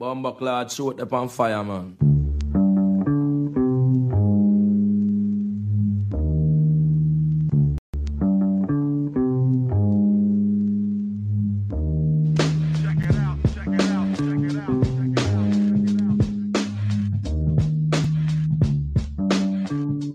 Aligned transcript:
Bomba 0.00 0.32
clad 0.32 0.72
suit 0.72 0.98
up 0.98 1.12
on 1.12 1.28
fire, 1.28 1.62
man. 1.62 1.94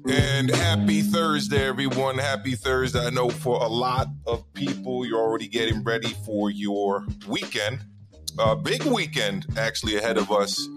And 0.10 0.50
happy 0.50 1.04
Thursday, 1.04 1.64
everyone. 1.64 2.18
Happy 2.18 2.56
Thursday. 2.56 3.06
I 3.06 3.12
know 3.12 3.30
for 3.30 3.64
a 3.64 3.68
lot 3.68 4.08
of 4.26 4.52
people, 4.56 5.06
you're 5.06 5.22
already 5.22 5.48
getting 5.48 5.84
ready 5.84 6.16
for 6.26 6.50
your 6.50 7.06
weekend. 7.28 7.82
A 8.38 8.54
big 8.54 8.84
weekend, 8.84 9.46
actually, 9.58 9.96
ahead 9.96 10.18
of 10.18 10.30
us. 10.30 10.68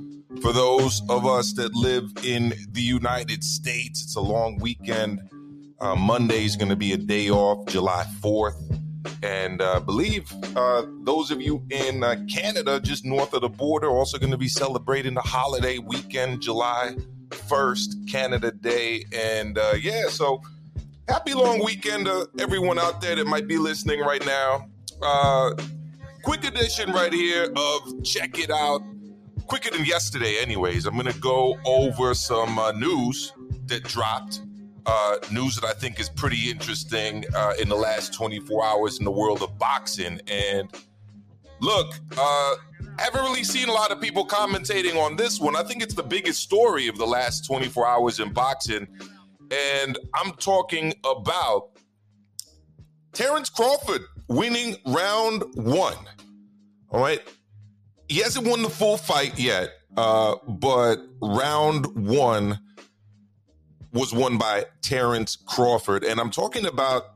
For 0.42 0.52
those 0.52 1.02
of 1.08 1.26
us 1.26 1.54
that 1.54 1.74
live 1.74 2.08
in 2.22 2.54
the 2.70 2.80
United 2.80 3.42
States, 3.42 4.04
it's 4.04 4.14
a 4.14 4.20
long 4.20 4.58
weekend. 4.60 5.20
Uh, 5.80 5.96
Monday 5.96 6.44
is 6.44 6.54
going 6.54 6.68
to 6.68 6.76
be 6.76 6.92
a 6.92 6.96
day 6.96 7.30
off, 7.30 7.66
July 7.66 8.04
4th. 8.20 8.78
And 9.24 9.60
I 9.60 9.72
uh, 9.74 9.80
believe 9.80 10.32
uh, 10.54 10.84
those 11.00 11.32
of 11.32 11.42
you 11.42 11.64
in 11.70 12.04
uh, 12.04 12.16
Canada, 12.32 12.78
just 12.78 13.04
north 13.04 13.34
of 13.34 13.40
the 13.40 13.48
border, 13.48 13.88
also 13.88 14.18
going 14.18 14.30
to 14.30 14.38
be 14.38 14.48
celebrating 14.48 15.14
the 15.14 15.20
holiday 15.20 15.78
weekend, 15.78 16.40
July 16.40 16.94
1st, 17.30 18.08
Canada 18.08 18.52
Day. 18.52 19.04
And 19.12 19.58
uh, 19.58 19.74
yeah, 19.80 20.08
so 20.08 20.42
happy 21.08 21.34
long 21.34 21.64
weekend 21.64 22.06
to 22.06 22.28
everyone 22.38 22.78
out 22.78 23.00
there 23.00 23.16
that 23.16 23.26
might 23.26 23.48
be 23.48 23.58
listening 23.58 23.98
right 23.98 24.24
now. 24.24 24.68
Quick 26.28 26.44
edition 26.44 26.92
right 26.92 27.10
here 27.10 27.50
of 27.56 28.04
Check 28.04 28.38
It 28.38 28.50
Out. 28.50 28.82
Quicker 29.46 29.70
than 29.70 29.86
yesterday, 29.86 30.36
anyways. 30.38 30.84
I'm 30.84 30.92
going 30.92 31.10
to 31.10 31.18
go 31.20 31.56
over 31.64 32.12
some 32.12 32.58
uh, 32.58 32.70
news 32.72 33.32
that 33.64 33.84
dropped. 33.84 34.42
Uh, 34.84 35.16
news 35.32 35.54
that 35.56 35.64
I 35.64 35.72
think 35.72 35.98
is 35.98 36.10
pretty 36.10 36.50
interesting 36.50 37.24
uh, 37.34 37.54
in 37.58 37.70
the 37.70 37.76
last 37.76 38.12
24 38.12 38.62
hours 38.62 38.98
in 38.98 39.06
the 39.06 39.10
world 39.10 39.42
of 39.42 39.58
boxing. 39.58 40.20
And 40.26 40.70
look, 41.60 41.94
uh, 42.18 42.56
haven't 42.98 43.22
really 43.22 43.42
seen 43.42 43.70
a 43.70 43.72
lot 43.72 43.90
of 43.90 43.98
people 43.98 44.26
commentating 44.26 45.02
on 45.02 45.16
this 45.16 45.40
one. 45.40 45.56
I 45.56 45.62
think 45.62 45.82
it's 45.82 45.94
the 45.94 46.02
biggest 46.02 46.42
story 46.42 46.88
of 46.88 46.98
the 46.98 47.06
last 47.06 47.46
24 47.46 47.88
hours 47.88 48.20
in 48.20 48.34
boxing. 48.34 48.86
And 49.50 49.98
I'm 50.14 50.32
talking 50.32 50.92
about 51.06 51.70
Terrence 53.14 53.48
Crawford 53.48 54.02
winning 54.28 54.76
round 54.84 55.42
one. 55.54 55.96
All 56.90 57.00
right. 57.00 57.20
He 58.08 58.20
hasn't 58.20 58.46
won 58.46 58.62
the 58.62 58.70
full 58.70 58.96
fight 58.96 59.38
yet, 59.38 59.70
uh, 59.96 60.36
but 60.46 60.98
round 61.20 61.86
one 62.08 62.58
was 63.92 64.12
won 64.12 64.38
by 64.38 64.66
Terrence 64.80 65.36
Crawford. 65.36 66.04
And 66.04 66.20
I'm 66.20 66.30
talking 66.30 66.64
about 66.64 67.14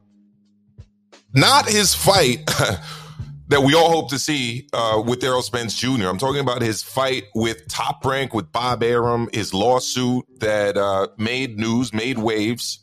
not 1.34 1.68
his 1.68 1.94
fight 1.94 2.46
that 3.48 3.62
we 3.62 3.74
all 3.74 3.90
hope 3.90 4.10
to 4.10 4.18
see 4.18 4.68
uh, 4.72 5.02
with 5.04 5.22
Errol 5.24 5.42
Spence 5.42 5.74
Jr. 5.74 6.08
I'm 6.08 6.18
talking 6.18 6.40
about 6.40 6.62
his 6.62 6.82
fight 6.82 7.24
with 7.34 7.68
Top 7.68 8.04
Rank, 8.04 8.34
with 8.34 8.52
Bob 8.52 8.82
Arum, 8.82 9.28
his 9.32 9.54
lawsuit 9.54 10.24
that 10.40 10.76
uh, 10.76 11.08
made 11.18 11.58
news, 11.58 11.92
made 11.92 12.18
waves 12.18 12.80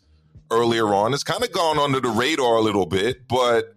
earlier 0.51 0.87
on. 0.93 1.13
It's 1.13 1.23
kind 1.23 1.43
of 1.43 1.51
gone 1.51 1.77
under 1.77 1.99
the 1.99 2.09
radar 2.09 2.55
a 2.55 2.61
little 2.61 2.85
bit, 2.85 3.27
but 3.27 3.75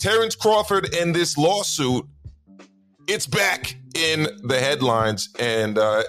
Terrence 0.00 0.34
Crawford 0.34 0.94
and 0.94 1.14
this 1.14 1.36
lawsuit, 1.36 2.06
it's 3.06 3.26
back 3.26 3.76
in 3.94 4.26
the 4.42 4.58
headlines. 4.58 5.28
And 5.38 5.76
uh, 5.76 6.02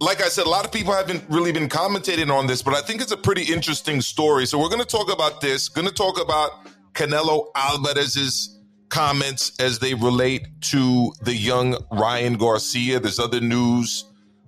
like 0.00 0.22
I 0.22 0.28
said, 0.28 0.46
a 0.46 0.48
lot 0.48 0.64
of 0.64 0.72
people 0.72 0.94
haven't 0.94 1.22
really 1.28 1.52
been 1.52 1.68
commentating 1.68 2.32
on 2.32 2.46
this, 2.46 2.62
but 2.62 2.74
I 2.74 2.80
think 2.80 3.02
it's 3.02 3.12
a 3.12 3.16
pretty 3.16 3.52
interesting 3.52 4.00
story. 4.00 4.46
So 4.46 4.58
we're 4.58 4.70
going 4.70 4.80
to 4.80 4.86
talk 4.86 5.12
about 5.12 5.42
this, 5.42 5.68
going 5.68 5.86
to 5.86 5.92
talk 5.94 6.20
about 6.20 6.66
Canelo 6.94 7.48
Alvarez's 7.54 8.58
comments 8.88 9.52
as 9.60 9.80
they 9.80 9.92
relate 9.92 10.46
to 10.62 11.12
the 11.22 11.34
young 11.34 11.76
Ryan 11.92 12.34
Garcia. 12.34 13.00
There's 13.00 13.18
other 13.18 13.40
news 13.40 14.04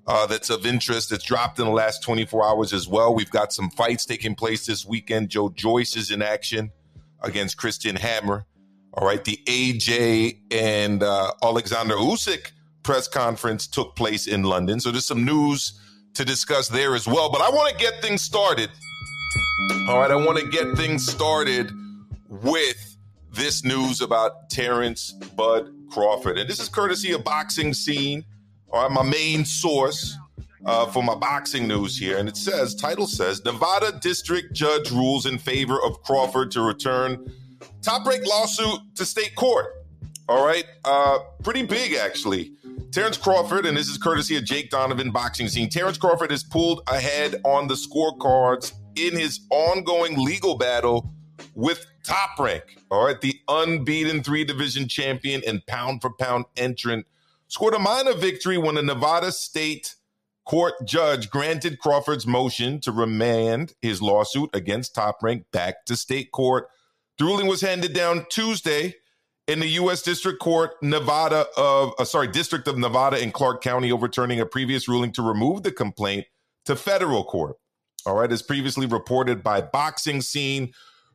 uh, 0.06 0.24
that's 0.26 0.48
of 0.48 0.64
interest 0.64 1.10
that's 1.10 1.24
dropped 1.24 1.58
in 1.58 1.66
the 1.66 1.72
last 1.72 2.02
24 2.02 2.46
hours 2.46 2.72
as 2.72 2.88
well. 2.88 3.14
We've 3.14 3.30
got 3.30 3.52
some 3.52 3.68
fights 3.70 4.06
taking 4.06 4.34
place 4.34 4.64
this 4.64 4.86
weekend. 4.86 5.28
Joe 5.28 5.50
Joyce 5.50 5.96
is 5.96 6.10
in 6.10 6.22
action 6.22 6.70
against 7.20 7.56
Christian 7.56 7.96
Hammer. 7.96 8.46
All 8.98 9.06
right, 9.06 9.22
the 9.22 9.38
AJ 9.46 10.38
and 10.50 11.02
uh, 11.02 11.32
Alexander 11.42 11.96
Usyk 11.96 12.52
press 12.82 13.06
conference 13.06 13.66
took 13.66 13.94
place 13.94 14.26
in 14.26 14.42
London, 14.42 14.80
so 14.80 14.90
there's 14.90 15.04
some 15.04 15.22
news 15.22 15.78
to 16.14 16.24
discuss 16.24 16.68
there 16.68 16.94
as 16.94 17.06
well. 17.06 17.30
But 17.30 17.42
I 17.42 17.50
want 17.50 17.70
to 17.70 17.76
get 17.76 18.00
things 18.00 18.22
started. 18.22 18.70
All 19.88 19.98
right, 19.98 20.10
I 20.10 20.16
want 20.16 20.38
to 20.38 20.48
get 20.48 20.78
things 20.78 21.06
started 21.06 21.70
with 22.28 22.96
this 23.32 23.64
news 23.64 24.00
about 24.00 24.48
Terrence 24.48 25.12
Bud 25.12 25.70
Crawford, 25.90 26.38
and 26.38 26.48
this 26.48 26.58
is 26.58 26.70
courtesy 26.70 27.12
of 27.12 27.22
Boxing 27.22 27.74
Scene. 27.74 28.24
All 28.70 28.82
right, 28.82 28.90
my 28.90 29.02
main 29.02 29.44
source 29.44 30.16
uh, 30.64 30.86
for 30.86 31.02
my 31.02 31.14
boxing 31.14 31.68
news 31.68 31.98
here. 31.98 32.16
And 32.16 32.28
it 32.28 32.36
says, 32.36 32.74
title 32.74 33.06
says, 33.06 33.44
Nevada 33.44 33.98
District 34.00 34.52
Judge 34.54 34.90
rules 34.90 35.26
in 35.26 35.36
favor 35.36 35.78
of 35.82 36.02
Crawford 36.02 36.50
to 36.52 36.62
return 36.62 37.30
top 37.86 38.04
rank 38.04 38.26
lawsuit 38.26 38.80
to 38.96 39.06
state 39.06 39.36
court. 39.36 39.66
All 40.28 40.44
right. 40.44 40.64
Uh, 40.84 41.20
pretty 41.44 41.62
big, 41.62 41.94
actually. 41.94 42.50
Terrence 42.90 43.16
Crawford, 43.16 43.64
and 43.64 43.76
this 43.76 43.88
is 43.88 43.96
courtesy 43.96 44.36
of 44.36 44.44
Jake 44.44 44.70
Donovan 44.70 45.12
boxing 45.12 45.46
scene. 45.46 45.68
Terrence 45.68 45.96
Crawford 45.96 46.32
has 46.32 46.42
pulled 46.42 46.82
ahead 46.88 47.36
on 47.44 47.68
the 47.68 47.74
scorecards 47.74 48.72
in 48.96 49.16
his 49.16 49.40
ongoing 49.50 50.18
legal 50.18 50.58
battle 50.58 51.12
with 51.54 51.86
Top 52.02 52.30
Rank. 52.40 52.76
All 52.90 53.04
right. 53.04 53.20
The 53.20 53.38
unbeaten 53.46 54.24
three 54.24 54.44
division 54.44 54.88
champion 54.88 55.42
and 55.46 55.64
pound 55.66 56.02
for 56.02 56.10
pound 56.10 56.46
entrant 56.56 57.06
scored 57.46 57.74
a 57.74 57.78
minor 57.78 58.14
victory 58.14 58.58
when 58.58 58.76
a 58.76 58.82
Nevada 58.82 59.30
state 59.30 59.94
court 60.44 60.74
judge 60.84 61.30
granted 61.30 61.78
Crawford's 61.78 62.26
motion 62.26 62.80
to 62.80 62.90
remand 62.90 63.74
his 63.80 64.02
lawsuit 64.02 64.50
against 64.54 64.94
Top 64.94 65.22
Rank 65.22 65.44
back 65.52 65.84
to 65.84 65.94
state 65.96 66.32
court. 66.32 66.68
The 67.18 67.24
ruling 67.24 67.46
was 67.46 67.60
handed 67.60 67.92
down 67.94 68.26
Tuesday 68.28 68.94
in 69.48 69.60
the 69.60 69.68
U.S. 69.68 70.02
District 70.02 70.38
Court, 70.38 70.72
Nevada 70.82 71.46
of, 71.56 71.94
uh, 71.98 72.04
sorry, 72.04 72.28
District 72.28 72.66
of 72.68 72.76
Nevada 72.76 73.22
in 73.22 73.30
Clark 73.30 73.62
County, 73.62 73.92
overturning 73.92 74.40
a 74.40 74.46
previous 74.46 74.88
ruling 74.88 75.12
to 75.12 75.22
remove 75.22 75.62
the 75.62 75.72
complaint 75.72 76.26
to 76.66 76.76
federal 76.76 77.24
court. 77.24 77.56
All 78.04 78.14
right, 78.14 78.30
as 78.30 78.42
previously 78.42 78.86
reported 78.86 79.42
by 79.42 79.60
Boxing 79.60 80.20
Scene, 80.20 80.72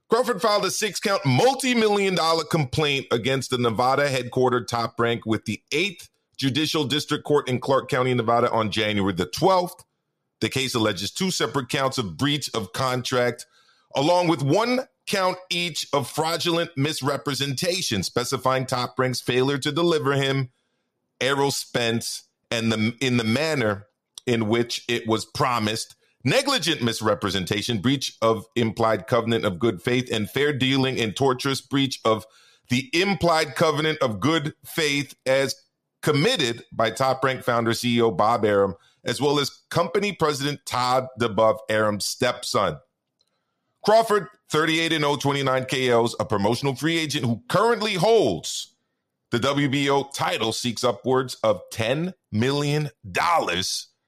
Crawford 0.10 0.42
filed 0.42 0.66
a 0.66 0.72
six 0.72 1.00
count, 1.00 1.26
multi 1.26 1.74
million 1.74 2.16
dollar 2.16 2.44
complaint 2.44 3.08
against 3.12 3.50
the 3.50 3.58
Nevada 3.58 4.10
headquartered 4.10 4.68
top 4.68 5.00
rank 5.00 5.26
with 5.26 5.46
the 5.46 5.62
eighth 5.72 6.10
Judicial 6.38 6.84
District 6.84 7.24
Court 7.24 7.48
in 7.48 7.60
Clark 7.60 7.90
County, 7.90 8.14
Nevada 8.14 8.52
on 8.52 8.72
January 8.72 9.14
the 9.14 9.28
12th. 9.28 9.84
The 10.42 10.50
case 10.50 10.74
alleges 10.74 11.12
two 11.12 11.32
separate 11.32 11.70
counts 11.70 11.98
of 11.98 12.18
breach 12.18 12.50
of 12.54 12.74
contract, 12.74 13.46
along 13.96 14.28
with 14.28 14.42
one 14.42 14.82
count 15.08 15.38
each 15.50 15.88
of 15.94 16.10
fraudulent 16.10 16.72
misrepresentation, 16.78 18.04
specifying 18.04 18.66
Top 18.66 18.98
Rank's 18.98 19.22
failure 19.22 19.58
to 19.58 19.72
deliver 19.72 20.14
him 20.14 20.50
Errol 21.20 21.52
Spence 21.52 22.24
and 22.50 22.72
the 22.72 22.96
in 23.00 23.18
the 23.18 23.24
manner 23.24 23.88
in 24.26 24.48
which 24.48 24.84
it 24.88 25.08
was 25.08 25.26
promised, 25.26 25.96
negligent 26.24 26.82
misrepresentation, 26.82 27.80
breach 27.80 28.18
of 28.22 28.46
implied 28.56 29.08
covenant 29.08 29.46
of 29.46 29.60
good 29.60 29.82
faith, 29.82 30.12
and 30.12 30.30
fair 30.30 30.54
dealing 30.54 31.00
and 31.00 31.16
torturous 31.16 31.62
breach 31.62 32.00
of 32.06 32.26
the 32.70 32.90
implied 32.94 33.56
covenant 33.56 34.00
of 34.02 34.20
good 34.20 34.54
faith 34.66 35.16
as 35.26 35.56
committed 36.02 36.64
by 36.72 36.90
Top 36.90 37.24
Rank 37.24 37.44
founder 37.44 37.72
CEO 37.72 38.16
Bob 38.16 38.46
Arum, 38.46 38.76
as 39.04 39.22
well 39.22 39.40
as 39.40 39.62
company 39.70 40.14
president 40.14 40.62
Todd 40.66 41.08
duBoef, 41.20 41.60
Arum's 41.70 42.06
stepson. 42.06 42.78
Crawford, 43.84 44.28
38 44.52 44.92
0, 44.92 45.16
29 45.16 45.66
KOs, 45.66 46.16
a 46.20 46.26
promotional 46.26 46.76
free 46.76 46.98
agent 46.98 47.26
who 47.26 47.42
currently 47.48 47.96
holds 47.96 48.76
the 49.32 49.40
WBO 49.40 50.14
title, 50.14 50.52
seeks 50.52 50.84
upwards 50.84 51.36
of 51.42 51.62
$10 51.74 52.14
million 52.34 52.90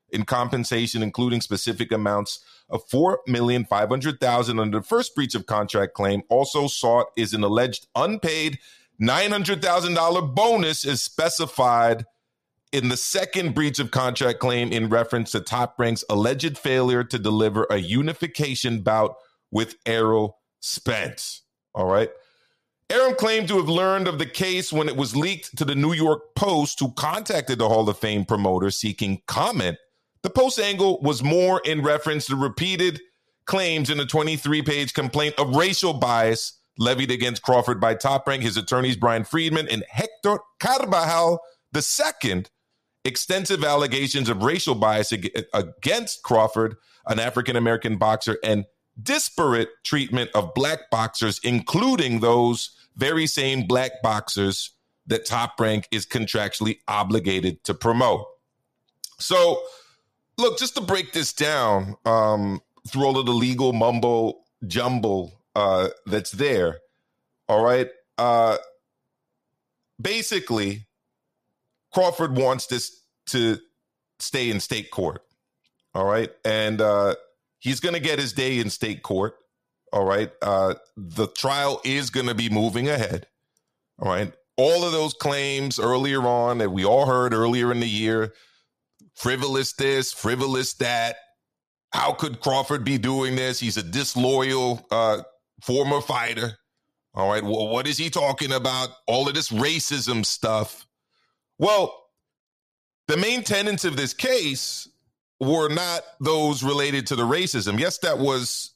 in 0.09 0.25
compensation, 0.25 1.01
including 1.01 1.39
specific 1.39 1.93
amounts 1.93 2.43
of 2.69 2.85
4,500,000 2.89 4.59
under 4.59 4.79
the 4.79 4.85
first 4.85 5.15
breach 5.15 5.33
of 5.33 5.45
contract 5.45 5.93
claim. 5.93 6.23
Also 6.29 6.67
sought 6.67 7.07
is 7.15 7.33
an 7.33 7.43
alleged 7.43 7.87
unpaid 7.95 8.59
$900,000 9.01 10.35
bonus 10.35 10.85
is 10.85 11.01
specified 11.01 12.05
in 12.71 12.89
the 12.89 12.97
second 12.97 13.53
breach 13.53 13.79
of 13.79 13.91
contract 13.91 14.39
claim 14.39 14.71
in 14.71 14.89
reference 14.89 15.31
to 15.31 15.39
Top 15.39 15.75
Rank's 15.77 16.03
alleged 16.09 16.57
failure 16.57 17.03
to 17.03 17.19
deliver 17.19 17.65
a 17.69 17.77
unification 17.77 18.81
bout 18.81 19.15
with 19.53 19.75
Errol 19.85 20.39
Spence. 20.59 21.43
All 21.73 21.85
right. 21.85 22.09
Arum 22.89 23.15
claimed 23.15 23.47
to 23.47 23.57
have 23.57 23.69
learned 23.69 24.07
of 24.07 24.19
the 24.19 24.25
case 24.25 24.73
when 24.73 24.89
it 24.89 24.97
was 24.97 25.15
leaked 25.15 25.57
to 25.57 25.65
the 25.65 25.75
New 25.75 25.93
York 25.93 26.35
Post, 26.35 26.79
who 26.79 26.91
contacted 26.91 27.57
the 27.57 27.69
Hall 27.69 27.87
of 27.87 27.97
Fame 27.97 28.25
promoter 28.25 28.69
seeking 28.69 29.21
comment. 29.25 29.77
The 30.21 30.29
Post 30.29 30.59
angle 30.59 30.99
was 31.01 31.23
more 31.23 31.61
in 31.65 31.81
reference 31.81 32.25
to 32.27 32.35
repeated 32.35 32.99
claims 33.45 33.89
in 33.89 33.99
a 33.99 34.05
23 34.05 34.61
page 34.61 34.93
complaint 34.93 35.35
of 35.37 35.55
racial 35.55 35.93
bias 35.93 36.59
levied 36.77 37.11
against 37.11 37.41
Crawford 37.41 37.79
by 37.79 37.93
Top 37.93 38.27
Rank, 38.27 38.43
his 38.43 38.57
attorneys 38.57 38.95
Brian 38.95 39.23
Friedman 39.23 39.67
and 39.69 39.83
Hector 39.89 40.39
Carbajal 40.59 41.39
II. 41.75 42.45
Extensive 43.05 43.63
allegations 43.63 44.29
of 44.29 44.43
racial 44.43 44.75
bias 44.75 45.11
against 45.11 46.23
Crawford, 46.23 46.75
an 47.05 47.19
African 47.19 47.55
American 47.55 47.97
boxer, 47.97 48.37
and 48.43 48.65
disparate 49.01 49.69
treatment 49.83 50.29
of 50.35 50.53
black 50.53 50.89
boxers, 50.89 51.39
including 51.43 52.19
those 52.19 52.71
very 52.95 53.25
same 53.25 53.65
black 53.65 54.01
boxers 54.01 54.71
that 55.07 55.25
Top 55.25 55.59
Rank 55.59 55.87
is 55.91 56.05
contractually 56.05 56.79
obligated 56.87 57.63
to 57.65 57.73
promote. 57.73 58.25
So, 59.19 59.61
look, 60.37 60.57
just 60.57 60.75
to 60.75 60.81
break 60.81 61.13
this 61.13 61.33
down 61.33 61.95
um, 62.05 62.61
through 62.87 63.05
all 63.05 63.17
of 63.17 63.25
the 63.25 63.33
legal 63.33 63.73
mumbo 63.73 64.39
jumble 64.67 65.33
uh, 65.55 65.89
that's 66.05 66.31
there. 66.31 66.79
All 67.47 67.63
right. 67.63 67.89
Uh, 68.17 68.57
basically, 70.01 70.87
Crawford 71.91 72.37
wants 72.37 72.67
this 72.67 73.01
to 73.27 73.57
stay 74.19 74.49
in 74.49 74.59
state 74.59 74.91
court. 74.91 75.23
All 75.93 76.05
right. 76.05 76.31
And 76.45 76.81
uh, 76.81 77.15
he's 77.63 77.79
going 77.79 77.95
to 77.95 77.99
get 78.01 78.19
his 78.19 78.33
day 78.33 78.59
in 78.59 78.69
state 78.69 79.01
court. 79.01 79.35
All 79.93 80.05
right. 80.05 80.31
Uh, 80.41 80.75
the 80.97 81.27
trial 81.27 81.81
is 81.85 82.09
going 82.09 82.27
to 82.27 82.35
be 82.35 82.49
moving 82.49 82.89
ahead. 82.89 83.27
All 83.99 84.09
right. 84.09 84.33
All 84.57 84.83
of 84.83 84.91
those 84.91 85.13
claims 85.13 85.79
earlier 85.79 86.21
on 86.21 86.59
that 86.59 86.71
we 86.71 86.85
all 86.85 87.05
heard 87.05 87.33
earlier 87.33 87.71
in 87.71 87.79
the 87.79 87.89
year 87.89 88.33
frivolous 89.15 89.73
this, 89.73 90.11
frivolous 90.11 90.73
that. 90.75 91.15
How 91.91 92.11
could 92.11 92.39
Crawford 92.41 92.83
be 92.83 92.97
doing 92.97 93.35
this? 93.35 93.59
He's 93.59 93.77
a 93.77 93.83
disloyal 93.83 94.85
uh, 94.91 95.21
former 95.61 96.01
fighter. 96.01 96.57
All 97.13 97.29
right. 97.29 97.43
Well, 97.43 97.69
what 97.69 97.87
is 97.87 97.97
he 97.97 98.09
talking 98.09 98.51
about? 98.51 98.89
All 99.07 99.27
of 99.27 99.35
this 99.35 99.49
racism 99.49 100.25
stuff. 100.25 100.85
Well, 101.59 101.95
the 103.07 103.17
main 103.17 103.43
tenets 103.43 103.85
of 103.85 103.95
this 103.95 104.13
case 104.13 104.87
were 105.43 105.69
not 105.69 106.03
those 106.19 106.63
related 106.63 107.07
to 107.07 107.15
the 107.15 107.23
racism. 107.23 107.79
Yes, 107.79 107.97
that 107.99 108.19
was 108.19 108.73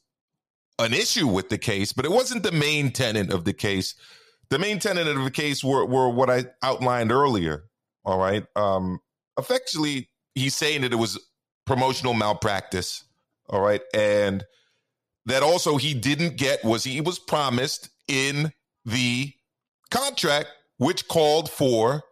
an 0.78 0.94
issue 0.94 1.26
with 1.26 1.48
the 1.48 1.58
case, 1.58 1.92
but 1.92 2.04
it 2.04 2.12
wasn't 2.12 2.42
the 2.42 2.52
main 2.52 2.92
tenet 2.92 3.32
of 3.32 3.44
the 3.44 3.52
case. 3.52 3.94
The 4.50 4.58
main 4.58 4.78
tenet 4.78 5.08
of 5.08 5.24
the 5.24 5.30
case 5.30 5.62
were, 5.62 5.84
were 5.84 6.08
what 6.08 6.30
I 6.30 6.46
outlined 6.62 7.12
earlier. 7.12 7.64
All 8.04 8.18
right. 8.18 8.44
Um, 8.56 9.00
effectively, 9.38 10.08
he's 10.34 10.56
saying 10.56 10.82
that 10.82 10.92
it 10.92 10.96
was 10.96 11.18
promotional 11.66 12.14
malpractice. 12.14 13.04
All 13.50 13.60
right. 13.60 13.82
And 13.92 14.44
that 15.26 15.42
also 15.42 15.76
he 15.76 15.94
didn't 15.94 16.36
get 16.36 16.64
was 16.64 16.84
he 16.84 17.00
was 17.00 17.18
promised 17.18 17.90
in 18.06 18.52
the 18.84 19.32
contract, 19.90 20.48
which 20.78 21.08
called 21.08 21.50
for 21.50 22.02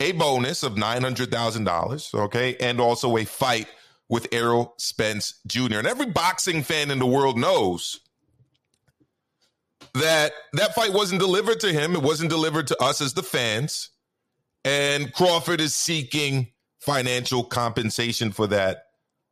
a 0.00 0.12
bonus 0.12 0.62
of 0.62 0.74
$900,000, 0.74 2.14
okay, 2.14 2.56
and 2.60 2.80
also 2.80 3.16
a 3.16 3.24
fight 3.24 3.66
with 4.08 4.28
Errol 4.32 4.74
Spence 4.78 5.40
Jr. 5.46 5.78
And 5.78 5.86
every 5.86 6.06
boxing 6.06 6.62
fan 6.62 6.90
in 6.90 6.98
the 6.98 7.06
world 7.06 7.38
knows 7.38 8.00
that 9.94 10.32
that 10.52 10.74
fight 10.74 10.92
wasn't 10.92 11.20
delivered 11.20 11.60
to 11.60 11.72
him. 11.72 11.94
It 11.94 12.02
wasn't 12.02 12.30
delivered 12.30 12.66
to 12.68 12.82
us 12.82 13.00
as 13.00 13.14
the 13.14 13.22
fans. 13.22 13.90
And 14.64 15.12
Crawford 15.12 15.60
is 15.60 15.74
seeking 15.74 16.48
financial 16.78 17.44
compensation 17.44 18.32
for 18.32 18.46
that. 18.48 18.84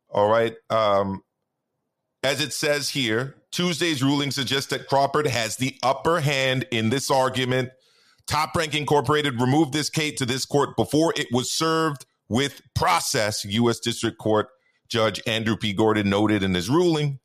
All 0.09 0.29
right. 0.29 0.55
Um, 0.69 1.23
as 2.23 2.41
it 2.41 2.53
says 2.53 2.89
here, 2.89 3.35
Tuesday's 3.51 4.03
ruling 4.03 4.31
suggests 4.31 4.69
that 4.71 4.87
Crawford 4.87 5.27
has 5.27 5.57
the 5.57 5.75
upper 5.83 6.19
hand 6.19 6.65
in 6.71 6.89
this 6.89 7.11
argument. 7.11 7.69
Top 8.27 8.55
Rank 8.55 8.73
Incorporated 8.73 9.39
removed 9.39 9.73
this 9.73 9.89
case 9.89 10.17
to 10.17 10.25
this 10.25 10.45
court 10.45 10.75
before 10.75 11.13
it 11.15 11.27
was 11.31 11.51
served 11.51 12.05
with 12.27 12.61
process, 12.73 13.45
U.S. 13.45 13.79
District 13.79 14.17
Court 14.17 14.47
Judge 14.87 15.21
Andrew 15.25 15.57
P. 15.57 15.73
Gordon 15.73 16.09
noted 16.09 16.43
in 16.43 16.53
his 16.53 16.69
ruling. 16.69 17.19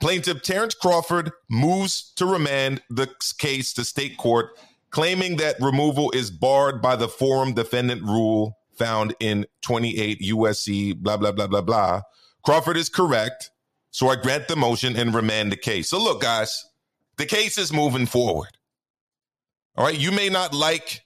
Plaintiff 0.00 0.42
Terrence 0.42 0.74
Crawford 0.74 1.30
moves 1.50 2.12
to 2.16 2.24
remand 2.24 2.82
the 2.88 3.08
case 3.38 3.72
to 3.74 3.84
state 3.84 4.16
court, 4.16 4.58
claiming 4.90 5.36
that 5.36 5.60
removal 5.60 6.10
is 6.12 6.30
barred 6.30 6.80
by 6.80 6.96
the 6.96 7.08
forum 7.08 7.52
defendant 7.52 8.02
rule 8.02 8.56
found 8.80 9.14
in 9.20 9.46
28 9.62 10.20
USC, 10.22 10.96
blah, 10.96 11.18
blah, 11.18 11.32
blah, 11.32 11.46
blah, 11.46 11.60
blah. 11.60 12.00
Crawford 12.42 12.78
is 12.78 12.88
correct. 12.88 13.50
So 13.90 14.08
I 14.08 14.16
grant 14.16 14.48
the 14.48 14.56
motion 14.56 14.96
and 14.96 15.14
remand 15.14 15.52
the 15.52 15.56
case. 15.56 15.90
So 15.90 16.02
look, 16.02 16.22
guys, 16.22 16.64
the 17.18 17.26
case 17.26 17.58
is 17.58 17.72
moving 17.72 18.06
forward. 18.06 18.48
All 19.76 19.84
right. 19.84 19.98
You 19.98 20.12
may 20.12 20.30
not 20.30 20.54
like 20.54 21.02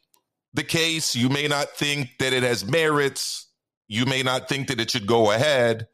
the 0.52 0.62
case. 0.62 1.16
You 1.16 1.28
may 1.28 1.48
not 1.48 1.70
think 1.70 2.10
that 2.20 2.32
it 2.32 2.44
has 2.44 2.64
merits. 2.64 3.48
You 3.88 4.06
may 4.06 4.22
not 4.22 4.48
think 4.48 4.68
that 4.68 4.80
it 4.80 4.90
should 4.90 5.06
go 5.06 5.30
ahead. 5.30 5.88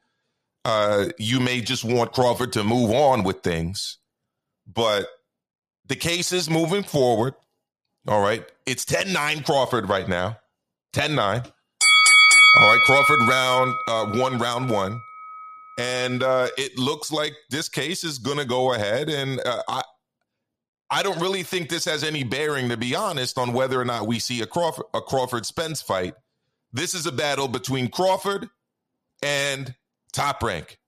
Uh, 0.64 1.06
you 1.18 1.40
may 1.40 1.60
just 1.60 1.84
want 1.84 2.12
Crawford 2.12 2.52
to 2.54 2.64
move 2.64 2.90
on 2.90 3.22
with 3.22 3.42
things. 3.42 3.98
But 4.66 5.06
the 5.86 5.96
case 5.96 6.32
is 6.32 6.48
moving 6.48 6.82
forward. 6.82 7.34
All 8.06 8.20
right. 8.20 8.46
It's 8.66 8.84
10 8.84 9.12
9 9.12 9.42
Crawford 9.42 9.88
right 9.88 10.08
now. 10.08 10.38
10 10.92 11.14
9. 11.14 11.42
All 12.58 12.72
right. 12.72 12.80
Crawford 12.84 13.20
round 13.28 13.74
uh, 13.88 14.06
one, 14.06 14.38
round 14.38 14.70
one 14.70 15.00
and 15.80 16.22
uh, 16.22 16.48
it 16.58 16.78
looks 16.78 17.10
like 17.10 17.32
this 17.48 17.70
case 17.70 18.04
is 18.04 18.18
going 18.18 18.36
to 18.36 18.44
go 18.44 18.74
ahead. 18.74 19.08
And 19.08 19.40
uh, 19.40 19.62
I, 19.66 19.82
I 20.90 21.02
don't 21.02 21.18
really 21.20 21.42
think 21.42 21.70
this 21.70 21.86
has 21.86 22.04
any 22.04 22.22
bearing, 22.22 22.68
to 22.68 22.76
be 22.76 22.94
honest, 22.94 23.38
on 23.38 23.54
whether 23.54 23.80
or 23.80 23.86
not 23.86 24.06
we 24.06 24.18
see 24.18 24.42
a 24.42 24.46
Crawford 24.46 24.84
a 24.92 25.00
Crawford 25.00 25.46
Spence 25.46 25.80
fight. 25.80 26.14
This 26.72 26.94
is 26.94 27.06
a 27.06 27.12
battle 27.12 27.48
between 27.48 27.88
Crawford 27.88 28.48
and 29.22 29.74
Top 30.12 30.42
Rank. 30.42 30.78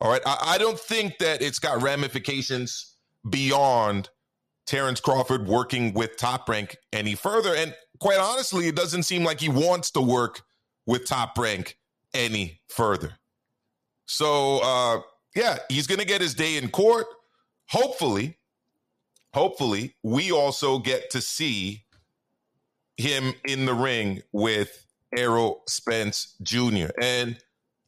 All 0.00 0.10
right, 0.10 0.22
I, 0.26 0.54
I 0.54 0.58
don't 0.58 0.78
think 0.78 1.18
that 1.18 1.42
it's 1.42 1.58
got 1.58 1.82
ramifications 1.82 2.94
beyond 3.28 4.10
Terrence 4.66 5.00
Crawford 5.00 5.46
working 5.46 5.94
with 5.94 6.16
Top 6.16 6.48
Rank 6.48 6.76
any 6.92 7.14
further. 7.14 7.54
And 7.54 7.74
quite 7.98 8.18
honestly, 8.18 8.68
it 8.68 8.76
doesn't 8.76 9.04
seem 9.04 9.24
like 9.24 9.40
he 9.40 9.48
wants 9.48 9.90
to 9.92 10.00
work 10.00 10.42
with 10.86 11.06
Top 11.06 11.38
Rank 11.38 11.78
any 12.14 12.60
further. 12.68 13.14
So 14.06 14.60
uh, 14.62 15.00
yeah, 15.34 15.58
he's 15.68 15.86
going 15.86 16.00
to 16.00 16.06
get 16.06 16.20
his 16.20 16.34
day 16.34 16.56
in 16.56 16.68
court. 16.68 17.06
Hopefully, 17.68 18.38
hopefully, 19.34 19.94
we 20.02 20.30
also 20.30 20.78
get 20.78 21.10
to 21.10 21.20
see 21.20 21.84
him 22.96 23.34
in 23.44 23.66
the 23.66 23.74
ring 23.74 24.22
with 24.32 24.85
Errol 25.16 25.62
Spence 25.68 26.34
Jr. 26.42 26.88
And 27.00 27.38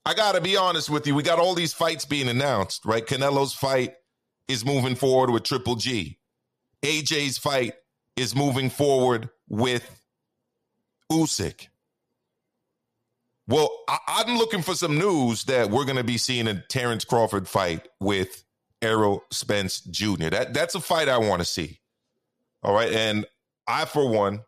I 0.04 0.14
got 0.14 0.34
to 0.34 0.40
be 0.40 0.56
honest 0.56 0.90
with 0.90 1.06
you, 1.06 1.14
we 1.14 1.22
got 1.22 1.38
all 1.38 1.54
these 1.54 1.72
fights 1.72 2.04
being 2.04 2.28
announced, 2.28 2.84
right? 2.84 3.04
Canelo's 3.04 3.54
fight 3.54 3.94
is 4.46 4.64
moving 4.64 4.94
forward 4.94 5.30
with 5.30 5.42
Triple 5.42 5.76
G. 5.76 6.18
AJ's 6.82 7.38
fight 7.38 7.74
is 8.16 8.34
moving 8.34 8.70
forward 8.70 9.28
with 9.48 10.02
Usyk. 11.10 11.68
Well, 13.46 13.70
I- 13.88 14.24
am 14.26 14.36
looking 14.36 14.62
for 14.62 14.74
some 14.74 14.98
news 14.98 15.44
that 15.44 15.70
we're 15.70 15.84
going 15.86 15.96
to 15.96 16.04
be 16.04 16.18
seeing 16.18 16.46
a 16.46 16.60
Terrence 16.60 17.04
Crawford 17.04 17.48
fight 17.48 17.88
with 17.98 18.44
Errol 18.82 19.24
Spence 19.30 19.80
Jr. 19.80 20.28
That 20.30 20.54
that's 20.54 20.74
a 20.74 20.80
fight 20.80 21.08
I 21.08 21.18
want 21.18 21.40
to 21.40 21.44
see. 21.46 21.80
All 22.62 22.74
right, 22.74 22.92
and 22.92 23.26
I 23.66 23.84
for 23.86 24.08
one 24.08 24.40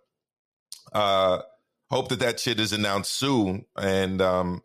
uh 0.92 1.40
hope 1.90 2.08
that 2.08 2.20
that 2.20 2.40
shit 2.40 2.60
is 2.60 2.72
announced 2.72 3.12
soon. 3.12 3.64
And 3.76 4.22
um, 4.22 4.62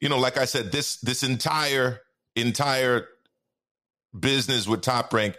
you 0.00 0.08
know, 0.08 0.18
like 0.18 0.38
I 0.38 0.44
said, 0.44 0.72
this 0.72 0.96
this 0.96 1.22
entire 1.22 2.00
entire 2.34 3.08
business 4.18 4.66
with 4.66 4.82
Top 4.82 5.12
Rank 5.12 5.36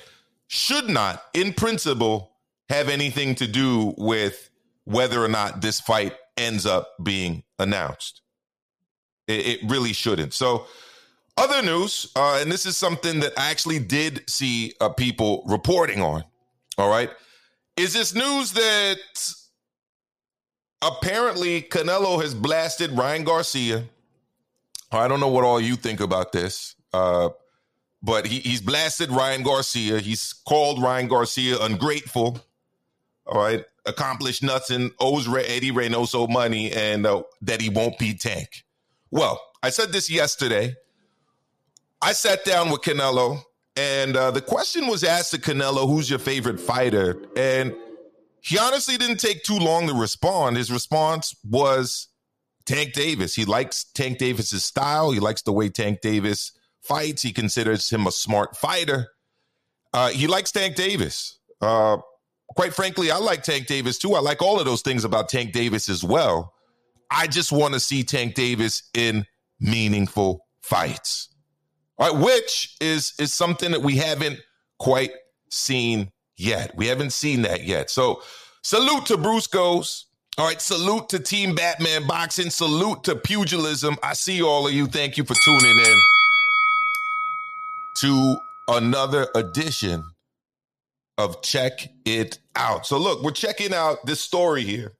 should 0.48 0.90
not, 0.90 1.22
in 1.34 1.54
principle, 1.54 2.32
have 2.70 2.90
anything 2.90 3.36
to 3.36 3.48
do 3.48 3.94
with 3.98 4.50
whether 4.86 5.24
or 5.24 5.28
not 5.28 5.62
this 5.62 5.80
fight 5.80 6.14
ends 6.38 6.66
up 6.66 6.94
being 7.04 7.44
announced. 7.60 8.22
It, 9.28 9.46
it 9.46 9.70
really 9.70 9.94
shouldn't. 9.94 10.34
So, 10.34 10.66
other 11.36 11.62
news, 11.62 12.12
uh, 12.16 12.40
and 12.42 12.52
this 12.52 12.66
is 12.66 12.78
something 12.78 13.20
that 13.20 13.34
I 13.38 13.52
actually 13.52 13.80
did 13.80 14.28
see 14.28 14.74
uh, 14.82 14.90
people 14.90 15.44
reporting 15.46 16.02
on. 16.02 16.24
All 16.78 16.90
right, 16.90 17.10
is 17.76 17.94
this 17.94 18.16
news 18.16 18.54
that 18.54 18.98
apparently 20.82 21.62
Canelo 21.62 22.22
has 22.22 22.34
blasted 22.34 22.92
Ryan 22.92 23.24
Garcia. 23.24 23.86
I 24.92 25.08
don't 25.08 25.20
know 25.20 25.28
what 25.28 25.44
all 25.44 25.60
you 25.60 25.76
think 25.76 26.00
about 26.00 26.32
this, 26.32 26.76
uh, 26.94 27.30
but 28.02 28.26
he, 28.26 28.40
he's 28.40 28.62
blasted 28.62 29.10
Ryan 29.10 29.44
Garcia. 29.44 30.00
He's 30.00 30.34
called 30.34 30.82
Ryan 30.82 31.08
Garcia 31.08 31.58
ungrateful. 31.60 32.40
all 33.26 33.42
right, 33.42 33.66
accomplished 33.86 34.44
nothing, 34.44 34.92
owes 35.00 35.28
Eddie 35.28 35.72
Reynoso 35.72 36.30
money, 36.30 36.72
and 36.72 37.06
uh, 37.06 37.24
that 37.42 37.62
he 37.62 37.70
won't 37.70 38.00
beat 38.00 38.22
Tank. 38.22 38.64
Well, 39.12 39.42
I 39.62 39.70
said 39.70 39.92
this 39.92 40.10
yesterday. 40.10 40.76
I 42.02 42.14
sat 42.14 42.46
down 42.46 42.70
with 42.70 42.82
Canelo, 42.82 43.42
and 43.76 44.16
uh, 44.16 44.32
the 44.32 44.42
question 44.42 44.88
was 44.88 45.04
asked 45.04 45.32
to 45.32 45.38
Canelo, 45.38 45.88
who's 45.88 46.10
your 46.10 46.20
favorite 46.20 46.60
fighter? 46.60 47.18
And 47.36 47.76
he 48.42 48.58
honestly 48.58 48.98
didn't 48.98 49.20
take 49.20 49.44
too 49.44 49.58
long 49.58 49.88
to 49.88 49.94
respond. 49.94 50.58
His 50.58 50.72
response 50.72 51.36
was 51.44 52.08
Tank 52.66 52.94
Davis. 52.94 53.36
He 53.36 53.46
likes 53.46 53.86
Tank 53.94 54.18
Davis's 54.18 54.64
style. 54.64 55.12
He 55.12 55.20
likes 55.20 55.42
the 55.42 55.54
way 55.54 55.70
Tank 55.70 56.02
Davis 56.02 56.52
fights. 56.82 57.22
He 57.22 57.34
considers 57.34 57.90
him 57.90 58.08
a 58.08 58.12
smart 58.12 58.56
fighter. 58.56 59.08
Uh, 59.94 60.10
he 60.10 60.28
likes 60.28 60.52
Tank 60.52 60.76
Davis. 60.76 61.40
Uh, 61.62 61.98
quite 62.56 62.74
frankly, 62.74 63.12
I 63.12 63.18
like 63.18 63.44
Tank 63.44 63.68
Davis 63.68 63.98
too. 63.98 64.14
I 64.14 64.20
like 64.20 64.42
all 64.42 64.60
of 64.60 64.66
those 64.66 64.82
things 64.82 65.04
about 65.04 65.30
Tank 65.30 65.54
Davis 65.54 65.90
as 65.90 66.04
well. 66.04 66.54
I 67.10 67.28
just 67.28 67.52
want 67.52 67.74
to 67.74 67.80
see 67.80 68.04
Tank 68.04 68.36
Davis 68.36 68.84
in 68.94 69.26
meaningful 69.60 70.46
fights. 70.62 71.30
All 71.98 72.14
right, 72.14 72.24
which 72.24 72.76
is 72.80 73.14
is 73.20 73.34
something 73.34 73.72
that 73.72 73.82
we 73.82 73.96
haven't 73.96 74.40
quite 74.78 75.12
seen 75.50 76.12
yet. 76.38 76.76
We 76.76 76.88
haven't 76.88 77.12
seen 77.12 77.42
that 77.44 77.64
yet. 77.64 77.90
So 77.90 78.22
salute 78.62 79.06
to 79.08 79.18
Bruce 79.18 79.48
Goes. 79.48 80.06
All 80.38 80.46
right, 80.46 80.62
salute 80.62 81.10
to 81.10 81.20
Team 81.20 81.56
Batman 81.56 82.06
Boxing. 82.06 82.52
Salute 82.52 83.04
to 83.06 83.16
pugilism. 83.16 83.98
I 84.04 84.14
see 84.14 84.44
all 84.44 84.68
of 84.68 84.74
you. 84.74 84.86
Thank 84.86 85.18
you 85.18 85.24
for 85.24 85.34
tuning 85.44 85.78
in 85.78 85.98
to 88.02 88.38
another 88.68 89.28
edition 89.34 90.04
of 91.18 91.42
Check 91.42 91.90
It 92.06 92.38
Out. 92.56 92.86
So, 92.86 93.00
look, 93.00 93.24
we're 93.24 93.32
checking 93.32 93.74
out 93.74 94.06
this 94.06 94.22
story 94.22 94.64
here. 94.64 94.94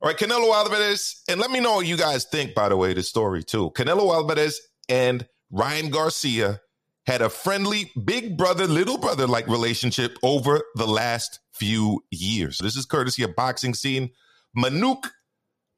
All 0.00 0.08
right, 0.08 0.16
Canelo 0.16 0.50
Alvarez, 0.54 1.22
and 1.28 1.40
let 1.40 1.50
me 1.50 1.60
know 1.60 1.74
what 1.74 1.86
you 1.86 1.98
guys 1.98 2.24
think, 2.24 2.54
by 2.54 2.68
the 2.70 2.76
way, 2.76 2.94
the 2.94 3.02
story 3.02 3.42
too. 3.42 3.70
Canelo 3.72 4.14
Alvarez 4.14 4.60
and 4.88 5.26
Ryan 5.50 5.90
Garcia 5.90 6.60
had 7.08 7.22
a 7.22 7.30
friendly 7.30 7.90
big 8.04 8.36
brother, 8.36 8.66
little 8.66 8.98
brother 8.98 9.26
like 9.26 9.48
relationship 9.48 10.18
over 10.22 10.62
the 10.74 10.86
last 10.86 11.40
few 11.52 12.04
years. 12.10 12.58
This 12.58 12.76
is 12.76 12.84
courtesy 12.84 13.22
of 13.22 13.34
Boxing 13.34 13.72
Scene. 13.72 14.10
Manouk 14.54 15.08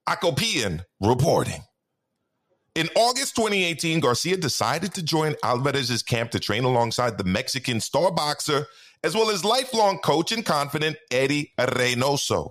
Akopyan 0.08 0.84
reporting. 1.00 1.62
In 2.74 2.88
August 2.96 3.36
2018, 3.36 4.00
Garcia 4.00 4.36
decided 4.36 4.92
to 4.94 5.04
join 5.04 5.36
Alvarez's 5.44 6.02
camp 6.02 6.32
to 6.32 6.40
train 6.40 6.64
alongside 6.64 7.16
the 7.16 7.22
Mexican 7.22 7.80
star 7.80 8.10
boxer 8.10 8.66
as 9.04 9.14
well 9.14 9.30
as 9.30 9.44
lifelong 9.44 9.98
coach 10.00 10.32
and 10.32 10.44
confidant 10.44 10.96
Eddie 11.12 11.52
Reynoso. 11.56 12.50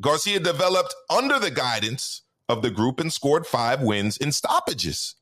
Garcia 0.00 0.38
developed 0.38 0.94
under 1.10 1.40
the 1.40 1.50
guidance 1.50 2.22
of 2.48 2.62
the 2.62 2.70
group 2.70 3.00
and 3.00 3.12
scored 3.12 3.48
five 3.48 3.82
wins 3.82 4.16
in 4.16 4.30
stoppages. 4.30 5.16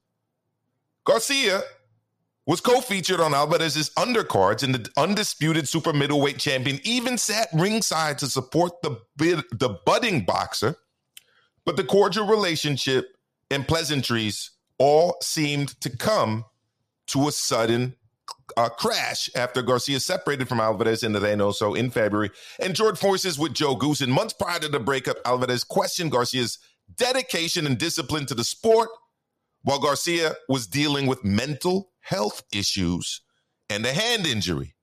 Garcia 1.04 1.62
was 2.46 2.60
co-featured 2.60 3.20
on 3.20 3.32
Alvarez's 3.32 3.90
undercards 3.90 4.62
and 4.62 4.74
the 4.74 4.90
undisputed 4.96 5.68
super 5.68 5.92
middleweight 5.92 6.38
champion 6.38 6.78
even 6.84 7.16
sat 7.16 7.48
ringside 7.54 8.18
to 8.18 8.26
support 8.26 8.82
the 8.82 9.00
the 9.16 9.78
budding 9.86 10.24
boxer. 10.24 10.76
But 11.64 11.76
the 11.76 11.84
cordial 11.84 12.26
relationship 12.26 13.16
and 13.50 13.66
pleasantries 13.66 14.50
all 14.78 15.16
seemed 15.22 15.80
to 15.80 15.96
come 15.96 16.44
to 17.06 17.28
a 17.28 17.32
sudden 17.32 17.94
uh, 18.56 18.68
crash 18.68 19.30
after 19.34 19.62
Garcia 19.62 20.00
separated 20.00 20.48
from 20.48 20.60
Alvarez 20.60 21.02
in 21.02 21.12
the 21.12 21.20
Reynoso 21.20 21.76
in 21.76 21.90
February 21.90 22.30
and 22.60 22.74
joined 22.74 22.98
forces 22.98 23.38
with 23.38 23.54
Joe 23.54 23.76
Goossen. 23.76 24.08
Months 24.08 24.34
prior 24.34 24.58
to 24.58 24.68
the 24.68 24.80
breakup, 24.80 25.16
Alvarez 25.24 25.64
questioned 25.64 26.12
Garcia's 26.12 26.58
dedication 26.96 27.66
and 27.66 27.78
discipline 27.78 28.26
to 28.26 28.34
the 28.34 28.44
sport, 28.44 28.90
while 29.62 29.78
Garcia 29.78 30.34
was 30.48 30.66
dealing 30.66 31.06
with 31.06 31.24
mental 31.24 31.93
health 32.04 32.42
issues 32.52 33.20
and 33.68 33.84
a 33.84 33.92
hand 33.92 34.26
injury. 34.26 34.75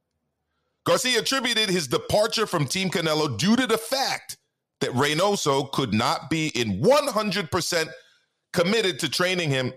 Garcia 0.86 1.20
attributed 1.20 1.70
his 1.70 1.88
departure 1.88 2.48
from 2.48 2.66
Team 2.66 2.90
Canelo 2.90 3.38
due 3.38 3.56
to 3.56 3.68
the 3.68 3.78
fact 3.78 4.38
that 4.82 4.92
Reynoso 4.92 5.72
could 5.72 5.94
not 5.94 6.30
be 6.30 6.48
in 6.48 6.82
100% 6.82 7.90
committed 8.52 9.00
to 9.00 9.10
training 9.10 9.52
him 9.52 9.74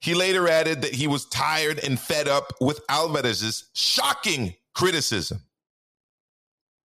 he 0.00 0.14
later 0.14 0.48
added 0.48 0.82
that 0.82 0.94
he 0.94 1.06
was 1.06 1.26
tired 1.26 1.80
and 1.82 1.98
fed 1.98 2.28
up 2.28 2.52
with 2.60 2.80
Alvarez's 2.88 3.68
shocking 3.72 4.54
criticism. 4.74 5.42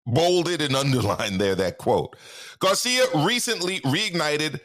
Bolded 0.05 0.61
and 0.61 0.75
underlined 0.75 1.39
there 1.39 1.55
that 1.55 1.77
quote. 1.77 2.15
Garcia 2.59 3.05
recently 3.15 3.79
reignited 3.81 4.59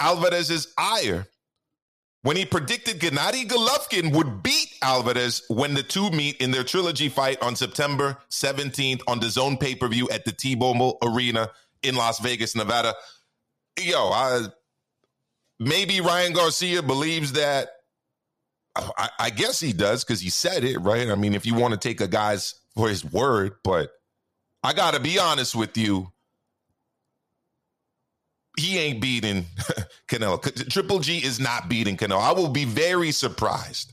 Alvarez's 0.00 0.74
ire 0.76 1.26
when 2.26 2.36
he 2.36 2.44
predicted 2.44 2.98
Gennady 2.98 3.46
Golovkin 3.46 4.12
would 4.12 4.42
beat 4.42 4.74
Alvarez 4.82 5.42
when 5.48 5.74
the 5.74 5.84
two 5.84 6.10
meet 6.10 6.38
in 6.38 6.50
their 6.50 6.64
trilogy 6.64 7.08
fight 7.08 7.40
on 7.40 7.54
September 7.54 8.18
17th 8.30 9.00
on 9.06 9.20
DAZN 9.20 9.60
pay 9.60 9.76
per 9.76 9.86
view 9.86 10.08
at 10.08 10.24
the 10.24 10.32
T 10.32 10.56
Mobile 10.56 10.98
Arena 11.04 11.50
in 11.84 11.94
Las 11.94 12.18
Vegas, 12.18 12.56
Nevada. 12.56 12.94
Yo, 13.80 14.10
I, 14.10 14.40
maybe 15.60 16.00
Ryan 16.00 16.32
Garcia 16.32 16.82
believes 16.82 17.34
that 17.34 17.68
oh, 18.74 18.90
I, 18.98 19.08
I 19.20 19.30
guess 19.30 19.60
he 19.60 19.72
does 19.72 20.02
because 20.02 20.20
he 20.20 20.30
said 20.30 20.64
it, 20.64 20.78
right? 20.78 21.08
I 21.08 21.14
mean, 21.14 21.32
if 21.32 21.46
you 21.46 21.54
want 21.54 21.74
to 21.74 21.78
take 21.78 22.00
a 22.00 22.08
guy's 22.08 22.56
for 22.74 22.88
his 22.88 23.04
word, 23.04 23.52
but 23.62 23.90
I 24.64 24.72
got 24.72 24.94
to 24.94 25.00
be 25.00 25.20
honest 25.20 25.54
with 25.54 25.76
you. 25.76 26.10
He 28.56 28.78
ain't 28.78 29.00
beating 29.00 29.44
Canelo. 30.08 30.70
Triple 30.70 31.00
G 31.00 31.18
is 31.18 31.38
not 31.38 31.68
beating 31.68 31.96
Canelo. 31.96 32.20
I 32.20 32.32
will 32.32 32.48
be 32.48 32.64
very 32.64 33.12
surprised 33.12 33.92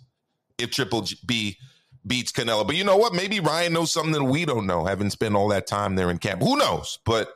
if 0.58 0.72
Triple 0.72 1.02
G 1.02 1.58
beats 2.06 2.32
Canelo. 2.32 2.66
But 2.66 2.76
you 2.76 2.84
know 2.84 2.98
what? 2.98 3.14
Maybe 3.14 3.40
Ryan 3.40 3.74
knows 3.74 3.92
something 3.92 4.14
that 4.14 4.24
we 4.24 4.46
don't 4.46 4.66
know, 4.66 4.86
having 4.86 5.10
spent 5.10 5.36
all 5.36 5.50
that 5.50 5.68
time 5.68 5.96
there 5.96 6.10
in 6.10 6.18
camp. 6.18 6.42
Who 6.42 6.58
knows? 6.58 7.00
But 7.06 7.34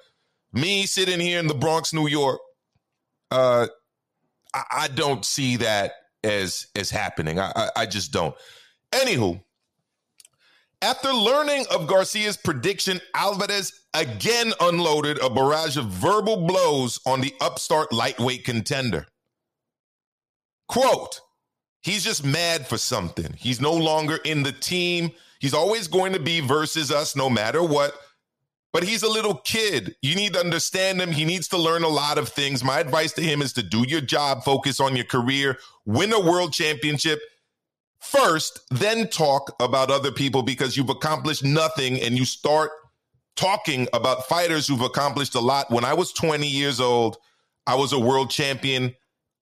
me 0.53 0.85
sitting 0.85 1.19
here 1.19 1.39
in 1.39 1.47
the 1.47 1.53
Bronx, 1.53 1.93
New 1.93 2.07
York, 2.07 2.39
uh, 3.31 3.67
I, 4.53 4.63
I 4.71 4.87
don't 4.89 5.25
see 5.25 5.57
that 5.57 5.93
as 6.23 6.67
as 6.75 6.89
happening. 6.89 7.39
I, 7.39 7.51
I, 7.55 7.69
I 7.77 7.85
just 7.85 8.11
don't. 8.11 8.35
Anywho, 8.93 9.41
after 10.81 11.11
learning 11.13 11.65
of 11.71 11.87
Garcia's 11.87 12.37
prediction, 12.37 13.01
Alvarez 13.15 13.81
again 13.93 14.53
unloaded 14.59 15.19
a 15.19 15.29
barrage 15.29 15.77
of 15.77 15.85
verbal 15.85 16.45
blows 16.47 16.99
on 17.05 17.21
the 17.21 17.33
upstart 17.41 17.91
lightweight 17.91 18.45
contender. 18.45 19.07
Quote, 20.67 21.21
he's 21.81 22.03
just 22.03 22.25
mad 22.25 22.67
for 22.67 22.77
something. 22.77 23.33
He's 23.37 23.61
no 23.61 23.73
longer 23.73 24.19
in 24.25 24.43
the 24.43 24.51
team. 24.51 25.11
He's 25.39 25.53
always 25.53 25.87
going 25.87 26.13
to 26.13 26.19
be 26.19 26.41
versus 26.41 26.91
us 26.91 27.15
no 27.15 27.29
matter 27.29 27.63
what 27.63 27.93
but 28.77 28.83
he's 28.83 29.01
a 29.01 29.09
little 29.09 29.35
kid. 29.35 29.95
You 30.03 30.15
need 30.15 30.33
to 30.33 30.39
understand 30.39 31.01
him. 31.01 31.11
He 31.11 31.25
needs 31.25 31.47
to 31.47 31.57
learn 31.57 31.81
a 31.81 31.87
lot 31.87 32.19
of 32.19 32.29
things. 32.29 32.63
My 32.63 32.79
advice 32.79 33.11
to 33.13 33.23
him 33.23 33.41
is 33.41 33.51
to 33.53 33.63
do 33.63 33.85
your 33.87 34.01
job, 34.01 34.43
focus 34.43 34.79
on 34.79 34.95
your 34.95 35.05
career, 35.05 35.57
win 35.85 36.13
a 36.13 36.19
world 36.19 36.53
championship 36.53 37.19
first, 37.99 38.59
then 38.69 39.07
talk 39.07 39.55
about 39.59 39.91
other 39.91 40.11
people 40.11 40.43
because 40.43 40.77
you've 40.77 40.89
accomplished 40.89 41.43
nothing 41.43 41.99
and 42.01 42.17
you 42.17 42.25
start 42.25 42.71
talking 43.35 43.87
about 43.93 44.27
fighters 44.27 44.67
who've 44.67 44.81
accomplished 44.81 45.35
a 45.35 45.39
lot. 45.39 45.69
When 45.71 45.85
I 45.85 45.93
was 45.93 46.11
20 46.11 46.47
years 46.47 46.79
old, 46.79 47.17
I 47.65 47.75
was 47.75 47.93
a 47.93 47.99
world 47.99 48.29
champion. 48.29 48.95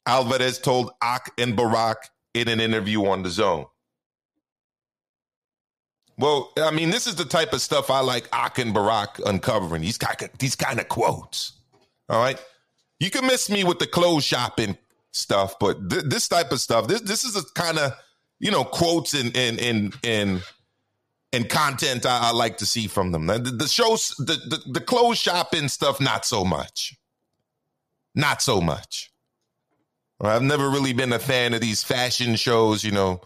Alvarez 0.06 0.60
told 0.60 0.92
Ak 1.02 1.32
and 1.38 1.56
Barak 1.56 2.10
in 2.34 2.48
an 2.48 2.60
interview 2.60 3.06
on 3.06 3.24
DAZN. 3.24 3.66
Well, 6.18 6.52
I 6.58 6.72
mean, 6.72 6.92
this 6.92 7.08
is 7.08 7.16
the 7.16 7.26
type 7.26 7.52
of 7.54 7.62
stuff 7.62 7.90
I 7.90 8.00
like 8.00 8.30
Ak 8.32 8.60
and 8.60 8.74
Barak 8.74 9.20
uncovering. 9.26 9.82
These 9.82 9.98
kind 9.98 10.22
of, 10.22 10.38
these 10.38 10.56
kind 10.56 10.80
of 10.80 10.88
quotes. 10.88 11.54
All 12.10 12.22
right. 12.22 12.42
You 13.00 13.10
can 13.10 13.26
miss 13.26 13.50
me 13.50 13.64
with 13.64 13.80
the 13.80 13.88
clothes 13.88 14.24
shopping 14.24 14.78
stuff, 15.12 15.56
but 15.60 15.90
th- 15.90 16.06
this 16.06 16.28
type 16.28 16.52
of 16.52 16.62
stuff, 16.62 16.88
this 16.88 17.02
this 17.02 17.24
is 17.24 17.34
the 17.34 17.44
kind 17.56 17.78
of 17.78 17.92
you 18.40 18.52
know 18.52 18.64
quotes 18.64 19.14
and 19.14 19.36
and 19.36 19.60
and 19.60 19.96
and 20.04 20.44
and 21.34 21.50
content 21.50 22.06
I, 22.06 22.30
I 22.30 22.32
like 22.32 22.58
to 22.58 22.66
see 22.66 22.88
from 22.88 23.12
them. 23.12 23.28
The, 23.28 23.40
the 23.40 23.68
shows, 23.68 24.16
the, 24.18 24.34
the 24.34 24.62
the 24.74 24.82
clothes 24.82 25.18
shopping 25.18 25.68
stuff, 25.68 26.00
not 26.00 26.26
so 26.26 26.46
much. 26.46 26.96
Not 28.14 28.42
so 28.42 28.62
much. 28.62 29.12
I've 30.22 30.42
never 30.42 30.70
really 30.70 30.94
been 30.94 31.12
a 31.12 31.20
fan 31.20 31.54
of 31.54 31.60
these 31.60 31.84
fashion 31.84 32.36
shows, 32.38 32.84
you 32.84 32.92
know. 32.92 33.22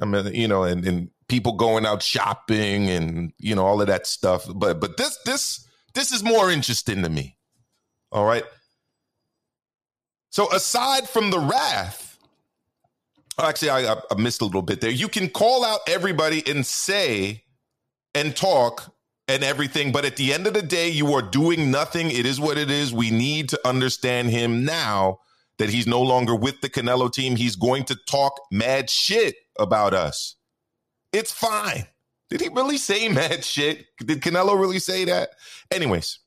I 0.00 0.04
mean, 0.06 0.32
you 0.32 0.46
know, 0.46 0.62
and, 0.62 0.86
and 0.86 1.10
people 1.28 1.52
going 1.52 1.86
out 1.86 2.02
shopping 2.02 2.88
and 2.90 3.32
you 3.38 3.54
know 3.54 3.66
all 3.66 3.80
of 3.80 3.88
that 3.88 4.06
stuff. 4.06 4.46
But 4.54 4.80
but 4.80 4.96
this 4.96 5.18
this 5.24 5.66
this 5.94 6.12
is 6.12 6.22
more 6.22 6.50
interesting 6.50 7.02
to 7.02 7.08
me. 7.08 7.36
All 8.12 8.24
right. 8.24 8.44
So 10.30 10.52
aside 10.52 11.08
from 11.08 11.30
the 11.30 11.38
wrath, 11.38 12.03
Oh, 13.38 13.48
actually 13.48 13.70
I, 13.70 13.94
I 13.94 14.14
missed 14.16 14.40
a 14.40 14.44
little 14.44 14.62
bit 14.62 14.80
there. 14.80 14.90
You 14.90 15.08
can 15.08 15.28
call 15.28 15.64
out 15.64 15.80
everybody 15.88 16.42
and 16.46 16.64
say 16.64 17.44
and 18.14 18.36
talk 18.36 18.94
and 19.28 19.42
everything. 19.42 19.92
But 19.92 20.04
at 20.04 20.16
the 20.16 20.32
end 20.32 20.46
of 20.46 20.54
the 20.54 20.62
day, 20.62 20.88
you 20.88 21.12
are 21.14 21.22
doing 21.22 21.70
nothing. 21.70 22.10
It 22.10 22.26
is 22.26 22.38
what 22.40 22.58
it 22.58 22.70
is. 22.70 22.92
We 22.92 23.10
need 23.10 23.48
to 23.50 23.68
understand 23.68 24.30
him 24.30 24.64
now 24.64 25.20
that 25.58 25.70
he's 25.70 25.86
no 25.86 26.02
longer 26.02 26.34
with 26.34 26.60
the 26.60 26.70
Canelo 26.70 27.12
team. 27.12 27.36
He's 27.36 27.56
going 27.56 27.84
to 27.84 27.96
talk 28.08 28.40
mad 28.50 28.90
shit 28.90 29.36
about 29.58 29.94
us. 29.94 30.36
It's 31.12 31.32
fine. 31.32 31.86
Did 32.30 32.40
he 32.40 32.48
really 32.48 32.78
say 32.78 33.08
mad 33.10 33.44
shit? 33.44 33.86
Did 33.98 34.20
Canelo 34.20 34.58
really 34.58 34.78
say 34.78 35.04
that? 35.06 35.30
Anyways, 35.70 36.18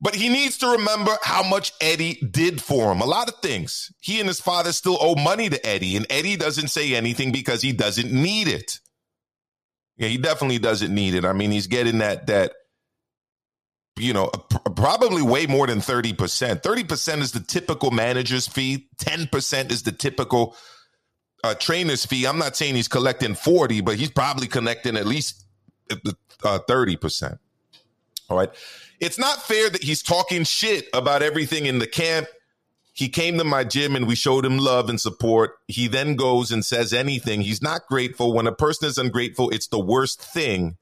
but 0.00 0.14
he 0.14 0.28
needs 0.28 0.56
to 0.58 0.68
remember 0.68 1.16
how 1.22 1.42
much 1.42 1.72
Eddie 1.80 2.14
did 2.30 2.62
for 2.62 2.92
him. 2.92 3.00
A 3.00 3.06
lot 3.06 3.28
of 3.28 3.36
things. 3.36 3.92
He 4.00 4.18
and 4.18 4.28
his 4.28 4.40
father 4.40 4.72
still 4.72 4.98
owe 5.00 5.14
money 5.14 5.48
to 5.48 5.66
Eddie, 5.66 5.96
and 5.96 6.06
Eddie 6.08 6.36
doesn't 6.36 6.68
say 6.68 6.94
anything 6.94 7.32
because 7.32 7.62
he 7.62 7.72
doesn't 7.72 8.10
need 8.10 8.48
it. 8.48 8.78
Yeah, 9.96 10.08
he 10.08 10.16
definitely 10.16 10.58
doesn't 10.58 10.94
need 10.94 11.14
it. 11.14 11.24
I 11.24 11.32
mean, 11.32 11.50
he's 11.50 11.66
getting 11.66 11.98
that 11.98 12.26
that 12.28 12.52
you 14.00 14.12
know, 14.14 14.28
probably 14.76 15.22
way 15.22 15.46
more 15.46 15.66
than 15.66 15.78
30%. 15.78 16.62
30% 16.62 17.18
is 17.18 17.32
the 17.32 17.40
typical 17.40 17.90
manager's 17.90 18.48
fee, 18.48 18.88
10% 18.96 19.70
is 19.70 19.82
the 19.82 19.92
typical 19.92 20.56
uh, 21.44 21.54
trainer's 21.54 22.06
fee. 22.06 22.26
I'm 22.26 22.38
not 22.38 22.56
saying 22.56 22.74
he's 22.74 22.88
collecting 22.88 23.34
40, 23.34 23.82
but 23.82 23.96
he's 23.96 24.10
probably 24.10 24.46
collecting 24.46 24.96
at 24.96 25.06
least 25.06 25.44
uh, 25.90 26.58
30%. 26.68 27.38
All 28.28 28.36
right. 28.36 28.50
It's 29.00 29.18
not 29.18 29.42
fair 29.42 29.70
that 29.70 29.82
he's 29.82 30.02
talking 30.02 30.44
shit 30.44 30.88
about 30.92 31.22
everything 31.22 31.66
in 31.66 31.78
the 31.78 31.86
camp 31.86 32.28
he 33.00 33.08
came 33.08 33.38
to 33.38 33.44
my 33.44 33.64
gym 33.64 33.96
and 33.96 34.06
we 34.06 34.14
showed 34.14 34.44
him 34.44 34.58
love 34.58 34.90
and 34.90 35.00
support. 35.00 35.52
He 35.68 35.88
then 35.88 36.16
goes 36.16 36.50
and 36.50 36.62
says 36.62 36.92
anything. 36.92 37.40
He's 37.40 37.62
not 37.62 37.86
grateful. 37.86 38.34
When 38.34 38.46
a 38.46 38.52
person 38.52 38.88
is 38.88 38.98
ungrateful, 38.98 39.48
it's 39.50 39.68
the 39.68 39.80
worst 39.80 40.20
thing. 40.20 40.76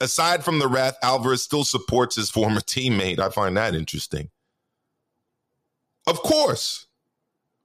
Aside 0.00 0.44
from 0.44 0.60
the 0.60 0.68
wrath, 0.68 0.96
Alvarez 1.02 1.42
still 1.42 1.64
supports 1.64 2.14
his 2.14 2.30
former 2.30 2.60
teammate. 2.60 3.18
I 3.18 3.30
find 3.30 3.56
that 3.56 3.74
interesting. 3.74 4.30
Of 6.06 6.22
course, 6.22 6.86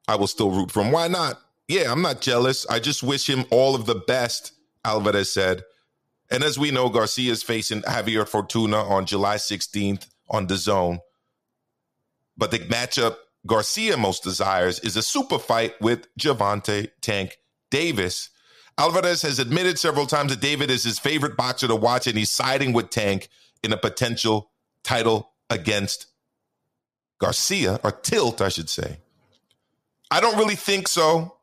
I 0.08 0.16
will 0.16 0.26
still 0.26 0.50
root 0.50 0.72
for 0.72 0.84
him. 0.84 0.92
Why 0.92 1.08
not? 1.08 1.40
Yeah, 1.68 1.92
I'm 1.92 2.02
not 2.02 2.20
jealous. 2.20 2.66
I 2.68 2.80
just 2.80 3.04
wish 3.04 3.30
him 3.30 3.46
all 3.52 3.76
of 3.76 3.86
the 3.86 3.96
best, 4.08 4.54
Alvarez 4.84 5.32
said. 5.32 5.62
And 6.34 6.44
as 6.44 6.58
we 6.58 6.72
know, 6.72 6.90
Garcia 6.90 7.32
is 7.32 7.44
facing 7.44 7.84
Javier 7.84 8.28
Fortuna 8.28 8.78
on 8.78 9.06
July 9.06 9.36
16th 9.36 10.08
on 10.32 10.48
DAZN. 10.48 10.98
But 12.36 12.50
the 12.50 12.58
matchup 12.58 13.18
Garcia 13.46 13.98
most 13.98 14.24
desires 14.24 14.80
is 14.80 14.98
a 14.98 15.04
super 15.04 15.38
fight 15.38 15.80
with 15.80 16.08
Gervonta 16.18 16.90
Tank 17.02 17.38
Davis. 17.70 18.32
Alvarez 18.80 19.22
has 19.22 19.38
admitted 19.38 19.78
several 19.78 20.08
times 20.08 20.32
that 20.32 20.42
Davis 20.42 20.72
is 20.72 20.84
his 20.84 20.98
favorite 20.98 21.38
boxer 21.38 21.68
to 21.68 21.75
watch, 21.75 22.08
and 22.08 22.18
he's 22.18 22.32
siding 22.32 22.74
with 22.74 22.90
Tank 22.90 23.30
in 23.62 23.72
a 23.72 23.78
potential 23.78 24.50
title 24.84 25.30
against 25.52 26.08
Garcia, 27.20 27.80
or 27.84 27.92
tilt, 27.92 28.42
I 28.42 28.50
should 28.50 28.70
say. 28.70 28.98
I 30.10 30.20
don't 30.20 30.38
really 30.38 30.56
think 30.56 30.88
so 30.88 31.36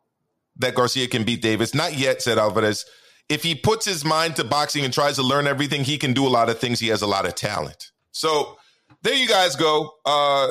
that 0.57 0.75
Garcia 0.75 1.07
can 1.07 1.23
beat 1.23 1.43
Davis. 1.43 1.77
Not 1.77 1.97
yet, 1.97 2.23
said 2.23 2.39
Alvarez. 2.39 2.85
If 3.31 3.45
he 3.45 3.55
puts 3.55 3.87
his 3.87 4.05
mind 4.05 4.37
to 4.37 4.45
boxing 4.45 4.85
and 4.85 4.93
tries 4.93 5.15
to 5.17 5.23
learn 5.23 5.47
everything, 5.47 5.85
he 5.85 5.97
can 5.97 6.13
do 6.13 6.27
a 6.27 6.29
lot 6.29 6.51
of 6.51 6.59
things. 6.59 6.81
He 6.81 6.89
has 6.89 7.01
a 7.01 7.07
lot 7.07 7.27
of 7.27 7.37
talent. 7.37 7.93
So 8.11 8.59
there 9.03 9.15
you 9.15 9.29
guys 9.29 9.55
go. 9.55 9.95
Uh, 10.05 10.49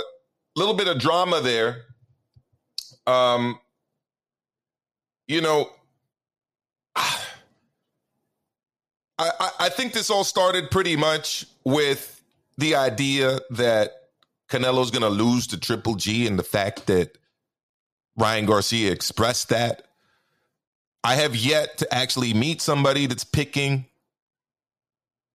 little 0.55 0.74
bit 0.74 0.88
of 0.88 0.98
drama 0.98 1.41
there. 1.41 1.83
Um, 3.05 3.59
you 5.27 5.41
know, 5.41 5.69
I, 6.95 7.19
I, 9.19 9.50
I 9.59 9.69
think 9.69 9.91
this 9.91 10.09
all 10.09 10.24
started 10.24 10.71
pretty 10.71 10.95
much 10.95 11.45
with 11.65 12.24
the 12.57 12.75
idea 12.75 13.39
that 13.51 13.91
Canelo's 14.50 14.89
going 14.89 15.01
to 15.01 15.09
lose 15.09 15.48
to 15.48 15.59
Triple 15.59 15.95
G 15.95 16.27
and 16.27 16.39
the 16.39 16.43
fact 16.43 16.88
that 16.88 17.17
Ryan 18.15 18.45
Garcia 18.45 18.91
expressed 18.91 19.49
that. 19.49 19.88
I 21.03 21.15
have 21.15 21.35
yet 21.35 21.77
to 21.79 21.93
actually 21.93 22.33
meet 22.33 22.62
somebody 22.62 23.05
that's 23.05 23.23
picking 23.23 23.85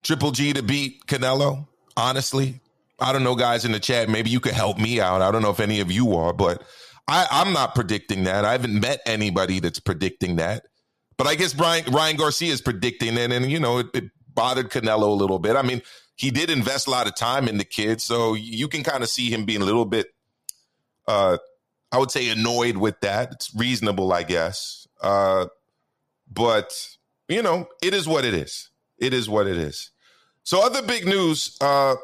Triple 0.03 0.31
G 0.31 0.53
to 0.53 0.61
beat 0.61 1.05
Canelo, 1.07 1.67
honestly. 1.97 2.61
I 2.99 3.11
don't 3.11 3.23
know, 3.23 3.35
guys 3.35 3.65
in 3.65 3.71
the 3.71 3.79
chat. 3.79 4.07
Maybe 4.07 4.29
you 4.29 4.39
could 4.39 4.53
help 4.53 4.77
me 4.77 5.01
out. 5.01 5.21
I 5.21 5.31
don't 5.31 5.41
know 5.41 5.49
if 5.49 5.59
any 5.59 5.79
of 5.81 5.91
you 5.91 6.15
are, 6.15 6.31
but 6.31 6.63
I, 7.07 7.27
I'm 7.29 7.53
not 7.53 7.75
predicting 7.75 8.23
that. 8.23 8.45
I 8.45 8.53
haven't 8.53 8.79
met 8.79 9.01
anybody 9.05 9.59
that's 9.59 9.79
predicting 9.79 10.37
that. 10.37 10.65
But 11.17 11.27
I 11.27 11.35
guess 11.35 11.53
Brian, 11.53 11.85
Ryan 11.91 12.17
Garcia 12.17 12.51
is 12.51 12.61
predicting 12.61 13.17
it, 13.17 13.31
and 13.31 13.49
you 13.49 13.59
know 13.59 13.79
it, 13.79 13.87
it 13.93 14.03
bothered 14.33 14.69
Canelo 14.69 15.07
a 15.07 15.13
little 15.13 15.39
bit. 15.39 15.55
I 15.55 15.61
mean, 15.61 15.81
he 16.15 16.29
did 16.31 16.49
invest 16.49 16.87
a 16.87 16.91
lot 16.91 17.07
of 17.07 17.15
time 17.15 17.47
in 17.47 17.57
the 17.57 17.65
kid, 17.65 18.01
so 18.01 18.33
you 18.33 18.67
can 18.67 18.83
kind 18.83 19.03
of 19.03 19.09
see 19.09 19.29
him 19.29 19.45
being 19.45 19.61
a 19.61 19.65
little 19.65 19.85
bit, 19.85 20.07
uh, 21.07 21.37
I 21.91 21.97
would 21.97 22.11
say, 22.11 22.29
annoyed 22.29 22.77
with 22.77 22.99
that. 23.01 23.31
It's 23.33 23.53
reasonable, 23.55 24.13
I 24.13 24.23
guess. 24.23 24.87
Uh, 25.01 25.47
but 26.35 26.71
you 27.27 27.41
know, 27.41 27.67
it 27.81 27.93
is 27.93 28.07
what 28.07 28.25
it 28.25 28.35
is. 28.35 28.69
It 28.99 29.13
is 29.13 29.27
what 29.27 29.47
it 29.47 29.57
is. 29.57 29.89
So, 30.43 30.63
other 30.63 30.83
big 30.83 31.05
news. 31.05 31.57
Uh, 31.59 31.95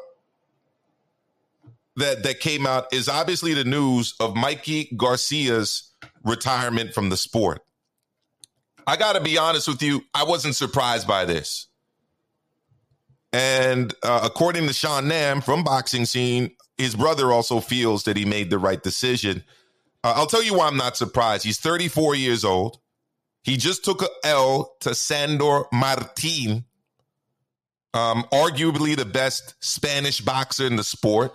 that 1.96 2.22
that 2.22 2.40
came 2.40 2.66
out 2.66 2.86
is 2.92 3.08
obviously 3.08 3.54
the 3.54 3.64
news 3.64 4.14
of 4.18 4.34
Mikey 4.34 4.90
Garcia's 4.96 5.90
retirement 6.24 6.94
from 6.94 7.10
the 7.10 7.16
sport. 7.16 7.60
I 8.86 8.96
got 8.96 9.14
to 9.14 9.20
be 9.20 9.38
honest 9.38 9.68
with 9.68 9.82
you, 9.82 10.02
I 10.14 10.24
wasn't 10.24 10.56
surprised 10.56 11.06
by 11.06 11.24
this. 11.24 11.68
And 13.32 13.94
uh, 14.02 14.20
according 14.24 14.66
to 14.66 14.72
Sean 14.72 15.08
Nam 15.08 15.40
from 15.40 15.64
Boxing 15.64 16.04
Scene, 16.04 16.50
his 16.76 16.94
brother 16.94 17.32
also 17.32 17.60
feels 17.60 18.04
that 18.04 18.16
he 18.16 18.24
made 18.24 18.50
the 18.50 18.58
right 18.58 18.82
decision. 18.82 19.44
Uh, 20.04 20.14
I'll 20.16 20.26
tell 20.26 20.42
you 20.42 20.54
why 20.54 20.66
I'm 20.66 20.76
not 20.76 20.96
surprised. 20.96 21.44
He's 21.44 21.60
34 21.60 22.14
years 22.14 22.44
old. 22.44 22.78
He 23.42 23.56
just 23.56 23.84
took 23.84 24.02
a 24.02 24.08
L 24.24 24.76
to 24.80 24.94
Sandor 24.94 25.64
Martin, 25.72 26.64
um, 27.92 28.24
arguably 28.32 28.96
the 28.96 29.04
best 29.04 29.54
Spanish 29.60 30.20
boxer 30.20 30.66
in 30.66 30.76
the 30.76 30.84
sport. 30.84 31.32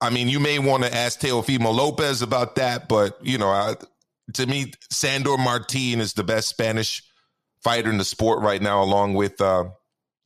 I 0.00 0.10
mean, 0.10 0.28
you 0.28 0.40
may 0.40 0.58
want 0.58 0.82
to 0.82 0.94
ask 0.94 1.20
Teofimo 1.20 1.72
Lopez 1.74 2.22
about 2.22 2.56
that, 2.56 2.88
but 2.88 3.16
you 3.24 3.38
know, 3.38 3.48
I, 3.48 3.76
to 4.34 4.46
me, 4.46 4.72
Sandor 4.90 5.38
Martin 5.38 6.00
is 6.00 6.14
the 6.14 6.24
best 6.24 6.48
Spanish 6.48 7.02
fighter 7.62 7.90
in 7.90 7.98
the 7.98 8.04
sport 8.04 8.42
right 8.42 8.60
now, 8.60 8.82
along 8.82 9.14
with. 9.14 9.40
Uh, 9.40 9.66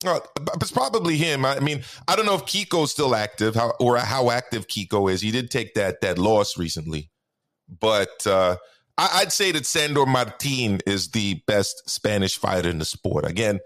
uh, 0.07 0.21
it's 0.61 0.71
probably 0.71 1.17
him. 1.17 1.45
I 1.45 1.59
mean, 1.59 1.83
I 2.07 2.15
don't 2.15 2.27
know 2.27 2.37
if 2.37 2.45
Kiko's 2.45 2.93
still 2.93 3.17
active 3.17 3.57
how, 3.57 3.75
or 3.81 3.99
how 3.99 4.31
active 4.31 4.69
Kiko 4.69 5.11
is. 5.11 5.21
He 5.21 5.33
did 5.33 5.51
take 5.51 5.75
that 5.75 6.01
that 6.03 6.19
loss 6.19 6.57
recently, 6.57 7.11
but 7.69 8.27
uh, 8.27 8.57
I, 8.99 9.21
would 9.21 9.33
say 9.33 9.53
that 9.53 9.65
Sandor 9.65 10.07
Martin 10.07 10.81
is 10.85 11.11
the 11.11 11.41
best 11.47 11.89
Spanish 11.89 12.37
fighter 12.37 12.69
in 12.69 12.81
the 12.81 12.85
sport. 12.85 13.25
Again, 13.25 13.61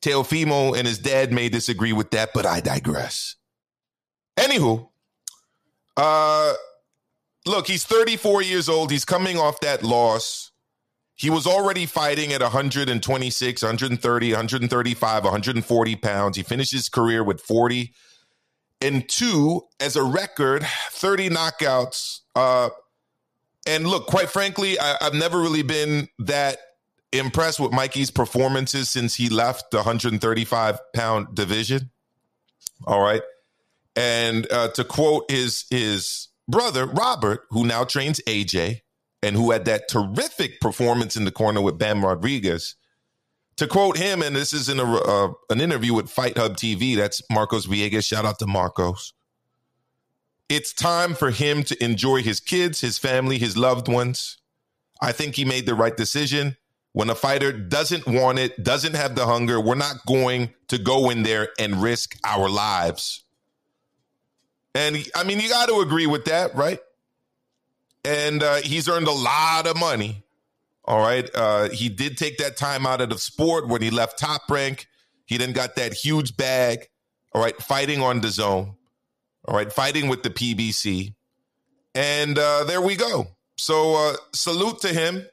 Teofimo 0.00 0.76
and 0.78 0.86
his 0.86 0.98
dad 0.98 1.32
may 1.32 1.48
disagree 1.48 1.92
with 1.92 2.12
that, 2.12 2.30
but 2.32 2.46
I 2.46 2.60
digress. 2.60 3.34
Anywho, 4.38 4.88
uh, 5.96 6.52
look, 7.46 7.66
he's 7.66 7.84
34 7.84 8.42
years 8.42 8.68
old. 8.68 8.92
He's 8.92 9.04
coming 9.04 9.38
off 9.38 9.60
that 9.60 9.82
loss. 9.82 10.52
He 11.16 11.30
was 11.30 11.46
already 11.46 11.86
fighting 11.86 12.32
at 12.32 12.42
126, 12.42 13.62
130, 13.62 14.30
135, 14.30 15.24
140 15.24 15.96
pounds. 15.96 16.36
He 16.36 16.42
finished 16.42 16.72
his 16.72 16.88
career 16.88 17.24
with 17.24 17.40
40 17.40 17.92
and 18.82 19.08
two 19.08 19.62
as 19.80 19.96
a 19.96 20.04
record, 20.04 20.64
30 20.90 21.30
knockouts. 21.30 22.20
Uh, 22.34 22.68
and 23.66 23.86
look, 23.86 24.06
quite 24.06 24.30
frankly, 24.30 24.78
I, 24.78 24.96
I've 25.00 25.14
never 25.14 25.40
really 25.40 25.62
been 25.62 26.08
that 26.20 26.58
impressed 27.12 27.60
with 27.60 27.72
Mikey's 27.72 28.10
performances 28.10 28.88
since 28.88 29.14
he 29.14 29.28
left 29.28 29.70
the 29.70 29.78
135 29.78 30.78
pound 30.94 31.34
division. 31.34 31.90
All 32.86 33.00
right. 33.00 33.22
And 33.94 34.50
uh, 34.52 34.68
to 34.68 34.84
quote 34.84 35.30
his 35.30 35.64
his 35.70 36.28
brother 36.48 36.86
Robert, 36.86 37.42
who 37.50 37.64
now 37.64 37.84
trains 37.84 38.20
AJ, 38.26 38.82
and 39.22 39.36
who 39.36 39.50
had 39.50 39.64
that 39.64 39.88
terrific 39.88 40.60
performance 40.60 41.16
in 41.16 41.24
the 41.24 41.32
corner 41.32 41.60
with 41.60 41.78
Bam 41.78 42.04
Rodriguez. 42.04 42.76
To 43.56 43.66
quote 43.66 43.96
him, 43.96 44.20
and 44.20 44.36
this 44.36 44.52
is 44.52 44.68
in 44.68 44.78
a, 44.78 44.84
uh, 44.84 45.32
an 45.48 45.62
interview 45.62 45.94
with 45.94 46.10
Fight 46.10 46.36
Hub 46.36 46.58
TV. 46.58 46.94
That's 46.94 47.22
Marcos 47.30 47.66
Villegas. 47.66 48.04
Shout 48.04 48.26
out 48.26 48.38
to 48.40 48.46
Marcos. 48.46 49.14
It's 50.48 50.72
time 50.72 51.14
for 51.14 51.30
him 51.30 51.62
to 51.64 51.84
enjoy 51.84 52.22
his 52.22 52.40
kids, 52.40 52.80
his 52.80 52.98
family, 52.98 53.38
his 53.38 53.56
loved 53.56 53.88
ones. 53.88 54.38
I 55.00 55.12
think 55.12 55.34
he 55.34 55.44
made 55.44 55.66
the 55.66 55.74
right 55.74 55.96
decision. 55.96 56.56
When 56.92 57.10
a 57.10 57.14
fighter 57.14 57.52
doesn't 57.52 58.06
want 58.06 58.38
it, 58.38 58.62
doesn't 58.62 58.94
have 58.94 59.16
the 59.16 59.26
hunger, 59.26 59.60
we're 59.60 59.74
not 59.74 60.06
going 60.06 60.54
to 60.68 60.78
go 60.78 61.10
in 61.10 61.24
there 61.24 61.48
and 61.58 61.82
risk 61.82 62.16
our 62.24 62.48
lives 62.48 63.24
and 64.76 65.08
I 65.14 65.24
mean, 65.24 65.40
you 65.40 65.48
got 65.48 65.70
to 65.70 65.80
agree 65.80 66.06
with 66.06 66.26
that, 66.26 66.54
right? 66.54 66.78
And 68.04 68.42
uh, 68.42 68.56
he's 68.56 68.88
earned 68.88 69.08
a 69.08 69.12
lot 69.12 69.66
of 69.66 69.76
money. 69.78 70.22
All 70.84 71.00
right. 71.00 71.28
Uh, 71.34 71.70
he 71.70 71.88
did 71.88 72.18
take 72.18 72.36
that 72.38 72.58
time 72.58 72.86
out 72.86 73.00
of 73.00 73.08
the 73.08 73.18
sport 73.18 73.68
when 73.68 73.80
he 73.80 73.90
left 73.90 74.18
top 74.18 74.42
rank. 74.50 74.86
He 75.24 75.38
then 75.38 75.52
got 75.52 75.76
that 75.76 75.94
huge 75.94 76.36
bag. 76.36 76.88
All 77.32 77.42
right, 77.42 77.56
fighting 77.56 78.02
on 78.02 78.20
DAZN. 78.20 78.75
All 79.48 79.56
right, 79.56 79.72
fighting 79.72 80.08
with 80.08 80.22
the 80.22 80.30
PBC, 80.30 81.14
and 81.94 82.38
uh, 82.38 82.64
there 82.64 82.80
we 82.80 82.96
go. 82.96 83.28
So 83.56 83.94
uh, 83.94 84.16
salute 84.32 84.80
to 84.80 84.88
him. 84.88 85.24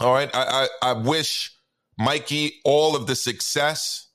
All 0.00 0.12
right, 0.12 0.30
I, 0.34 0.68
I, 0.82 0.90
I 0.90 0.92
wish 0.94 1.52
Mikey 1.98 2.54
all 2.64 2.96
of 2.96 3.06
the 3.06 3.14
success 3.14 4.08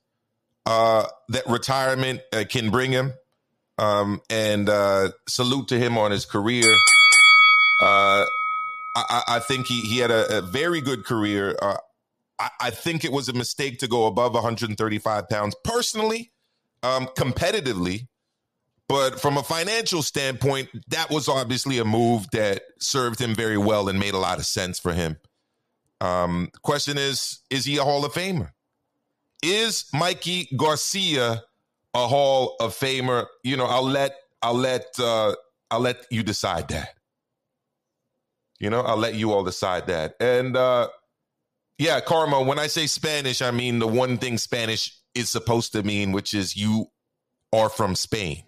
uh, 0.66 1.06
that 1.30 1.48
retirement 1.48 2.22
uh, 2.34 2.44
can 2.50 2.70
bring 2.70 2.92
him. 2.92 3.14
Um, 3.80 4.22
and 4.30 4.68
uh, 4.68 5.12
salute 5.28 5.68
to 5.70 5.80
him 5.80 5.98
on 5.98 6.12
his 6.12 6.26
career. 6.26 6.66
Uh, 7.82 8.26
I, 8.96 9.24
I, 9.28 9.40
think 9.40 9.68
he, 9.68 9.82
he 9.82 10.00
had 10.00 10.10
a, 10.10 10.40
a 10.40 10.42
very 10.42 10.82
good 10.82 11.06
career. 11.06 11.56
Uh, 11.62 11.78
I, 12.40 12.50
I, 12.60 12.70
think 12.72 13.06
it 13.06 13.12
was 13.12 13.30
a 13.30 13.34
mistake 13.34 13.78
to 13.80 13.88
go 13.88 14.08
above 14.08 14.34
135 14.34 15.30
pounds 15.30 15.56
personally, 15.64 16.32
um, 16.82 17.06
competitively. 17.16 18.08
But 18.90 19.20
from 19.20 19.38
a 19.38 19.44
financial 19.44 20.02
standpoint, 20.02 20.70
that 20.88 21.10
was 21.10 21.28
obviously 21.28 21.78
a 21.80 21.86
move 21.86 22.30
that 22.32 22.64
served 22.80 23.20
him 23.20 23.36
very 23.36 23.58
well 23.58 23.90
and 23.90 24.00
made 24.00 24.14
a 24.14 24.20
lot 24.20 24.40
of 24.40 24.46
sense 24.46 24.80
for 24.80 24.94
him. 24.94 25.18
Um, 26.00 26.52
question 26.62 26.98
is, 26.98 27.40
is 27.50 27.66
he 27.66 27.78
a 27.78 27.84
Hall 27.84 28.06
of 28.06 28.14
Famer? 28.14 28.52
Is 29.44 29.86
Mikey 29.94 30.50
Garcia 30.56 31.44
a 31.94 32.08
Hall 32.08 32.56
of 32.60 32.74
Famer? 32.78 33.26
You 33.44 33.58
know, 33.58 33.66
I'll 33.66 33.84
let 33.84 34.16
I'll 34.42 34.54
let 34.54 34.88
uh, 35.00 35.34
I'll 35.70 35.80
let 35.80 36.06
you 36.10 36.24
decide 36.24 36.70
that. 36.70 36.90
You 38.60 38.70
know, 38.70 38.82
I'll 38.82 38.98
let 38.98 39.16
you 39.16 39.34
all 39.34 39.44
decide 39.44 39.88
that. 39.88 40.16
And 40.20 40.56
uh, 40.56 40.88
yeah, 41.78 42.00
Karma. 42.00 42.42
When 42.42 42.58
I 42.58 42.68
say 42.68 42.88
Spanish, 42.88 43.42
I 43.42 43.52
mean 43.52 43.80
the 43.80 43.88
one 43.88 44.18
thing 44.18 44.38
Spanish 44.38 44.98
is 45.14 45.30
supposed 45.30 45.74
to 45.74 45.84
mean, 45.84 46.12
which 46.12 46.34
is 46.34 46.56
you 46.56 46.88
are 47.54 47.70
from 47.70 47.96
Spain. 47.96 48.44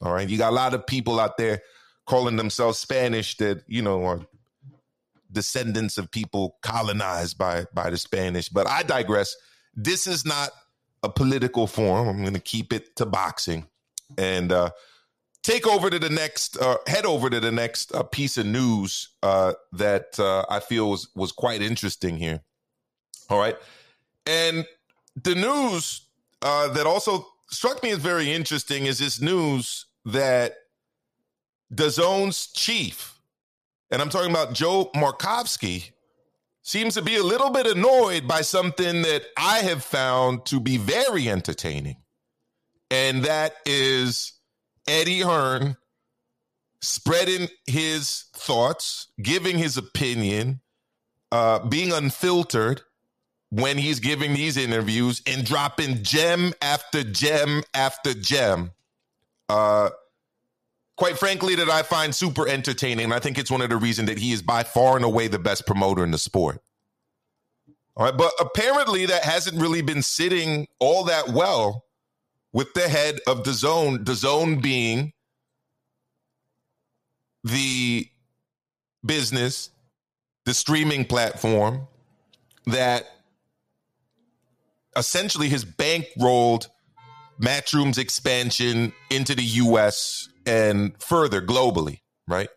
All 0.00 0.12
right, 0.12 0.28
you 0.28 0.38
got 0.38 0.52
a 0.52 0.54
lot 0.54 0.74
of 0.74 0.86
people 0.86 1.18
out 1.18 1.36
there 1.38 1.62
calling 2.06 2.36
themselves 2.36 2.78
Spanish 2.78 3.36
that 3.38 3.62
you 3.66 3.82
know 3.82 4.04
are 4.04 4.20
descendants 5.32 5.98
of 5.98 6.10
people 6.10 6.56
colonized 6.62 7.38
by 7.38 7.66
by 7.72 7.90
the 7.90 7.96
Spanish. 7.96 8.48
But 8.48 8.66
I 8.68 8.82
digress. 8.82 9.34
This 9.74 10.06
is 10.06 10.24
not 10.24 10.50
a 11.02 11.08
political 11.08 11.66
forum. 11.66 12.08
I'm 12.08 12.22
going 12.22 12.34
to 12.34 12.40
keep 12.40 12.72
it 12.72 12.96
to 12.96 13.06
boxing 13.06 13.66
and 14.16 14.52
uh, 14.52 14.70
take 15.42 15.66
over 15.66 15.90
to 15.90 15.98
the 15.98 16.10
next, 16.10 16.56
uh, 16.58 16.78
head 16.86 17.06
over 17.06 17.30
to 17.30 17.38
the 17.38 17.52
next 17.52 17.94
uh, 17.94 18.02
piece 18.02 18.36
of 18.36 18.46
news 18.46 19.10
uh, 19.22 19.52
that 19.72 20.18
uh, 20.18 20.44
I 20.50 20.60
feel 20.60 20.90
was, 20.90 21.08
was 21.14 21.32
quite 21.32 21.62
interesting 21.62 22.16
here. 22.16 22.40
All 23.30 23.38
right. 23.38 23.56
And 24.26 24.66
the 25.22 25.34
news 25.34 26.02
uh, 26.42 26.68
that 26.72 26.86
also 26.86 27.26
struck 27.50 27.82
me 27.82 27.90
as 27.90 27.98
very 27.98 28.32
interesting 28.32 28.86
is 28.86 28.98
this 28.98 29.20
news 29.20 29.86
that 30.04 30.56
DAZN's 31.74 32.48
chief, 32.52 33.18
and 33.90 34.00
I'm 34.00 34.08
talking 34.08 34.30
about 34.30 34.52
Joe 34.52 34.90
Markowski, 34.94 35.90
seems 36.62 36.94
to 36.94 37.02
be 37.02 37.16
a 37.16 37.22
little 37.22 37.50
bit 37.50 37.66
annoyed 37.66 38.26
by 38.26 38.40
something 38.40 39.02
that 39.02 39.22
I 39.36 39.58
have 39.60 39.84
found 39.84 40.44
to 40.46 40.58
be 40.58 40.76
very 40.76 41.28
entertaining. 41.28 41.96
And 42.90 43.24
that 43.24 43.54
is 43.64 44.32
Eddie 44.88 45.20
Hearn 45.20 45.76
spreading 46.80 47.48
his 47.66 48.26
thoughts, 48.34 49.08
giving 49.20 49.58
his 49.58 49.76
opinion, 49.76 50.60
uh, 51.32 51.60
being 51.60 51.92
unfiltered 51.92 52.82
when 53.50 53.78
he's 53.78 54.00
giving 54.00 54.34
these 54.34 54.56
interviews 54.56 55.22
and 55.26 55.44
dropping 55.44 56.02
gem 56.02 56.52
after 56.60 57.02
gem 57.04 57.62
after 57.74 58.12
gem. 58.14 58.72
Uh, 59.48 59.90
quite 60.96 61.18
frankly, 61.18 61.54
that 61.54 61.68
I 61.68 61.82
find 61.82 62.14
super 62.14 62.48
entertaining. 62.48 63.12
I 63.12 63.18
think 63.18 63.38
it's 63.38 63.50
one 63.50 63.62
of 63.62 63.70
the 63.70 63.76
reasons 63.76 64.08
that 64.08 64.18
he 64.18 64.32
is 64.32 64.42
by 64.42 64.62
far 64.62 64.96
and 64.96 65.04
away 65.04 65.28
the 65.28 65.38
best 65.38 65.66
promoter 65.66 66.02
in 66.02 66.10
the 66.10 66.18
sport. 66.18 66.60
All 67.96 68.04
right, 68.04 68.16
but 68.16 68.32
apparently 68.38 69.06
that 69.06 69.24
hasn't 69.24 69.60
really 69.60 69.80
been 69.80 70.02
sitting 70.02 70.66
all 70.80 71.04
that 71.04 71.30
well 71.30 71.84
with 72.52 72.74
the 72.74 72.88
head 72.88 73.20
of 73.26 73.42
DAZN, 73.42 74.04
the 74.04 74.14
zone 74.14 74.60
being 74.60 75.12
the 77.44 78.06
business, 79.04 79.70
the 80.44 80.52
streaming 80.52 81.04
platform 81.04 81.86
that 82.66 83.06
essentially 84.96 85.48
has 85.50 85.64
bankrolled 85.64 86.68
Matchroom's 87.40 87.98
expansion 87.98 88.92
into 89.10 89.34
the 89.34 89.42
US 89.42 90.28
and 90.46 90.94
further 91.02 91.42
globally, 91.42 92.00
right? 92.26 92.48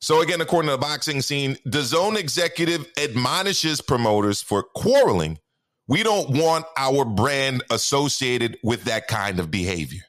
So 0.00 0.20
again, 0.20 0.40
according 0.40 0.68
to 0.68 0.72
the 0.72 0.78
boxing 0.78 1.22
scene, 1.22 1.56
DAZN 1.66 2.16
executive 2.16 2.86
admonishes 2.98 3.80
promoters 3.80 4.42
for 4.42 4.62
quarreling. 4.62 5.38
We 5.86 6.02
don't 6.02 6.30
want 6.30 6.66
our 6.76 7.04
brand 7.04 7.62
associated 7.70 8.58
with 8.62 8.84
that 8.84 9.08
kind 9.08 9.38
of 9.38 9.50
behavior. 9.50 10.02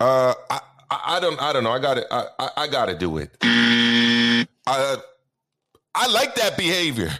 Uh, 0.00 0.34
I, 0.50 0.60
I, 0.90 1.00
I 1.16 1.20
don't, 1.20 1.40
I 1.40 1.52
don't 1.52 1.64
know. 1.64 1.70
I 1.70 1.78
got 1.78 1.94
to, 1.94 2.06
I, 2.12 2.26
I, 2.38 2.50
I 2.56 2.66
got 2.66 2.86
to 2.86 2.98
do 2.98 3.18
it. 3.18 3.36
I, 3.42 4.96
I 5.94 6.06
like 6.08 6.34
that 6.34 6.58
behavior. 6.58 7.10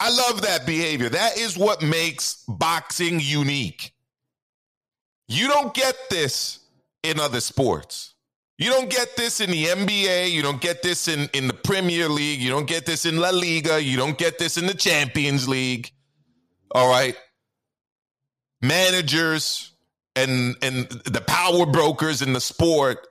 I 0.00 0.10
love 0.10 0.42
that 0.42 0.66
behavior. 0.66 1.08
That 1.08 1.38
is 1.38 1.56
what 1.56 1.82
makes 1.82 2.44
boxing 2.48 3.20
unique. 3.20 3.92
You 5.28 5.48
don't 5.48 5.72
get 5.72 5.96
this 6.10 6.60
in 7.02 7.18
other 7.20 7.40
sports. 7.40 8.14
You 8.58 8.70
don't 8.70 8.90
get 8.90 9.16
this 9.16 9.40
in 9.40 9.50
the 9.50 9.64
NBA. 9.64 10.30
You 10.30 10.42
don't 10.42 10.60
get 10.60 10.82
this 10.82 11.08
in, 11.08 11.28
in 11.32 11.48
the 11.48 11.54
Premier 11.54 12.08
League. 12.08 12.40
You 12.40 12.50
don't 12.50 12.66
get 12.68 12.86
this 12.86 13.04
in 13.04 13.16
La 13.16 13.30
Liga. 13.30 13.82
You 13.82 13.96
don't 13.96 14.16
get 14.16 14.38
this 14.38 14.56
in 14.56 14.66
the 14.66 14.74
Champions 14.74 15.48
League. 15.48 15.90
All 16.72 16.88
right. 16.88 17.16
Managers 18.62 19.72
and 20.16 20.56
and 20.62 20.88
the 21.06 21.22
power 21.26 21.66
brokers 21.66 22.22
in 22.22 22.32
the 22.32 22.40
sport 22.40 23.06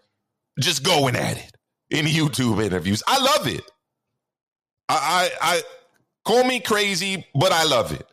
just 0.59 0.83
going 0.83 1.15
at 1.15 1.37
it 1.37 1.51
in 1.89 2.05
YouTube 2.05 2.63
interviews. 2.63 3.03
I 3.05 3.19
love 3.19 3.47
it. 3.47 3.63
I 4.87 5.29
I, 5.41 5.55
I 5.55 5.61
call 6.23 6.43
me 6.43 6.59
crazy, 6.59 7.25
but 7.35 7.51
I 7.51 7.63
love 7.63 7.91
it. 7.91 8.07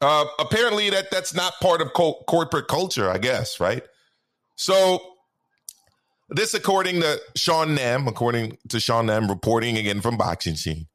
Uh, 0.00 0.26
apparently, 0.38 0.90
that 0.90 1.10
that's 1.10 1.34
not 1.34 1.54
part 1.60 1.80
of 1.80 1.92
co- 1.94 2.22
corporate 2.26 2.68
culture, 2.68 3.08
I 3.10 3.18
guess, 3.18 3.58
right? 3.60 3.82
So, 4.56 5.00
this, 6.28 6.52
according 6.54 7.00
to 7.00 7.20
Sean 7.36 7.74
Nam, 7.74 8.06
according 8.06 8.58
to 8.68 8.80
Sean 8.80 9.06
Nam, 9.06 9.28
reporting 9.28 9.78
again 9.78 10.00
from 10.00 10.16
Boxing 10.16 10.56
Scene, 10.56 10.88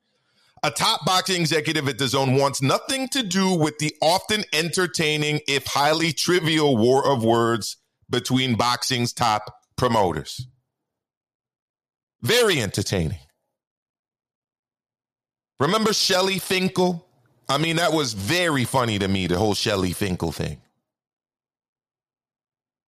a 0.63 0.71
top 0.71 1.05
boxing 1.05 1.41
executive 1.41 1.87
at 1.87 1.97
DAZN 1.97 2.39
wants 2.39 2.61
nothing 2.61 3.07
to 3.09 3.23
do 3.23 3.55
with 3.55 3.79
the 3.79 3.95
often 4.01 4.43
entertaining, 4.53 5.39
if 5.47 5.65
highly 5.65 6.11
trivial, 6.11 6.77
war 6.77 7.07
of 7.07 7.23
words 7.23 7.77
between 8.09 8.55
boxing's 8.55 9.13
top 9.13 9.55
promoters. 9.75 10.45
Very 12.21 12.61
entertaining. 12.61 13.19
Remember 15.59 15.93
Shelly 15.93 16.39
Finkel? 16.39 17.05
I 17.49 17.57
mean, 17.57 17.77
that 17.77 17.91
was 17.91 18.13
very 18.13 18.63
funny 18.63 18.99
to 18.99 19.07
me, 19.07 19.27
the 19.27 19.37
whole 19.37 19.55
Shelly 19.55 19.91
Finkel 19.91 20.31
thing. 20.31 20.61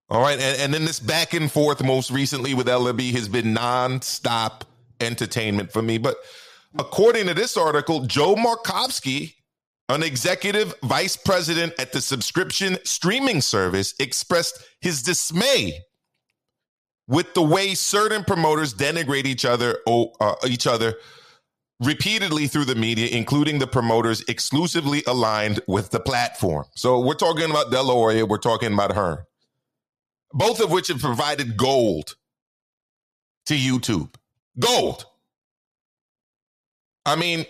All 0.09 0.21
right. 0.21 0.39
And, 0.39 0.61
and 0.61 0.73
then 0.73 0.85
this 0.85 0.99
back 0.99 1.33
and 1.33 1.51
forth 1.51 1.83
most 1.83 2.11
recently 2.11 2.53
with 2.53 2.67
LB 2.67 3.13
has 3.13 3.27
been 3.27 3.55
nonstop 3.55 4.63
entertainment 4.99 5.71
for 5.71 5.81
me. 5.81 5.97
But 5.97 6.17
according 6.77 7.27
to 7.27 7.33
this 7.33 7.57
article, 7.57 8.05
Joe 8.05 8.35
Markowski, 8.35 9.35
an 9.89 10.03
executive 10.03 10.75
vice 10.83 11.17
president 11.17 11.73
at 11.79 11.91
the 11.91 12.01
subscription 12.01 12.77
streaming 12.83 13.41
service, 13.41 13.93
expressed 13.99 14.63
his 14.79 15.01
dismay 15.01 15.79
with 17.07 17.33
the 17.33 17.41
way 17.41 17.73
certain 17.73 18.23
promoters 18.23 18.73
denigrate 18.73 19.25
each 19.25 19.43
other, 19.43 19.79
uh, 19.87 20.35
each 20.45 20.67
other 20.67 20.95
repeatedly 21.81 22.47
through 22.47 22.65
the 22.65 22.75
media, 22.75 23.07
including 23.07 23.59
the 23.59 23.67
promoters 23.67 24.23
exclusively 24.27 25.03
aligned 25.07 25.59
with 25.67 25.89
the 25.89 25.99
platform. 25.99 26.65
So 26.75 26.99
we're 26.99 27.15
talking 27.15 27.49
about 27.49 27.71
De 27.71 27.81
La 27.81 27.93
Hoya, 27.93 28.25
we're 28.25 28.37
talking 28.37 28.73
about 28.73 28.95
her, 28.95 29.25
both 30.31 30.61
of 30.61 30.71
which 30.71 30.87
have 30.89 30.99
provided 30.99 31.57
gold 31.57 32.15
to 33.47 33.55
YouTube. 33.55 34.13
Gold. 34.59 35.05
I 37.05 37.15
mean, 37.15 37.45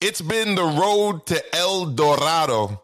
it's 0.00 0.20
been 0.20 0.56
the 0.56 0.64
road 0.64 1.26
to 1.26 1.56
El 1.56 1.86
Dorado 1.86 2.82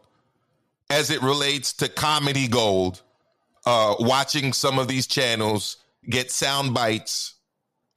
as 0.89 1.11
it 1.11 1.21
relates 1.23 1.73
to 1.75 1.89
comedy 1.89 2.47
gold. 2.47 3.03
Uh, 3.65 3.95
watching 3.99 4.53
some 4.53 4.79
of 4.79 4.89
these 4.89 5.07
channels 5.07 5.77
get 6.09 6.31
sound 6.31 6.75
bites 6.75 7.35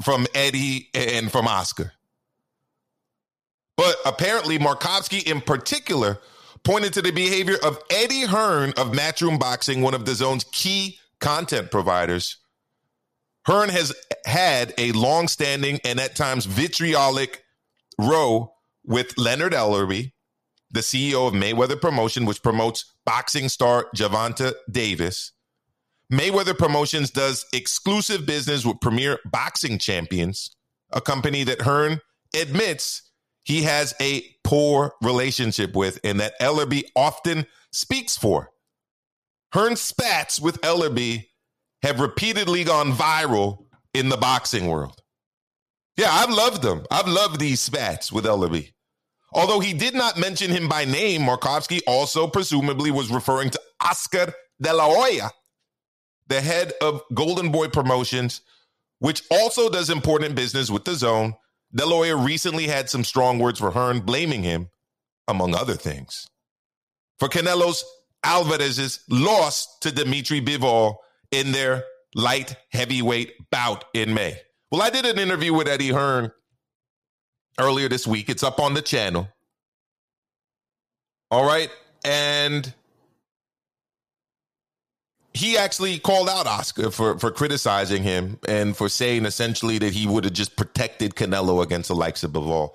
from 0.04 0.28
Eddie 0.34 0.90
and 0.94 1.32
from 1.32 1.48
Oscar. 1.48 1.92
But 3.78 3.98
apparently, 4.06 4.58
Markowski 4.58 5.24
in 5.24 5.42
particular 5.42 6.20
pointed 6.64 6.94
to 6.94 7.02
the 7.02 7.12
behavior 7.12 7.58
of 7.64 7.80
Eddie 7.90 8.26
Hearn 8.26 8.70
of 8.78 8.92
Matchroom 8.92 9.40
Boxing, 9.40 9.82
one 9.82 9.94
of 9.94 10.04
DAZN's 10.04 10.46
key 10.52 10.98
content 11.20 11.72
providers. 11.72 12.38
Hearn 13.46 13.70
has 13.70 13.94
had 14.26 14.74
a 14.78 14.92
long-standing 14.94 15.80
and 15.86 16.00
at 16.00 16.16
times 16.16 16.46
vitriolic 16.46 17.44
row 18.00 18.54
with 18.84 19.18
Leonard 19.18 19.54
Ellerbe, 19.54 20.12
the 20.72 20.80
CEO 20.80 21.28
of 21.28 21.34
Mayweather 21.34 21.80
Promotion, 21.80 22.26
which 22.26 22.42
promotes 22.42 22.94
boxing 23.06 23.50
star 23.50 23.88
Gervonta 23.96 24.54
Davis. 24.70 25.32
Mayweather 26.12 26.58
Promotions 26.58 27.12
does 27.12 27.46
exclusive 27.54 28.26
business 28.26 28.66
with 28.66 28.82
Premier 28.82 29.20
Boxing 29.26 29.78
Champions, 29.78 30.56
a 30.92 31.02
company 31.02 31.44
that 31.44 31.62
Hearn 31.62 32.02
admits 32.36 33.04
he 33.46 33.62
has 33.64 33.96
a 34.02 34.26
poor 34.44 34.94
relationship 35.02 35.76
with 35.76 36.00
and 36.04 36.20
that 36.20 36.34
Ellerbe 36.42 36.84
often 36.96 37.46
speaks 37.72 38.18
for. 38.18 38.50
Hearn's 39.54 39.82
spats 39.82 40.42
with 40.42 40.60
Ellerbe 40.62 41.26
have 41.84 42.00
repeatedly 42.00 42.64
gone 42.64 42.92
viral 42.92 43.66
in 43.94 44.10
the 44.10 44.18
boxing 44.18 44.68
world. 44.68 45.02
Yeah, 45.96 46.12
I've 46.12 46.32
loved 46.32 46.62
them. 46.62 46.84
I've 46.92 47.08
loved 47.08 47.40
these 47.40 47.62
spats 47.62 48.12
with 48.12 48.26
Ellerbe. 48.26 48.74
Although 49.32 49.60
he 49.60 49.74
did 49.74 49.94
not 49.94 50.18
mention 50.18 50.50
him 50.50 50.68
by 50.68 50.86
name, 50.86 51.22
Markowski 51.22 51.82
also 51.88 52.28
presumably 52.28 52.90
was 52.90 53.12
referring 53.12 53.52
to 53.52 53.62
Oscar 53.82 54.34
De 54.60 54.74
La 54.74 54.86
Hoya, 54.86 55.30
the 56.28 56.42
head 56.42 56.74
of 56.82 57.02
Golden 57.14 57.52
Boy 57.52 57.68
Promotions, 57.68 58.42
which 59.00 59.22
also 59.30 59.70
does 59.70 59.90
important 59.90 60.36
business 60.36 60.70
with 60.70 60.86
the 60.86 60.96
De 60.96 61.36
La 61.74 61.86
Hoya 61.86 62.16
recently 62.16 62.68
had 62.68 62.90
some 62.90 63.04
strong 63.04 63.40
words 63.40 63.60
for 63.60 63.72
Hearn, 63.72 64.02
blaming 64.02 64.44
him, 64.44 64.70
among 65.28 65.56
other 65.56 65.74
things, 65.74 66.28
for 67.20 67.28
Canelo's 67.28 67.84
Alvarez's 68.24 69.02
loss 69.10 69.78
to 69.82 69.92
Dimitri 69.92 70.42
Bivol 70.42 70.96
in 71.32 71.52
their 71.52 71.84
light 72.16 72.56
heavyweight 72.72 73.34
bout 73.52 73.86
in 73.94 74.14
May. 74.14 74.40
Well, 74.72 74.82
I 74.82 74.90
did 74.90 75.06
an 75.06 75.20
interview 75.20 75.54
with 75.54 75.68
Eddie 75.68 75.90
Hearn 75.90 76.32
earlier 77.60 77.88
this 77.88 78.08
week. 78.08 78.30
It's 78.30 78.44
up 78.44 78.60
on 78.60 78.74
the 78.74 78.82
channel. 78.82 79.28
All 81.30 81.46
right. 81.46 81.70
And 82.04 82.74
he 85.36 85.58
actually 85.58 86.00
called 86.00 86.30
out 86.30 86.48
Oscar 86.48 86.90
for, 86.90 87.20
for 87.20 87.30
criticizing 87.30 88.04
him 88.04 88.40
and 88.48 88.76
for 88.76 88.88
saying 88.88 89.26
essentially 89.26 89.78
that 89.78 89.94
he 89.94 90.08
would 90.08 90.24
have 90.24 90.32
just 90.32 90.56
protected 90.56 91.14
Canelo 91.14 91.62
against 91.62 91.90
the 91.90 91.96
likes 91.96 92.24
of 92.24 92.32
Bivol. 92.32 92.70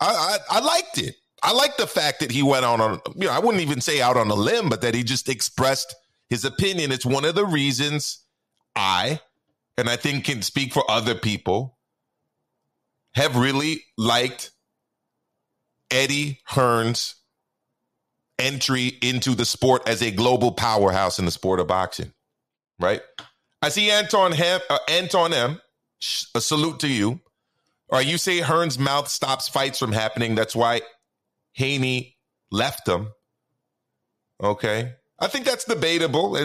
I, 0.00 0.38
I, 0.50 0.58
I 0.58 0.60
liked 0.60 0.96
it. 0.96 1.14
I 1.42 1.52
like 1.52 1.76
the 1.76 1.86
fact 1.86 2.20
that 2.20 2.30
he 2.30 2.42
went 2.42 2.64
on 2.64 2.80
on 2.80 3.00
you 3.14 3.26
know 3.26 3.32
I 3.32 3.38
wouldn't 3.38 3.62
even 3.62 3.82
say 3.82 4.00
out 4.00 4.16
on 4.16 4.30
a 4.30 4.34
limb, 4.34 4.70
but 4.70 4.80
that 4.80 4.94
he 4.94 5.04
just 5.04 5.28
expressed 5.28 5.94
his 6.30 6.46
opinion. 6.46 6.90
It's 6.90 7.04
one 7.04 7.26
of 7.26 7.34
the 7.34 7.44
reasons 7.44 8.24
I, 8.74 9.20
and 9.76 9.90
I 9.90 9.96
think 9.96 10.24
can 10.24 10.40
speak 10.40 10.72
for 10.72 10.90
other 10.90 11.14
people, 11.14 11.76
have 13.14 13.36
really 13.36 13.84
liked 13.98 14.52
Eddie 15.90 16.40
Hearn's 16.46 17.16
entry 18.38 18.88
into 19.02 19.34
the 19.34 19.44
sport 19.44 19.88
as 19.88 20.02
a 20.02 20.10
global 20.10 20.52
powerhouse 20.52 21.18
in 21.18 21.24
the 21.24 21.30
sport 21.30 21.60
of 21.60 21.66
boxing. 21.66 22.12
Right? 22.80 23.00
I 23.62 23.68
see 23.68 23.90
Anton 23.90 24.32
Ham, 24.32 24.60
uh, 24.68 24.78
Anton 24.88 25.32
M. 25.32 25.60
A 26.34 26.40
salute 26.40 26.80
to 26.80 26.88
you. 26.88 27.20
Or 27.88 28.02
you 28.02 28.18
say 28.18 28.40
Hearn's 28.40 28.78
mouth 28.78 29.08
stops 29.08 29.48
fights 29.48 29.78
from 29.78 29.92
happening. 29.92 30.34
That's 30.34 30.56
why 30.56 30.82
Haney 31.52 32.16
left 32.50 32.88
him. 32.88 33.08
Okay. 34.42 34.94
I 35.18 35.28
think 35.28 35.46
that's 35.46 35.64
debatable. 35.64 36.36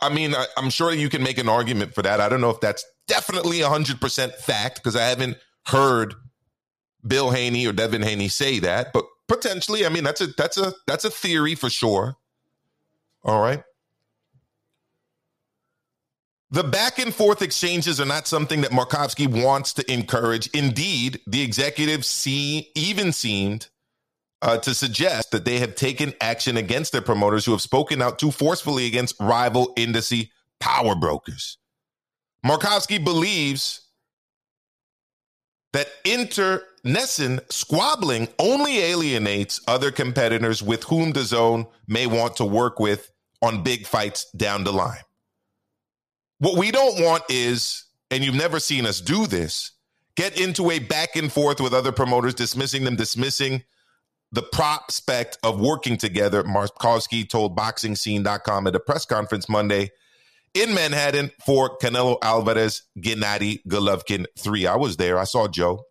I 0.00 0.08
mean, 0.08 0.34
I, 0.34 0.46
am 0.56 0.70
sure 0.70 0.92
you 0.92 1.08
can 1.08 1.22
make 1.22 1.38
an 1.38 1.48
argument 1.48 1.94
for 1.94 2.02
that. 2.02 2.20
I 2.20 2.28
don't 2.28 2.40
know 2.40 2.50
if 2.50 2.60
that's 2.60 2.84
definitely 3.06 3.58
100% 3.58 4.34
fact 4.36 4.76
because 4.76 4.96
I 4.96 5.04
haven't 5.04 5.36
heard 5.66 6.14
Bill 7.06 7.30
Haney 7.30 7.66
or 7.66 7.72
Devin 7.72 8.02
Haney 8.02 8.28
say 8.28 8.58
that, 8.60 8.92
but 8.92 9.04
potentially, 9.28 9.86
I 9.86 9.88
mean, 9.88 10.04
that's 10.04 10.20
a 10.20 10.28
that's 10.28 10.58
a 10.58 10.72
that's 10.86 11.04
a 11.04 11.10
theory 11.10 11.54
for 11.54 11.70
sure. 11.70 12.16
All 13.24 13.40
right. 13.40 13.62
The 16.50 16.62
back 16.62 17.00
and 17.00 17.12
forth 17.12 17.42
exchanges 17.42 18.00
are 18.00 18.06
not 18.06 18.28
something 18.28 18.60
that 18.60 18.70
Markowski 18.70 19.26
wants 19.44 19.72
to 19.74 19.92
encourage. 19.92 20.46
Indeed, 20.48 21.20
the 21.26 21.42
executives 21.42 22.06
see 22.06 22.70
even 22.76 23.12
seemed 23.12 23.68
uh, 24.42 24.58
to 24.58 24.72
suggest 24.74 25.32
that 25.32 25.44
they 25.44 25.58
have 25.58 25.74
taken 25.74 26.14
action 26.20 26.56
against 26.56 26.92
their 26.92 27.02
promoters 27.02 27.44
who 27.44 27.50
have 27.50 27.60
spoken 27.60 28.00
out 28.00 28.18
too 28.20 28.30
forcefully 28.30 28.86
against 28.86 29.18
rival 29.18 29.72
industry 29.76 30.30
power 30.60 30.94
brokers. 30.94 31.58
Markowski 32.44 33.02
believes 33.02 33.85
that 35.76 35.88
internecine 36.04 37.38
squabbling 37.50 38.28
only 38.38 38.78
alienates 38.78 39.60
other 39.68 39.90
competitors 39.90 40.62
with 40.62 40.84
whom 40.84 41.12
the 41.12 41.22
zone 41.22 41.66
may 41.86 42.06
want 42.06 42.34
to 42.36 42.46
work 42.46 42.80
with 42.80 43.12
on 43.42 43.62
big 43.62 43.86
fights 43.86 44.24
down 44.34 44.64
the 44.64 44.72
line. 44.72 45.02
What 46.38 46.56
we 46.56 46.70
don't 46.70 47.02
want 47.04 47.24
is, 47.28 47.84
and 48.10 48.24
you've 48.24 48.34
never 48.34 48.58
seen 48.58 48.86
us 48.86 49.02
do 49.02 49.26
this, 49.26 49.72
get 50.16 50.40
into 50.40 50.70
a 50.70 50.78
back 50.78 51.14
and 51.14 51.30
forth 51.30 51.60
with 51.60 51.74
other 51.74 51.92
promoters, 51.92 52.32
dismissing 52.32 52.84
them, 52.84 52.96
dismissing 52.96 53.62
the 54.32 54.42
prospect 54.42 55.36
of 55.42 55.60
working 55.60 55.98
together, 55.98 56.42
Markowski 56.42 57.28
told 57.28 57.54
BoxingScene.com 57.54 58.66
at 58.66 58.74
a 58.74 58.80
press 58.80 59.04
conference 59.04 59.46
Monday 59.46 59.90
in 60.56 60.74
Manhattan 60.74 61.30
for 61.44 61.76
Canelo 61.78 62.16
Alvarez, 62.22 62.82
Gennady 62.98 63.60
Golovkin 63.68 64.26
3. 64.38 64.66
I 64.66 64.76
was 64.76 64.96
there. 64.96 65.18
I 65.18 65.24
saw 65.24 65.48
Joe. 65.48 65.82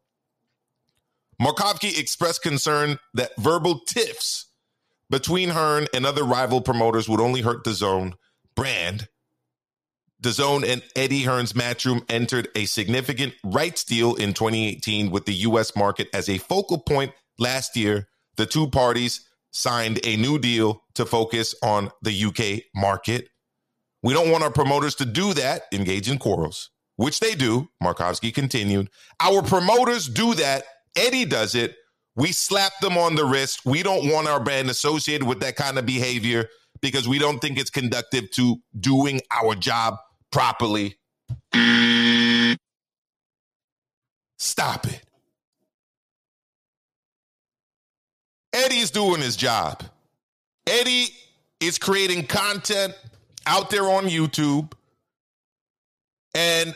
Markowski 1.41 1.99
expressed 1.99 2.41
concern 2.41 2.97
that 3.13 3.31
verbal 3.37 3.79
tiffs 3.81 4.47
between 5.09 5.49
Hearn 5.49 5.87
and 5.93 6.05
other 6.05 6.23
rival 6.23 6.61
promoters 6.61 7.07
would 7.07 7.19
only 7.19 7.41
hurt 7.41 7.63
DAZN 7.63 8.13
brand. 8.55 9.07
DAZN 10.23 10.67
and 10.67 10.81
Eddie 10.95 11.23
Hearn's 11.23 11.53
Matchroom 11.53 12.03
entered 12.09 12.47
a 12.55 12.65
significant 12.65 13.33
rights 13.43 13.83
deal 13.83 14.15
in 14.15 14.33
2018 14.33 15.11
with 15.11 15.25
the 15.25 15.33
U.S. 15.33 15.75
market 15.75 16.07
as 16.13 16.27
a 16.29 16.39
focal 16.39 16.79
point 16.79 17.11
last 17.37 17.75
year 17.75 18.07
the 18.37 18.45
two 18.45 18.67
parties 18.67 19.27
signed 19.51 19.99
a 20.03 20.17
new 20.17 20.39
deal 20.39 20.81
to 20.95 21.05
focus 21.05 21.55
on 21.63 21.91
the 22.01 22.25
UK 22.25 22.63
market. 22.75 23.29
We 24.05 24.13
don't 24.13 24.29
want 24.29 24.43
our 24.43 24.51
promoters 24.51 24.93
to 24.95 25.05
do 25.05 25.33
that, 25.33 25.63
engage 25.71 26.11
in 26.11 26.19
quarrels, 26.19 26.69
which 26.95 27.19
they 27.21 27.33
do. 27.33 27.69
Markowski 27.81 28.31
continued. 28.31 28.91
Our 29.19 29.41
promoters 29.41 30.07
do 30.07 30.35
that. 30.35 30.63
Eddie 30.95 31.25
does 31.25 31.55
it. 31.55 31.75
We 32.15 32.31
slap 32.31 32.73
them 32.81 32.99
on 32.99 33.15
the 33.15 33.25
wrist. 33.25 33.65
We 33.65 33.81
don't 33.81 34.11
want 34.11 34.27
our 34.27 34.39
brand 34.39 34.69
associated 34.69 35.27
with 35.27 35.39
that 35.39 35.55
kind 35.55 35.79
of 35.79 35.87
behavior 35.87 36.49
because 36.83 37.07
we 37.07 37.17
don't 37.17 37.39
think 37.39 37.57
it's 37.57 37.71
conductive 37.71 38.29
to 38.33 38.57
doing 38.79 39.21
our 39.31 39.55
job 39.55 39.95
properly. 40.31 40.99
Stop 44.37 44.85
it. 44.85 45.01
Eddie's 48.53 48.91
doing 48.91 49.19
his 49.19 49.35
job. 49.35 49.81
Eddie 50.67 51.07
is 51.59 51.79
creating 51.79 52.27
content 52.27 52.93
out 53.45 53.69
there 53.69 53.83
on 53.83 54.05
YouTube. 54.05 54.71
And 56.33 56.75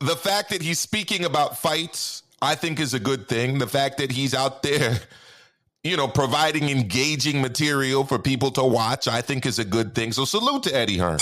the 0.00 0.16
fact 0.16 0.50
that 0.50 0.62
he's 0.62 0.80
speaking 0.80 1.24
about 1.24 1.58
fights, 1.58 2.22
I 2.42 2.54
think 2.54 2.80
is 2.80 2.94
a 2.94 3.00
good 3.00 3.28
thing. 3.28 3.58
The 3.58 3.66
fact 3.66 3.98
that 3.98 4.10
he's 4.10 4.34
out 4.34 4.62
there, 4.62 4.98
you 5.84 5.96
know, 5.96 6.08
providing 6.08 6.68
engaging 6.68 7.40
material 7.40 8.04
for 8.04 8.18
people 8.18 8.50
to 8.52 8.64
watch, 8.64 9.08
I 9.08 9.20
think 9.20 9.46
is 9.46 9.58
a 9.58 9.64
good 9.64 9.94
thing. 9.94 10.12
So 10.12 10.24
salute 10.24 10.62
to 10.64 10.74
Eddie 10.74 10.98
Hearn. 10.98 11.18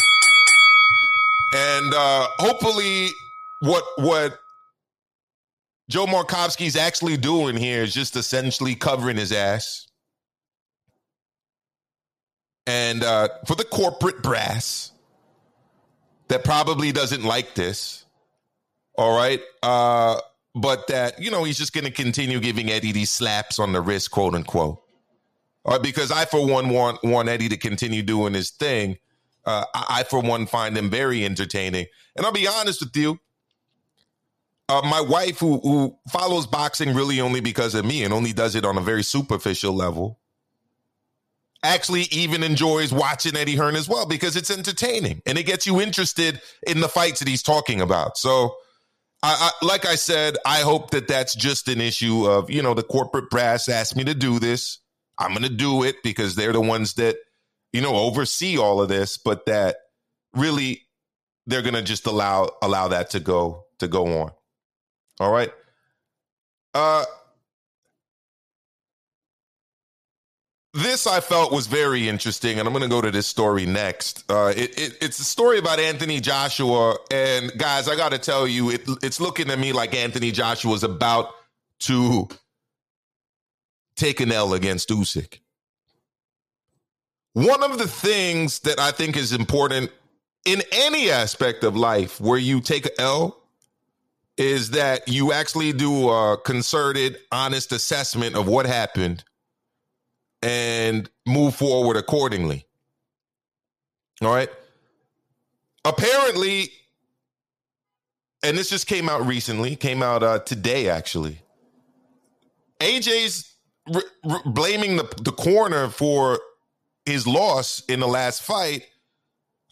And 1.55 1.95
uh 1.95 2.29
hopefully 2.39 3.09
what 3.61 3.85
what 3.97 4.39
Joe 5.89 6.07
Markowski's 6.07 6.77
actually 6.77 7.17
doing 7.17 7.57
here 7.57 7.83
is 7.83 7.95
just 7.95 8.15
essentially 8.17 8.75
covering 8.75 9.17
his 9.17 9.33
ass 9.33 9.88
and 12.69 13.03
uh, 13.03 13.29
for 13.47 13.57
the 13.57 13.65
corporate 13.65 14.23
brass 14.23 14.93
that 16.29 16.45
probably 16.45 16.93
doesn't 16.93 17.25
like 17.25 17.55
this, 17.55 18.05
all 18.97 19.17
right, 19.17 19.41
uh, 19.63 20.21
but 20.55 20.87
that 20.89 21.21
you 21.21 21.31
know 21.31 21.45
he's 21.45 21.59
just 21.59 21.73
going 21.73 21.87
to 21.87 21.91
continue 21.91 22.41
giving 22.41 22.71
Eddie 22.71 22.93
these 22.93 23.11
slaps 23.11 23.59
on 23.59 23.73
the 23.73 23.81
wrist, 23.81 24.11
quote 24.11 24.35
unquote. 24.35 24.83
All 25.65 25.75
right, 25.75 25.83
because 25.83 26.13
I 26.13 26.27
for 26.27 26.47
one 26.47 26.69
want 26.69 27.03
want 27.05 27.29
Eddie 27.29 27.49
to 27.51 27.57
continue 27.57 28.03
doing 28.03 28.35
his 28.35 28.51
thing. 28.51 28.99
Uh, 29.47 29.65
I, 29.75 29.87
I 30.01 30.03
for 30.05 30.21
one 30.21 30.47
find 30.47 30.77
him 30.77 30.91
very 30.91 31.25
entertaining, 31.25 31.87
and 32.17 32.27
I'll 32.27 32.33
be 32.33 32.49
honest 32.49 32.81
with 32.83 32.97
you. 32.97 33.19
uh, 34.69 34.83
my 34.85 35.01
wife, 35.01 35.39
who 35.39 35.59
who 35.61 35.97
follows 36.11 36.47
boxing 36.47 36.95
really 36.95 37.21
only 37.21 37.41
because 37.41 37.75
of 37.75 37.85
me 37.85 38.05
and 38.05 38.13
only 38.13 38.33
does 38.33 38.55
it 38.55 38.65
on 38.65 38.77
a 38.77 38.83
very 38.83 39.03
superficial 39.03 39.73
level, 39.73 40.19
actually 41.63 42.03
even 42.13 42.43
enjoys 42.43 42.93
watching 42.93 43.37
Eddie 43.37 43.57
Hearn 43.57 43.75
as 43.77 43.89
well 43.89 44.07
because 44.07 44.37
it's 44.37 44.51
entertaining 44.51 45.23
and 45.27 45.37
it 45.37 45.45
gets 45.45 45.67
you 45.67 45.81
interested 45.81 46.41
in 46.67 46.81
the 46.81 46.89
fights 46.89 47.19
that 47.21 47.29
he's 47.29 47.43
talking 47.43 47.81
about. 47.81 48.17
So, 48.17 48.57
I, 49.23 49.51
I, 49.51 49.67
like 49.67 49.85
I 49.85 49.97
said, 49.97 50.37
I 50.47 50.61
hope 50.61 50.91
that 50.91 51.09
that's 51.09 51.35
just 51.35 51.69
an 51.69 51.81
issue 51.81 52.27
of 52.27 52.51
you 52.51 52.63
know 52.63 52.75
the 52.75 52.83
corporate 52.83 53.31
brass 53.31 53.69
asked 53.69 53.97
me 53.97 54.05
to 54.05 54.15
do 54.15 54.39
this. 54.39 54.79
I'm 55.19 55.31
going 55.31 55.43
to 55.43 55.49
do 55.49 55.83
it 55.83 55.97
because 56.05 56.37
they're 56.37 56.53
the 56.53 56.61
ones 56.61 56.95
that 56.95 57.17
you 57.73 57.81
know 57.81 57.97
oversee 57.97 58.59
all 58.59 58.81
of 58.81 58.89
this, 58.89 59.19
but 59.19 59.47
that 59.47 59.77
really 60.35 60.87
they're 61.47 61.63
going 61.63 61.75
to 61.75 61.83
just 61.83 62.07
allow 62.07 62.51
allow 62.63 62.89
that 62.89 63.11
to 63.11 63.21
go 63.21 63.65
to 63.81 63.89
go 63.89 64.21
on. 64.23 64.31
All 65.19 65.33
right. 65.33 65.51
Uh 66.75 67.05
this 70.79 71.07
I 71.07 71.21
felt 71.21 71.53
was 71.53 71.67
very 71.67 72.09
interesting, 72.09 72.59
and 72.59 72.67
I'm 72.67 72.73
going 72.73 72.83
to 72.83 72.89
go 72.89 73.01
to 73.01 73.11
this 73.11 73.27
story 73.27 73.67
next. 73.67 74.25
Uh, 74.31 74.53
it, 74.57 74.79
it, 74.79 74.99
it's 75.01 75.19
a 75.19 75.25
story 75.25 75.59
about 75.59 75.79
Anthony 75.79 76.21
Joshua, 76.21 76.97
and 77.11 77.57
guys, 77.59 77.89
I 77.89 77.97
got 77.97 78.13
to 78.13 78.19
tell 78.19 78.47
you, 78.47 78.71
it, 78.71 78.83
it's 79.03 79.21
looking 79.21 79.47
to 79.49 79.57
me 79.57 79.73
like 79.73 79.95
Anthony 79.95 80.31
Joshua 80.31 80.75
is 80.75 80.83
about 80.83 81.31
to 81.81 82.29
take 83.97 84.21
an 84.21 84.33
L 84.33 84.55
against 84.55 84.89
Usyk. 84.89 85.41
One 87.35 87.63
of 87.63 87.79
the 87.79 87.89
things 87.89 88.61
that 88.61 88.81
I 88.81 88.91
think 88.91 89.17
is 89.17 89.33
important 89.33 89.91
in 90.45 90.63
any 90.73 91.11
aspect 91.11 91.63
of 91.63 91.77
life 91.77 92.21
where 92.21 92.39
you 92.39 92.61
take 92.61 92.87
an 92.87 92.93
L 92.99 93.43
is 94.37 94.71
that 94.71 95.09
you 95.09 95.33
actually 95.33 95.73
do 95.73 96.09
a 96.11 96.39
concerted, 96.39 97.19
honest 97.33 97.73
assessment 97.73 98.37
of 98.37 98.47
what 98.47 98.67
happened 98.67 99.25
and 100.43 101.09
move 101.27 101.55
forward 101.55 101.97
accordingly. 101.97 102.67
All 104.23 104.35
right. 104.35 104.51
Apparently, 105.85 106.71
and 108.43 108.57
this 108.57 108.71
just 108.71 108.87
came 108.87 109.09
out 109.09 109.27
recently, 109.27 109.77
came 109.77 110.03
out 110.03 110.23
uh, 110.23 110.39
today 110.41 110.89
actually. 110.89 111.41
AJ's 112.81 113.55
r- 113.93 114.03
r- 114.29 114.43
blaming 114.47 114.97
the, 114.97 115.09
the 115.23 115.33
corner 115.33 115.89
for 115.89 116.39
his 117.05 117.27
loss 117.27 117.83
in 117.89 118.01
the 118.01 118.07
last 118.07 118.43
fight. 118.43 118.87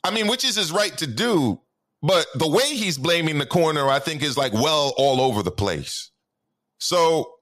I 0.03 0.11
mean, 0.11 0.27
which 0.27 0.45
is 0.45 0.57
his 0.57 0.73
right 0.73 0.97
to 0.99 1.07
do, 1.07 1.61
but 2.03 2.27
the 2.35 2.49
way 2.49 2.75
he's 2.75 2.99
blaming 2.99 3.39
the 3.39 3.47
corner, 3.47 3.89
I 3.89 3.99
think, 3.99 4.23
is 4.23 4.37
like 4.37 4.53
well 4.53 4.95
all 4.97 5.21
over 5.21 5.43
the 5.43 5.51
place. 5.51 6.11
So, 6.79 7.36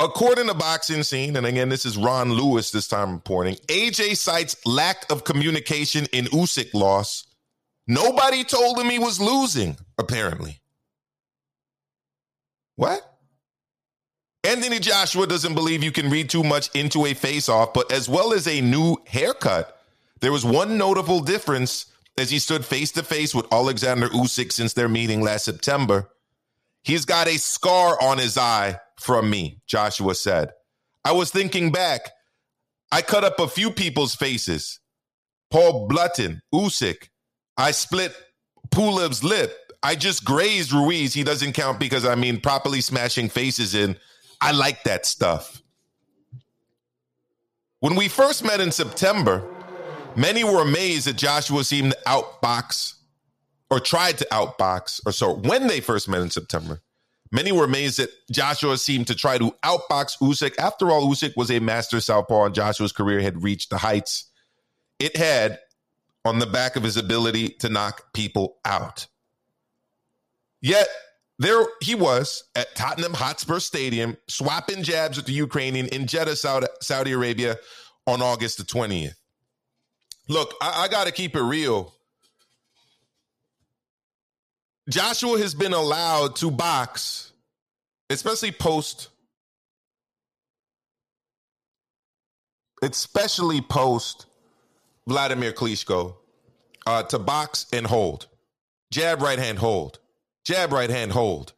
according 0.00 0.48
to 0.48 0.54
Boxing 0.54 1.02
Scene, 1.02 1.36
and 1.36 1.46
again, 1.46 1.68
this 1.68 1.86
is 1.86 1.96
Ron 1.96 2.32
Lewis 2.32 2.70
this 2.70 2.88
time 2.88 3.12
reporting, 3.12 3.54
AJ 3.68 4.16
cites 4.16 4.56
lack 4.66 5.10
of 5.10 5.24
communication 5.24 6.06
in 6.12 6.26
Usyk 6.26 6.74
loss. 6.74 7.26
Nobody 7.86 8.44
told 8.44 8.78
him 8.78 8.88
he 8.88 8.98
was 8.98 9.20
losing, 9.20 9.76
apparently. 9.98 10.60
What? 12.76 13.02
Anthony 14.42 14.78
Joshua 14.78 15.26
doesn't 15.26 15.54
believe 15.54 15.82
you 15.82 15.92
can 15.92 16.10
read 16.10 16.28
too 16.28 16.42
much 16.42 16.68
into 16.74 17.06
a 17.06 17.14
face 17.14 17.48
off, 17.48 17.72
but 17.72 17.90
as 17.90 18.08
well 18.08 18.32
as 18.34 18.46
a 18.46 18.60
new 18.60 18.96
haircut, 19.06 19.80
there 20.20 20.32
was 20.32 20.44
one 20.44 20.76
notable 20.76 21.20
difference 21.20 21.86
as 22.18 22.30
he 22.30 22.38
stood 22.38 22.64
face 22.64 22.92
to 22.92 23.02
face 23.02 23.34
with 23.34 23.52
Alexander 23.52 24.08
Usyk 24.08 24.52
since 24.52 24.72
their 24.72 24.88
meeting 24.88 25.22
last 25.22 25.44
September. 25.44 26.08
He's 26.84 27.04
got 27.04 27.26
a 27.26 27.38
scar 27.38 28.00
on 28.00 28.18
his 28.18 28.38
eye 28.38 28.78
from 29.00 29.28
me, 29.28 29.60
Joshua 29.66 30.14
said. 30.14 30.52
I 31.04 31.12
was 31.12 31.30
thinking 31.30 31.72
back. 31.72 32.10
I 32.92 33.02
cut 33.02 33.24
up 33.24 33.40
a 33.40 33.48
few 33.48 33.70
people's 33.70 34.14
faces. 34.14 34.78
Paul 35.50 35.88
Butlin, 35.88 36.40
Usyk. 36.54 37.08
I 37.56 37.72
split 37.72 38.14
Pulev's 38.70 39.24
lip. 39.24 39.56
I 39.82 39.96
just 39.96 40.24
grazed 40.24 40.72
Ruiz. 40.72 41.12
He 41.12 41.24
doesn't 41.24 41.54
count 41.54 41.80
because 41.80 42.04
I 42.04 42.14
mean 42.14 42.40
properly 42.40 42.80
smashing 42.80 43.28
faces 43.28 43.74
in. 43.74 43.96
I 44.40 44.52
like 44.52 44.84
that 44.84 45.06
stuff. 45.06 45.60
When 47.80 47.96
we 47.96 48.08
first 48.08 48.44
met 48.44 48.60
in 48.60 48.70
September, 48.70 49.46
Many 50.16 50.44
were 50.44 50.62
amazed 50.62 51.08
that 51.08 51.16
Joshua 51.16 51.64
seemed 51.64 51.92
to 51.92 51.98
outbox 52.06 52.94
or 53.70 53.80
tried 53.80 54.18
to 54.18 54.26
outbox, 54.30 55.00
or 55.06 55.12
so 55.12 55.34
when 55.34 55.66
they 55.66 55.80
first 55.80 56.08
met 56.08 56.20
in 56.22 56.30
September. 56.30 56.80
Many 57.32 57.50
were 57.50 57.64
amazed 57.64 57.98
that 57.98 58.10
Joshua 58.30 58.78
seemed 58.78 59.08
to 59.08 59.14
try 59.14 59.38
to 59.38 59.50
outbox 59.64 60.18
Usyk. 60.20 60.56
After 60.58 60.90
all, 60.90 61.10
Usyk 61.10 61.36
was 61.36 61.50
a 61.50 61.58
master 61.58 61.98
southpaw, 61.98 62.44
and 62.44 62.54
Joshua's 62.54 62.92
career 62.92 63.20
had 63.20 63.42
reached 63.42 63.70
the 63.70 63.78
heights 63.78 64.30
it 65.00 65.16
had 65.16 65.58
on 66.24 66.38
the 66.38 66.46
back 66.46 66.76
of 66.76 66.84
his 66.84 66.96
ability 66.96 67.48
to 67.60 67.68
knock 67.68 68.12
people 68.12 68.58
out. 68.64 69.08
Yet 70.60 70.86
there 71.40 71.66
he 71.82 71.96
was 71.96 72.44
at 72.54 72.74
Tottenham 72.76 73.14
Hotspur 73.14 73.58
Stadium, 73.58 74.16
swapping 74.28 74.84
jabs 74.84 75.16
with 75.16 75.26
the 75.26 75.32
Ukrainian 75.32 75.88
in 75.88 76.06
Jeddah, 76.06 76.36
Saudi 76.36 77.12
Arabia, 77.12 77.56
on 78.06 78.22
August 78.22 78.58
the 78.58 78.64
twentieth. 78.64 79.18
Look, 80.28 80.54
I, 80.62 80.84
I 80.84 80.88
got 80.88 81.06
to 81.06 81.12
keep 81.12 81.34
it 81.34 81.42
real. 81.42 81.92
Joshua 84.88 85.38
has 85.38 85.54
been 85.54 85.72
allowed 85.72 86.36
to 86.36 86.50
box, 86.50 87.32
especially 88.10 88.52
post, 88.52 89.08
especially 92.82 93.60
post 93.62 94.26
Vladimir 95.08 95.52
Klitschko, 95.52 96.16
uh, 96.86 97.02
to 97.04 97.18
box 97.18 97.66
and 97.72 97.86
hold. 97.86 98.26
Jab, 98.90 99.22
right 99.22 99.38
hand, 99.38 99.58
hold. 99.58 99.98
Jab, 100.44 100.72
right 100.72 100.90
hand, 100.90 101.12
hold. 101.12 101.54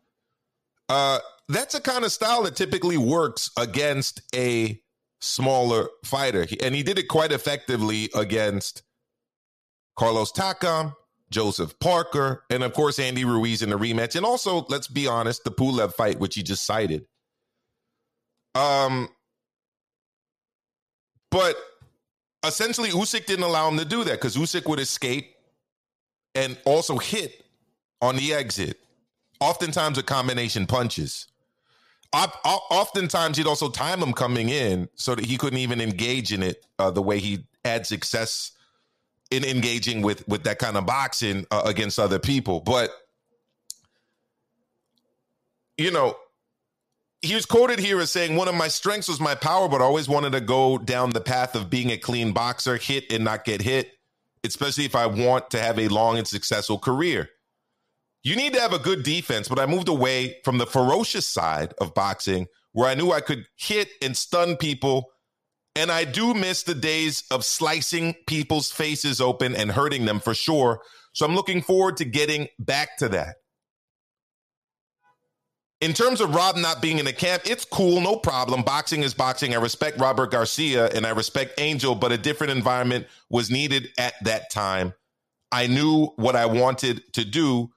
Uh, 0.89 1.19
that's 1.49 1.75
a 1.75 1.81
kind 1.81 2.05
of 2.05 2.13
style 2.13 2.45
that 2.45 2.57
typically 2.57 2.97
works 2.97 3.51
against 3.59 4.23
a 4.35 4.81
smaller 5.21 5.89
fighter. 6.05 6.47
And 6.63 6.75
he 6.75 6.83
did 6.83 6.99
it 6.99 7.09
quite 7.09 7.33
effectively 7.33 8.09
against 8.15 8.83
Carlos 9.97 10.31
Takam, 10.33 10.95
Joseph 11.31 11.79
Parker, 11.79 12.45
and 12.51 12.63
of 12.63 12.73
course 12.73 12.99
Andy 12.99 13.25
Ruiz 13.25 13.63
in 13.63 13.71
the 13.71 13.79
rematch. 13.79 14.17
And 14.17 14.25
also, 14.25 14.67
let's 14.69 14.89
be 14.89 15.07
honest, 15.07 15.45
the 15.45 15.51
Pulev 15.51 15.95
fight, 15.95 16.19
which 16.19 16.35
he 16.35 16.43
just 16.43 16.65
cited. 16.65 17.07
Um, 18.55 19.09
but 21.31 21.57
essentially, 22.47 22.91
Usyk 22.91 23.27
didn't 23.27 23.45
allow 23.45 23.69
him 23.69 23.79
to 23.79 23.85
do 23.85 24.05
that 24.05 24.13
because 24.13 24.37
Usyk 24.37 24.69
would 24.69 24.81
escape 24.81 25.35
and 26.35 26.57
also 26.65 26.99
hit 26.99 27.45
on 28.01 28.17
the 28.17 28.33
exit. 28.33 28.79
Oftentimes, 29.41 29.99
a 29.99 30.03
combination 30.03 30.67
punches 30.67 31.27
oftentimes 32.13 33.37
he'd 33.37 33.47
also 33.47 33.69
time 33.69 34.03
him 34.03 34.13
coming 34.13 34.49
in 34.49 34.89
so 34.95 35.15
that 35.15 35.25
he 35.25 35.37
couldn't 35.37 35.59
even 35.59 35.81
engage 35.81 36.33
in 36.33 36.43
it 36.43 36.65
uh, 36.79 36.91
the 36.91 37.03
way 37.03 37.19
he 37.19 37.45
had 37.65 37.87
success 37.87 38.53
in 39.31 39.45
engaging 39.45 40.03
with 40.03 40.27
with 40.29 40.45
that 40.45 40.59
kind 40.59 40.77
of 40.77 40.87
boxing 40.87 41.47
uh, 41.51 41.63
against 41.65 41.99
other 41.99 42.19
people 42.19 42.61
but 42.61 42.91
you 45.77 45.91
know 45.91 46.17
he 47.23 47.35
was 47.35 47.47
quoted 47.47 47.79
here 47.79 47.99
as 48.01 48.11
saying 48.11 48.37
one 48.37 48.47
of 48.47 48.55
my 48.55 48.69
strengths 48.69 49.09
was 49.09 49.21
my 49.21 49.35
power 49.35 49.69
but 49.69 49.81
I 49.81 49.85
always 49.85 50.09
wanted 50.09 50.33
to 50.33 50.41
go 50.41 50.79
down 50.79 51.11
the 51.11 51.21
path 51.21 51.55
of 51.55 51.71
being 51.71 51.91
a 51.91 51.97
clean 51.97 52.33
boxer 52.33 52.77
hit 52.77 53.13
and 53.13 53.25
not 53.25 53.45
get 53.45 53.63
hit 53.63 53.93
especially 54.45 54.85
if 54.85 54.95
I 54.95 55.07
want 55.07 55.51
to 55.51 55.59
have 55.59 55.79
a 55.79 55.89
long 55.89 56.19
and 56.19 56.27
successful 56.27 56.79
career 56.79 57.31
you 58.27 58.35
need 58.35 58.55
to 58.55 58.61
have 58.61 58.73
a 58.73 58.81
good 58.81 59.05
defense, 59.05 59.49
but 59.49 59.61
I 59.61 59.67
moved 59.67 59.87
away 59.87 60.39
from 60.43 60.59
the 60.59 60.67
ferocious 60.67 61.29
side 61.29 61.75
of 61.81 61.95
boxing 61.95 62.49
where 62.73 62.89
I 62.89 62.97
knew 62.97 63.13
I 63.13 63.21
could 63.21 63.47
hit 63.55 63.89
and 64.03 64.17
stun 64.17 64.57
people. 64.57 65.13
And 65.77 65.91
I 65.91 66.05
do 66.05 66.35
miss 66.35 66.63
the 66.63 66.75
days 66.75 67.25
of 67.31 67.45
slicing 67.45 68.15
people's 68.27 68.71
faces 68.71 69.21
open 69.21 69.55
and 69.55 69.71
hurting 69.71 70.07
them 70.07 70.21
for 70.21 70.35
sure. 70.35 70.81
So 71.13 71.27
I'm 71.27 71.35
looking 71.35 71.63
forward 71.63 71.99
to 71.99 72.05
getting 72.05 72.49
back 72.59 72.97
to 72.99 73.09
that. 73.11 73.37
In 75.83 75.93
terms 75.93 76.23
of 76.23 76.35
Rob 76.35 76.57
not 76.57 76.81
being 76.81 76.99
in 76.99 77.05
the 77.05 77.13
camp, 77.13 77.43
it's 77.45 77.67
cool, 77.67 78.01
no 78.01 78.17
problem. 78.17 78.63
Boxing 78.63 79.03
is 79.03 79.13
boxing. 79.13 79.55
I 79.55 79.59
respect 79.59 80.01
Robert 80.01 80.31
Garcia 80.31 80.87
and 80.89 81.07
I 81.07 81.11
respect 81.11 81.61
Angel, 81.61 81.95
but 81.95 82.13
a 82.13 82.19
different 82.19 82.53
environment 82.53 83.07
was 83.29 83.51
needed 83.51 83.91
at 83.99 84.15
that 84.25 84.51
time. 84.51 84.95
I 85.53 85.67
knew 85.67 86.07
what 86.17 86.35
I 86.35 86.47
wanted 86.47 87.03
to 87.13 87.25
do 87.25 87.71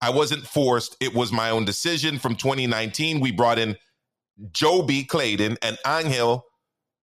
I 0.00 0.10
wasn't 0.10 0.46
forced. 0.46 0.96
It 1.00 1.14
was 1.14 1.32
my 1.32 1.50
own 1.50 1.64
decision. 1.64 2.18
From 2.18 2.36
2019, 2.36 3.20
we 3.20 3.32
brought 3.32 3.58
in 3.58 3.76
Joby 4.52 5.04
Clayton 5.04 5.56
and 5.62 5.78
Angel 5.86 6.44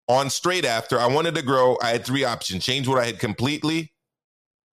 on 0.09 0.31
straight 0.31 0.65
after. 0.65 0.99
I 0.99 1.07
wanted 1.07 1.35
to 1.37 1.43
grow. 1.43 1.79
I 1.83 1.91
had 1.91 2.05
three 2.05 2.25
options 2.25 2.65
change 2.65 2.89
what 2.89 2.99
I 2.99 3.07
had 3.07 3.19
completely, 3.19 3.93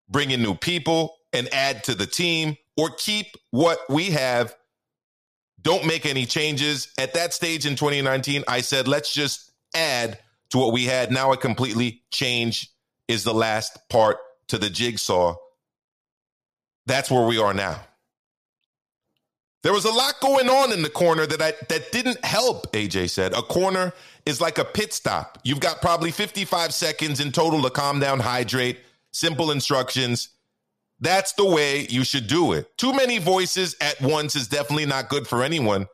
bring 0.09 0.32
in 0.32 0.41
new 0.41 0.55
people, 0.55 1.15
and 1.34 1.47
add 1.53 1.84
to 1.86 1.95
the 1.95 2.05
team, 2.05 2.57
or 2.77 2.89
keep 2.89 3.27
what 3.51 3.79
we 3.89 4.11
have. 4.11 4.55
Don't 5.61 5.86
make 5.86 6.05
any 6.05 6.25
changes. 6.25 6.91
At 6.97 7.13
that 7.13 7.34
stage 7.34 7.65
in 7.65 7.75
2019, 7.75 8.43
I 8.47 8.61
said, 8.61 8.88
let's 8.88 9.13
just 9.13 9.51
add 9.75 10.19
to 10.49 10.57
what 10.57 10.73
we 10.73 10.86
had. 10.86 11.11
Now, 11.11 11.32
a 11.32 11.38
completely 11.38 12.03
change 12.11 12.71
is 13.07 13.23
the 13.23 13.34
last 13.34 13.77
part 13.89 14.17
to 14.47 14.57
the 14.57 14.69
jigsaw. 14.69 15.36
That's 16.88 17.11
where 17.11 17.25
we 17.25 17.38
are 17.38 17.53
now. 17.53 17.82
There 19.64 19.74
was 19.74 19.86
a 19.86 19.91
lot 19.91 20.20
going 20.22 20.49
on 20.49 20.74
in 20.74 20.82
the 20.82 20.89
corner 20.89 21.26
that 21.28 21.41
I 21.41 21.53
that 21.70 21.91
didn't 21.91 22.24
help, 22.26 22.72
AJ 22.74 23.12
said. 23.12 23.34
A 23.34 23.43
corner 23.43 23.93
is 24.26 24.41
like 24.41 24.57
a 24.57 24.66
pit 24.66 24.93
stop. 24.93 25.38
You've 25.43 25.59
got 25.59 25.82
probably 25.82 26.12
55 26.12 26.74
seconds 26.74 27.20
in 27.20 27.32
total 27.32 27.62
to 27.62 27.70
calm 27.70 27.99
down, 27.99 28.20
hydrate, 28.20 28.80
simple 29.12 29.51
instructions. 29.51 30.30
That's 30.99 31.34
the 31.34 31.45
way 31.45 31.88
you 31.89 32.03
should 32.03 32.28
do 32.28 32.53
it. 32.53 32.76
Too 32.78 32.93
many 32.93 33.18
voices 33.18 33.76
at 33.82 33.99
once 34.01 34.36
is 34.36 34.47
definitely 34.47 34.86
not 34.86 35.09
good 35.09 35.28
for 35.28 35.43
anyone. 35.43 35.88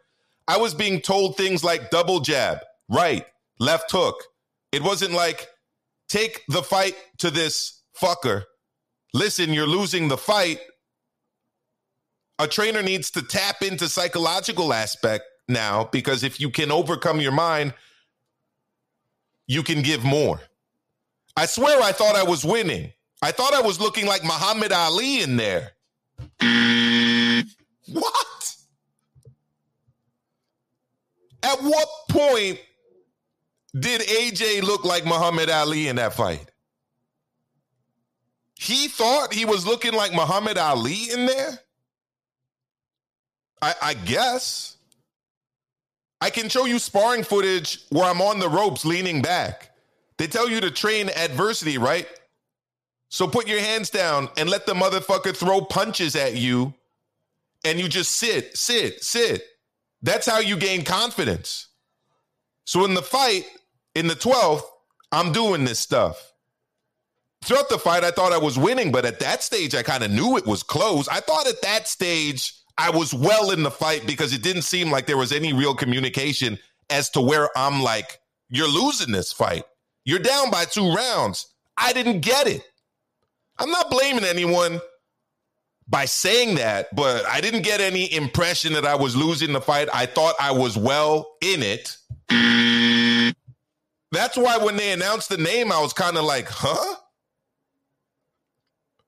I 0.47 0.57
was 0.57 0.73
being 0.73 1.01
told 1.01 1.35
things 1.35 1.63
like 1.63 1.89
double 1.89 2.19
jab, 2.19 2.59
right, 2.89 3.25
left 3.59 3.91
hook. 3.91 4.23
It 4.71 4.83
wasn't 4.83 5.13
like 5.13 5.47
take 6.07 6.43
the 6.47 6.63
fight 6.63 6.95
to 7.19 7.31
this 7.31 7.81
fucker. 8.01 8.43
Listen, 9.13 9.53
you're 9.53 9.67
losing 9.67 10.07
the 10.07 10.17
fight. 10.17 10.59
A 12.39 12.47
trainer 12.47 12.83
needs 12.83 13.11
to 13.11 13.21
tap 13.21 13.61
into 13.61 13.89
psychological 13.89 14.73
aspect 14.73 15.25
now 15.47 15.89
because 15.91 16.23
if 16.23 16.39
you 16.39 16.49
can 16.49 16.71
overcome 16.71 17.19
your 17.19 17.31
mind, 17.31 17.73
you 19.47 19.63
can 19.63 19.81
give 19.81 20.03
more. 20.03 20.39
I 21.35 21.45
swear 21.45 21.81
I 21.81 21.91
thought 21.91 22.15
I 22.15 22.23
was 22.23 22.43
winning. 22.43 22.91
I 23.21 23.31
thought 23.31 23.53
I 23.53 23.61
was 23.61 23.79
looking 23.79 24.05
like 24.05 24.23
Muhammad 24.23 24.71
Ali 24.71 25.21
in 25.21 25.37
there. 25.37 25.71
what? 27.87 28.55
At 31.43 31.59
what 31.61 31.87
point 32.09 32.59
did 33.79 34.01
AJ 34.01 34.63
look 34.63 34.83
like 34.83 35.05
Muhammad 35.05 35.49
Ali 35.49 35.87
in 35.87 35.95
that 35.95 36.13
fight? 36.13 36.51
He 38.55 38.87
thought 38.87 39.33
he 39.33 39.45
was 39.45 39.65
looking 39.65 39.93
like 39.93 40.13
Muhammad 40.13 40.57
Ali 40.57 41.11
in 41.11 41.25
there? 41.25 41.59
I, 43.61 43.75
I 43.81 43.93
guess. 43.93 44.77
I 46.19 46.29
can 46.29 46.49
show 46.49 46.65
you 46.65 46.79
sparring 46.79 47.23
footage 47.23 47.81
where 47.89 48.05
I'm 48.05 48.21
on 48.21 48.39
the 48.39 48.49
ropes 48.49 48.85
leaning 48.85 49.21
back. 49.21 49.71
They 50.17 50.27
tell 50.27 50.49
you 50.49 50.59
to 50.61 50.71
train 50.71 51.09
adversity, 51.09 51.77
right? 51.77 52.07
So 53.09 53.27
put 53.27 53.47
your 53.47 53.59
hands 53.59 53.89
down 53.89 54.29
and 54.37 54.49
let 54.49 54.65
the 54.65 54.73
motherfucker 54.73 55.35
throw 55.35 55.61
punches 55.61 56.15
at 56.15 56.35
you 56.35 56.73
and 57.63 57.79
you 57.79 57.87
just 57.87 58.13
sit, 58.13 58.57
sit, 58.57 59.03
sit. 59.03 59.43
That's 60.01 60.27
how 60.27 60.39
you 60.39 60.57
gain 60.57 60.83
confidence. 60.83 61.67
So 62.65 62.83
in 62.85 62.93
the 62.93 63.01
fight, 63.01 63.45
in 63.95 64.07
the 64.07 64.15
12th, 64.15 64.63
I'm 65.11 65.31
doing 65.31 65.65
this 65.65 65.79
stuff. 65.79 66.33
Throughout 67.43 67.69
the 67.69 67.79
fight, 67.79 68.03
I 68.03 68.11
thought 68.11 68.33
I 68.33 68.37
was 68.37 68.57
winning, 68.57 68.91
but 68.91 69.05
at 69.05 69.19
that 69.19 69.43
stage, 69.43 69.73
I 69.73 69.83
kind 69.83 70.03
of 70.03 70.11
knew 70.11 70.37
it 70.37 70.45
was 70.45 70.63
close. 70.63 71.07
I 71.07 71.19
thought 71.19 71.47
at 71.47 71.61
that 71.61 71.87
stage, 71.87 72.53
I 72.77 72.89
was 72.91 73.13
well 73.13 73.51
in 73.51 73.63
the 73.63 73.71
fight 73.71 74.05
because 74.05 74.33
it 74.33 74.43
didn't 74.43 74.61
seem 74.63 74.91
like 74.91 75.07
there 75.07 75.17
was 75.17 75.31
any 75.31 75.53
real 75.53 75.73
communication 75.73 76.59
as 76.89 77.09
to 77.11 77.21
where 77.21 77.49
I'm 77.57 77.81
like, 77.81 78.19
you're 78.49 78.71
losing 78.71 79.11
this 79.11 79.33
fight. 79.33 79.63
You're 80.05 80.19
down 80.19 80.51
by 80.51 80.65
two 80.65 80.93
rounds. 80.93 81.47
I 81.77 81.93
didn't 81.93 82.21
get 82.21 82.47
it. 82.47 82.63
I'm 83.59 83.71
not 83.71 83.89
blaming 83.89 84.23
anyone 84.23 84.79
by 85.87 86.05
saying 86.05 86.55
that, 86.55 86.93
but 86.95 87.25
I 87.25 87.41
didn't 87.41 87.63
get 87.63 87.81
any 87.81 88.13
impression 88.13 88.73
that 88.73 88.85
I 88.85 88.95
was 88.95 89.15
losing 89.15 89.53
the 89.53 89.61
fight. 89.61 89.89
I 89.93 90.05
thought 90.05 90.35
I 90.39 90.51
was 90.51 90.77
well 90.77 91.27
in 91.41 91.63
it. 91.63 91.97
That's 94.11 94.37
why 94.37 94.57
when 94.57 94.77
they 94.77 94.91
announced 94.91 95.29
the 95.29 95.37
name, 95.37 95.71
I 95.71 95.81
was 95.81 95.93
kind 95.93 96.17
of 96.17 96.23
like, 96.23 96.47
huh? 96.49 96.95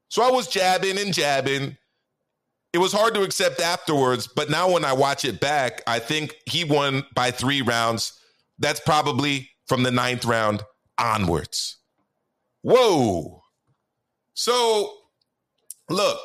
So 0.09 0.23
I 0.23 0.31
was 0.31 0.47
jabbing 0.47 0.97
and 0.97 1.13
jabbing. 1.13 1.77
It 2.71 2.77
was 2.77 2.93
hard 2.93 3.15
to 3.15 3.23
accept 3.23 3.59
afterwards, 3.59 4.27
but 4.27 4.49
now 4.49 4.71
when 4.71 4.85
I 4.85 4.93
watch 4.93 5.25
it 5.25 5.39
back, 5.39 5.81
I 5.87 5.97
think 5.97 6.35
he 6.45 6.63
won 6.63 7.03
by 7.15 7.31
three 7.31 7.61
rounds. 7.61 8.13
That's 8.59 8.79
probably 8.79 9.49
from 9.67 9.83
the 9.83 9.91
ninth 9.91 10.23
round 10.23 10.61
onwards. 10.99 11.77
Whoa. 12.61 13.41
So, 14.35 14.93
look, 15.89 16.19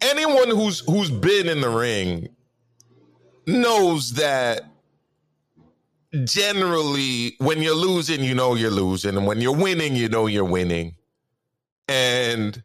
anyone 0.00 0.48
who's 0.48 0.80
who's 0.80 1.10
been 1.10 1.48
in 1.48 1.60
the 1.60 1.70
ring 1.70 2.28
knows 3.46 4.12
that 4.14 4.64
generally 6.24 7.34
when 7.38 7.62
you're 7.62 7.74
losing, 7.74 8.22
you 8.22 8.34
know 8.34 8.54
you're 8.54 8.70
losing, 8.70 9.16
and 9.16 9.26
when 9.26 9.40
you're 9.40 9.56
winning, 9.56 9.96
you 9.96 10.08
know 10.08 10.26
you're 10.26 10.44
winning. 10.44 10.96
And 11.90 12.62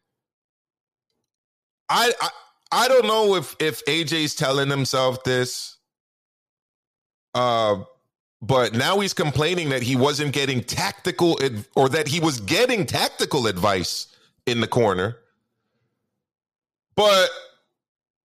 I 1.90 2.14
I, 2.22 2.30
I 2.72 2.88
don't 2.88 3.08
know 3.08 3.36
if 3.36 3.56
if 3.60 3.84
AJ's 3.86 4.36
telling 4.36 4.70
himself 4.70 5.24
this. 5.24 5.78
Uh 7.34 7.84
but 8.42 8.76
now 8.76 9.00
he's 9.00 9.16
complaining 9.16 9.70
that 9.70 9.82
he 9.82 9.96
wasn't 9.96 10.32
getting 10.32 10.62
tactical 10.62 11.40
adv- 11.42 11.68
or 11.76 11.90
that 11.90 12.08
he 12.08 12.20
was 12.20 12.40
getting 12.40 12.86
tactical 12.86 13.48
advice 13.48 14.08
in 14.46 14.62
the 14.62 14.68
corner. 14.68 15.18
But 16.96 17.30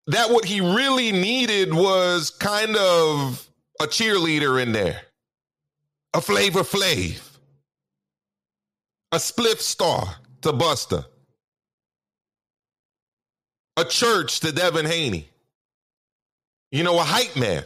that 0.09 0.31
what 0.31 0.45
he 0.45 0.61
really 0.61 1.13
needed 1.13 1.73
was 1.73 2.29
kind 2.29 2.77
of 2.77 3.49
a 3.81 3.85
cheerleader 3.87 4.63
in 4.63 4.73
there, 4.73 5.01
a 6.13 6.21
Flavor 6.21 6.61
Flav, 6.61 7.39
a 9.13 9.17
Spliff 9.17 9.61
Star 9.61 10.20
to 10.43 10.53
Busta, 10.53 11.05
a 13.77 13.85
church 13.85 14.41
to 14.41 14.53
Devin 14.53 14.87
Haney, 14.87 15.29
you 16.71 16.83
know, 16.83 16.99
a 16.99 17.03
hype 17.03 17.37
man 17.37 17.65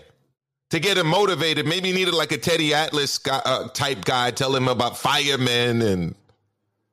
to 0.70 0.80
get 0.80 0.98
him 0.98 1.06
motivated. 1.06 1.66
Maybe 1.66 1.88
he 1.88 1.94
needed 1.94 2.14
like 2.14 2.32
a 2.32 2.38
Teddy 2.38 2.74
Atlas 2.74 3.18
guy, 3.18 3.40
uh, 3.44 3.68
type 3.68 4.04
guy, 4.04 4.30
tell 4.30 4.54
him 4.54 4.68
about 4.68 4.98
firemen 4.98 5.82
and 5.82 6.14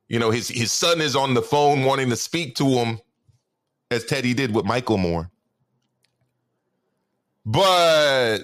you 0.08 0.18
know 0.18 0.30
his 0.30 0.48
his 0.48 0.72
son 0.72 1.00
is 1.00 1.16
on 1.16 1.34
the 1.34 1.42
phone 1.42 1.84
wanting 1.84 2.10
to 2.10 2.16
speak 2.16 2.54
to 2.56 2.66
him, 2.66 3.00
as 3.90 4.04
Teddy 4.04 4.34
did 4.34 4.54
with 4.54 4.64
Michael 4.64 4.98
Moorer. 4.98 5.30
But 7.44 8.38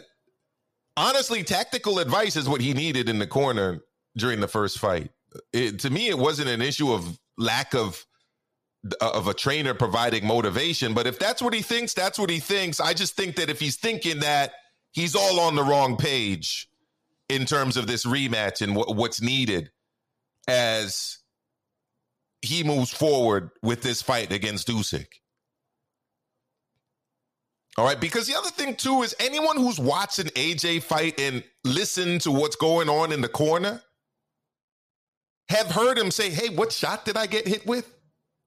honestly, 0.96 1.44
tactical 1.44 1.98
advice 1.98 2.36
is 2.36 2.48
what 2.48 2.60
he 2.60 2.72
needed 2.72 3.08
in 3.08 3.18
the 3.18 3.26
corner 3.26 3.80
during 4.16 4.40
the 4.40 4.48
first 4.48 4.78
fight. 4.78 5.10
It, 5.52 5.78
to 5.80 5.90
me, 5.90 6.08
it 6.08 6.18
wasn't 6.18 6.48
an 6.48 6.62
issue 6.62 6.92
of 6.92 7.18
lack 7.38 7.74
of 7.74 8.04
uh, 9.00 9.10
of 9.14 9.28
a 9.28 9.34
trainer 9.34 9.74
providing 9.74 10.26
motivation. 10.26 10.94
But 10.94 11.06
if 11.06 11.18
that's 11.18 11.40
what 11.40 11.54
he 11.54 11.62
thinks, 11.62 11.94
that's 11.94 12.18
what 12.18 12.30
he 12.30 12.40
thinks. 12.40 12.80
I 12.80 12.92
just 12.92 13.16
think 13.16 13.36
that 13.36 13.48
if 13.48 13.58
he's 13.60 13.76
thinking 13.76 14.20
that, 14.20 14.52
he's 14.92 15.14
all 15.16 15.40
on 15.40 15.56
the 15.56 15.64
wrong 15.64 15.96
page 15.96 16.68
in 17.28 17.44
terms 17.44 17.76
of 17.76 17.86
this 17.86 18.04
rematch 18.04 18.62
and 18.62 18.74
what's 18.74 19.20
needed 19.20 19.70
as 20.46 21.18
he 22.40 22.64
moves 22.64 22.92
forward 22.92 23.50
with 23.62 23.82
this 23.82 24.00
fight 24.02 24.32
against 24.32 24.68
Usyk. 24.68 25.06
All 27.76 27.84
right, 27.84 28.00
because 28.00 28.26
the 28.26 28.34
other 28.36 28.50
thing 28.50 28.74
too 28.74 29.02
is 29.02 29.14
anyone 29.20 29.56
who's 29.56 29.78
watching 29.78 30.26
AJ 30.26 30.82
fight 30.82 31.20
and 31.20 31.44
listen 31.64 32.18
to 32.20 32.32
what's 32.32 32.56
going 32.56 32.88
on 32.88 33.12
in 33.12 33.20
the 33.20 33.28
corner 33.28 33.82
have 35.48 35.70
heard 35.70 35.98
him 35.98 36.10
say, 36.10 36.30
"Hey, 36.30 36.48
what 36.48 36.72
shot 36.72 37.04
did 37.04 37.16
I 37.16 37.26
get 37.26 37.46
hit 37.46 37.66
with? 37.66 37.92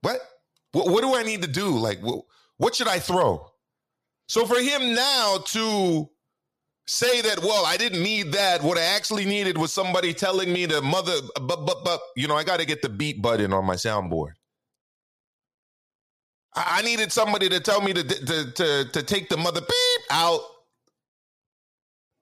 What? 0.01 0.19
What, 0.73 0.87
what 0.87 1.01
do 1.01 1.15
I 1.15 1.23
need 1.23 1.41
to 1.41 1.47
do? 1.47 1.69
Like, 1.69 1.99
what, 1.99 2.25
what 2.57 2.75
should 2.75 2.87
I 2.87 2.99
throw?" 2.99 3.51
So 4.27 4.45
for 4.45 4.59
him 4.59 4.93
now 4.93 5.39
to 5.47 6.09
say 6.87 7.21
that, 7.21 7.39
well, 7.39 7.65
I 7.65 7.77
didn't 7.77 8.03
need 8.03 8.33
that. 8.33 8.63
What 8.63 8.77
I 8.77 8.83
actually 8.83 9.25
needed 9.25 9.57
was 9.57 9.71
somebody 9.73 10.13
telling 10.13 10.51
me 10.51 10.67
to 10.67 10.81
mother, 10.81 11.13
but, 11.41 11.65
but, 11.65 11.83
but, 11.83 12.01
you 12.15 12.27
know, 12.27 12.35
I 12.35 12.43
got 12.43 12.59
to 12.59 12.65
get 12.65 12.81
the 12.81 12.89
beat 12.89 13.21
button 13.21 13.53
on 13.53 13.65
my 13.65 13.75
soundboard. 13.75 14.31
I 16.53 16.81
needed 16.81 17.11
somebody 17.13 17.47
to 17.49 17.61
tell 17.61 17.81
me 17.81 17.93
to, 17.93 18.03
to, 18.03 18.51
to, 18.51 18.85
to 18.91 19.03
take 19.03 19.29
the 19.29 19.37
mother 19.37 19.61
beep 19.61 20.05
out 20.11 20.41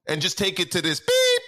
and 0.08 0.22
just 0.22 0.38
take 0.38 0.60
it 0.60 0.72
to 0.72 0.82
this 0.82 1.00
beep. 1.00 1.39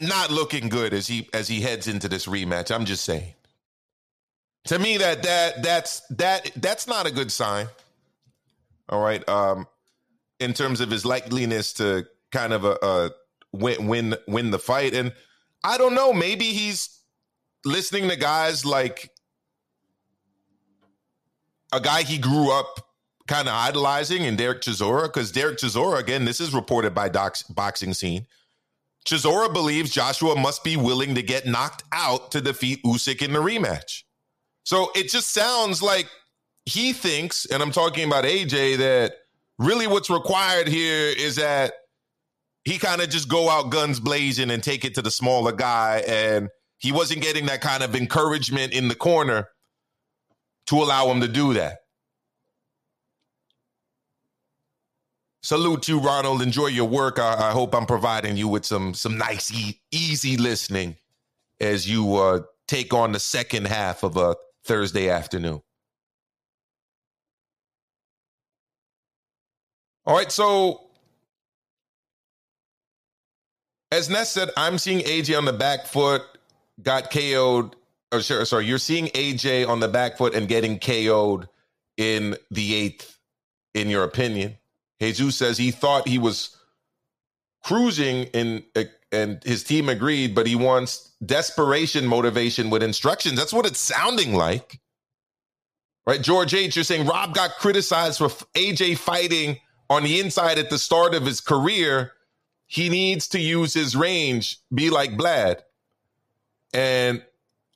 Not 0.00 0.30
looking 0.30 0.68
good 0.68 0.92
as 0.92 1.06
he 1.06 1.28
as 1.32 1.48
he 1.48 1.60
heads 1.60 1.88
into 1.88 2.08
this 2.08 2.26
rematch. 2.26 2.74
I'm 2.74 2.84
just 2.84 3.04
saying 3.04 3.34
to 4.64 4.78
me 4.78 4.96
that 4.98 5.22
that 5.22 5.62
that's 5.62 6.00
that 6.10 6.50
that's 6.56 6.86
not 6.86 7.06
a 7.06 7.10
good 7.10 7.30
sign 7.30 7.66
all 8.88 9.00
right 9.00 9.26
um 9.28 9.66
in 10.40 10.52
terms 10.52 10.80
of 10.80 10.90
his 10.90 11.04
likeliness 11.04 11.76
to 11.76 12.06
kind 12.32 12.52
of 12.52 12.64
a, 12.64 12.76
a 12.82 13.10
win 13.52 13.86
win 13.86 14.16
win 14.26 14.50
the 14.50 14.58
fight. 14.58 14.94
And 14.94 15.12
I 15.62 15.78
don't 15.78 15.94
know, 15.94 16.12
maybe 16.12 16.46
he's 16.46 17.00
listening 17.64 18.08
to 18.08 18.16
guys 18.16 18.66
like 18.66 19.10
a 21.72 21.80
guy 21.80 22.02
he 22.02 22.18
grew 22.18 22.50
up 22.50 22.83
kind 23.26 23.48
of 23.48 23.54
idolizing 23.54 24.22
in 24.22 24.36
Derek 24.36 24.60
Chisora, 24.60 25.04
because 25.04 25.32
Derek 25.32 25.58
Chisora, 25.58 25.98
again, 25.98 26.24
this 26.24 26.40
is 26.40 26.54
reported 26.54 26.94
by 26.94 27.08
Doc's 27.08 27.42
boxing 27.42 27.94
scene. 27.94 28.26
Chisora 29.06 29.52
believes 29.52 29.90
Joshua 29.90 30.34
must 30.38 30.64
be 30.64 30.76
willing 30.76 31.14
to 31.14 31.22
get 31.22 31.46
knocked 31.46 31.84
out 31.92 32.30
to 32.32 32.40
defeat 32.40 32.82
Usyk 32.84 33.22
in 33.22 33.32
the 33.32 33.40
rematch. 33.40 34.02
So 34.64 34.90
it 34.94 35.10
just 35.10 35.32
sounds 35.32 35.82
like 35.82 36.06
he 36.64 36.92
thinks, 36.92 37.44
and 37.46 37.62
I'm 37.62 37.72
talking 37.72 38.06
about 38.06 38.24
AJ, 38.24 38.78
that 38.78 39.12
really 39.58 39.86
what's 39.86 40.08
required 40.08 40.68
here 40.68 41.12
is 41.16 41.36
that 41.36 41.74
he 42.64 42.78
kind 42.78 43.02
of 43.02 43.10
just 43.10 43.28
go 43.28 43.50
out 43.50 43.70
guns 43.70 44.00
blazing 44.00 44.50
and 44.50 44.62
take 44.62 44.86
it 44.86 44.94
to 44.94 45.02
the 45.02 45.10
smaller 45.10 45.52
guy. 45.52 46.02
And 46.08 46.48
he 46.78 46.92
wasn't 46.92 47.22
getting 47.22 47.46
that 47.46 47.60
kind 47.60 47.82
of 47.82 47.94
encouragement 47.94 48.72
in 48.72 48.88
the 48.88 48.94
corner 48.94 49.48
to 50.68 50.76
allow 50.76 51.10
him 51.10 51.20
to 51.20 51.28
do 51.28 51.52
that. 51.54 51.78
Salute 55.44 55.88
you, 55.88 55.98
Ronald. 55.98 56.40
Enjoy 56.40 56.68
your 56.68 56.88
work. 56.88 57.18
I, 57.18 57.50
I 57.50 57.50
hope 57.50 57.74
I'm 57.74 57.84
providing 57.84 58.34
you 58.38 58.48
with 58.48 58.64
some 58.64 58.94
some 58.94 59.18
nice, 59.18 59.52
e- 59.52 59.78
easy 59.92 60.38
listening 60.38 60.96
as 61.60 61.86
you 61.86 62.16
uh, 62.16 62.40
take 62.66 62.94
on 62.94 63.12
the 63.12 63.20
second 63.20 63.66
half 63.66 64.02
of 64.02 64.16
a 64.16 64.36
Thursday 64.64 65.10
afternoon. 65.10 65.60
All 70.06 70.16
right, 70.16 70.32
so 70.32 70.80
as 73.92 74.08
Ness 74.08 74.30
said, 74.30 74.48
I'm 74.56 74.78
seeing 74.78 75.00
AJ 75.00 75.36
on 75.36 75.44
the 75.44 75.52
back 75.52 75.84
foot, 75.84 76.22
got 76.82 77.10
KO'd. 77.10 77.76
Or 78.12 78.22
sorry, 78.22 78.64
you're 78.64 78.78
seeing 78.78 79.08
AJ 79.08 79.68
on 79.68 79.80
the 79.80 79.88
back 79.88 80.16
foot 80.16 80.34
and 80.34 80.48
getting 80.48 80.78
KO'd 80.78 81.50
in 81.98 82.34
the 82.50 82.74
eighth, 82.74 83.18
in 83.74 83.90
your 83.90 84.04
opinion. 84.04 84.56
Jesus 85.00 85.36
says 85.36 85.58
he 85.58 85.70
thought 85.70 86.08
he 86.08 86.18
was 86.18 86.56
cruising 87.64 88.24
in 88.34 88.64
and 89.12 89.42
his 89.44 89.62
team 89.62 89.88
agreed, 89.88 90.34
but 90.34 90.46
he 90.46 90.56
wants 90.56 91.12
desperation 91.24 92.06
motivation 92.06 92.68
with 92.68 92.82
instructions. 92.82 93.38
That's 93.38 93.52
what 93.52 93.66
it's 93.66 93.78
sounding 93.78 94.34
like. 94.34 94.80
Right? 96.06 96.20
George 96.20 96.52
H, 96.52 96.76
you're 96.76 96.84
saying 96.84 97.06
Rob 97.06 97.34
got 97.34 97.52
criticized 97.58 98.18
for 98.18 98.28
AJ 98.28 98.98
fighting 98.98 99.58
on 99.88 100.02
the 100.02 100.20
inside 100.20 100.58
at 100.58 100.68
the 100.68 100.78
start 100.78 101.14
of 101.14 101.24
his 101.24 101.40
career, 101.40 102.12
he 102.66 102.88
needs 102.88 103.28
to 103.28 103.40
use 103.40 103.72
his 103.72 103.94
range, 103.94 104.58
be 104.74 104.90
like 104.90 105.16
Blad. 105.16 105.62
And 106.72 107.24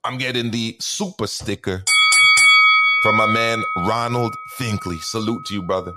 I'm 0.05 0.19
getting 0.19 0.51
the 0.51 0.77
super 0.81 1.27
sticker 1.27 1.85
from 3.03 3.17
my 3.17 3.27
man 3.27 3.63
Ronald 3.79 4.35
Finkley. 4.59 5.01
Salute 5.01 5.47
to 5.47 5.55
you, 5.55 5.63
brother. 5.63 5.93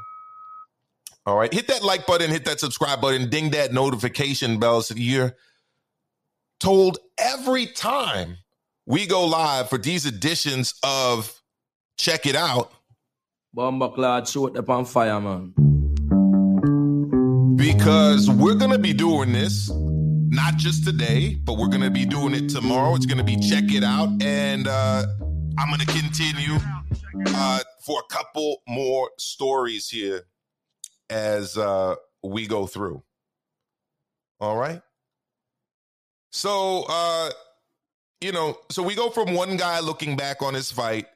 All 1.31 1.37
right. 1.37 1.53
Hit 1.53 1.67
that 1.67 1.81
like 1.81 2.05
button, 2.05 2.29
hit 2.29 2.43
that 2.43 2.59
subscribe 2.59 2.99
button, 2.99 3.29
ding 3.29 3.51
that 3.51 3.71
notification 3.71 4.59
bell 4.59 4.81
so 4.81 4.95
you're 4.97 5.33
told 6.59 6.97
every 7.17 7.67
time 7.67 8.35
we 8.85 9.07
go 9.07 9.25
live 9.25 9.69
for 9.69 9.77
these 9.77 10.05
editions 10.05 10.73
of 10.83 11.41
Check 11.97 12.25
It 12.25 12.35
Out. 12.35 12.73
Bomba 13.53 13.91
clad 13.91 14.27
shoot 14.27 14.57
up 14.57 14.69
on 14.69 14.83
fire, 14.83 15.21
man 15.21 15.53
because 17.55 18.29
we're 18.29 18.55
going 18.55 18.71
to 18.71 18.77
be 18.77 18.91
doing 18.91 19.31
this 19.31 19.71
not 19.71 20.57
just 20.57 20.83
today, 20.83 21.35
but 21.45 21.57
we're 21.57 21.69
going 21.69 21.81
to 21.81 21.89
be 21.89 22.05
doing 22.05 22.33
it 22.33 22.49
tomorrow. 22.49 22.93
It's 22.95 23.05
going 23.05 23.19
to 23.19 23.23
be 23.23 23.37
check 23.37 23.71
it 23.71 23.85
out. 23.85 24.09
And 24.21 24.67
uh, 24.67 25.05
I'm 25.57 25.69
going 25.69 25.79
to 25.79 25.85
continue 25.85 26.57
uh, 27.27 27.59
for 27.85 28.01
a 28.01 28.13
couple 28.13 28.61
more 28.67 29.09
stories 29.17 29.87
here 29.87 30.25
as 31.11 31.57
uh, 31.57 31.95
we 32.23 32.47
go 32.47 32.65
through. 32.65 33.03
All 34.39 34.57
right. 34.57 34.81
So, 36.31 36.85
uh, 36.87 37.29
you 38.21 38.31
know, 38.31 38.57
so 38.69 38.81
we 38.81 38.95
go 38.95 39.09
from 39.09 39.33
one 39.33 39.57
guy 39.57 39.79
looking 39.81 40.15
back 40.15 40.41
on 40.41 40.53
his 40.53 40.71
fight 40.71 41.07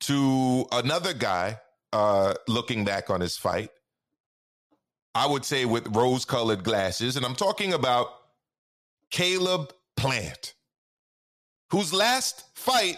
to 0.00 0.66
another 0.72 1.12
guy 1.12 1.60
uh, 1.92 2.34
looking 2.48 2.84
back 2.84 3.10
on 3.10 3.20
his 3.20 3.36
fight. 3.36 3.70
I 5.14 5.26
would 5.26 5.44
say 5.44 5.66
with 5.66 5.94
rose 5.94 6.24
colored 6.24 6.64
glasses. 6.64 7.16
And 7.16 7.26
I'm 7.26 7.34
talking 7.34 7.74
about 7.74 8.08
Caleb 9.10 9.72
Plant, 9.96 10.54
whose 11.70 11.92
last 11.92 12.46
fight 12.54 12.96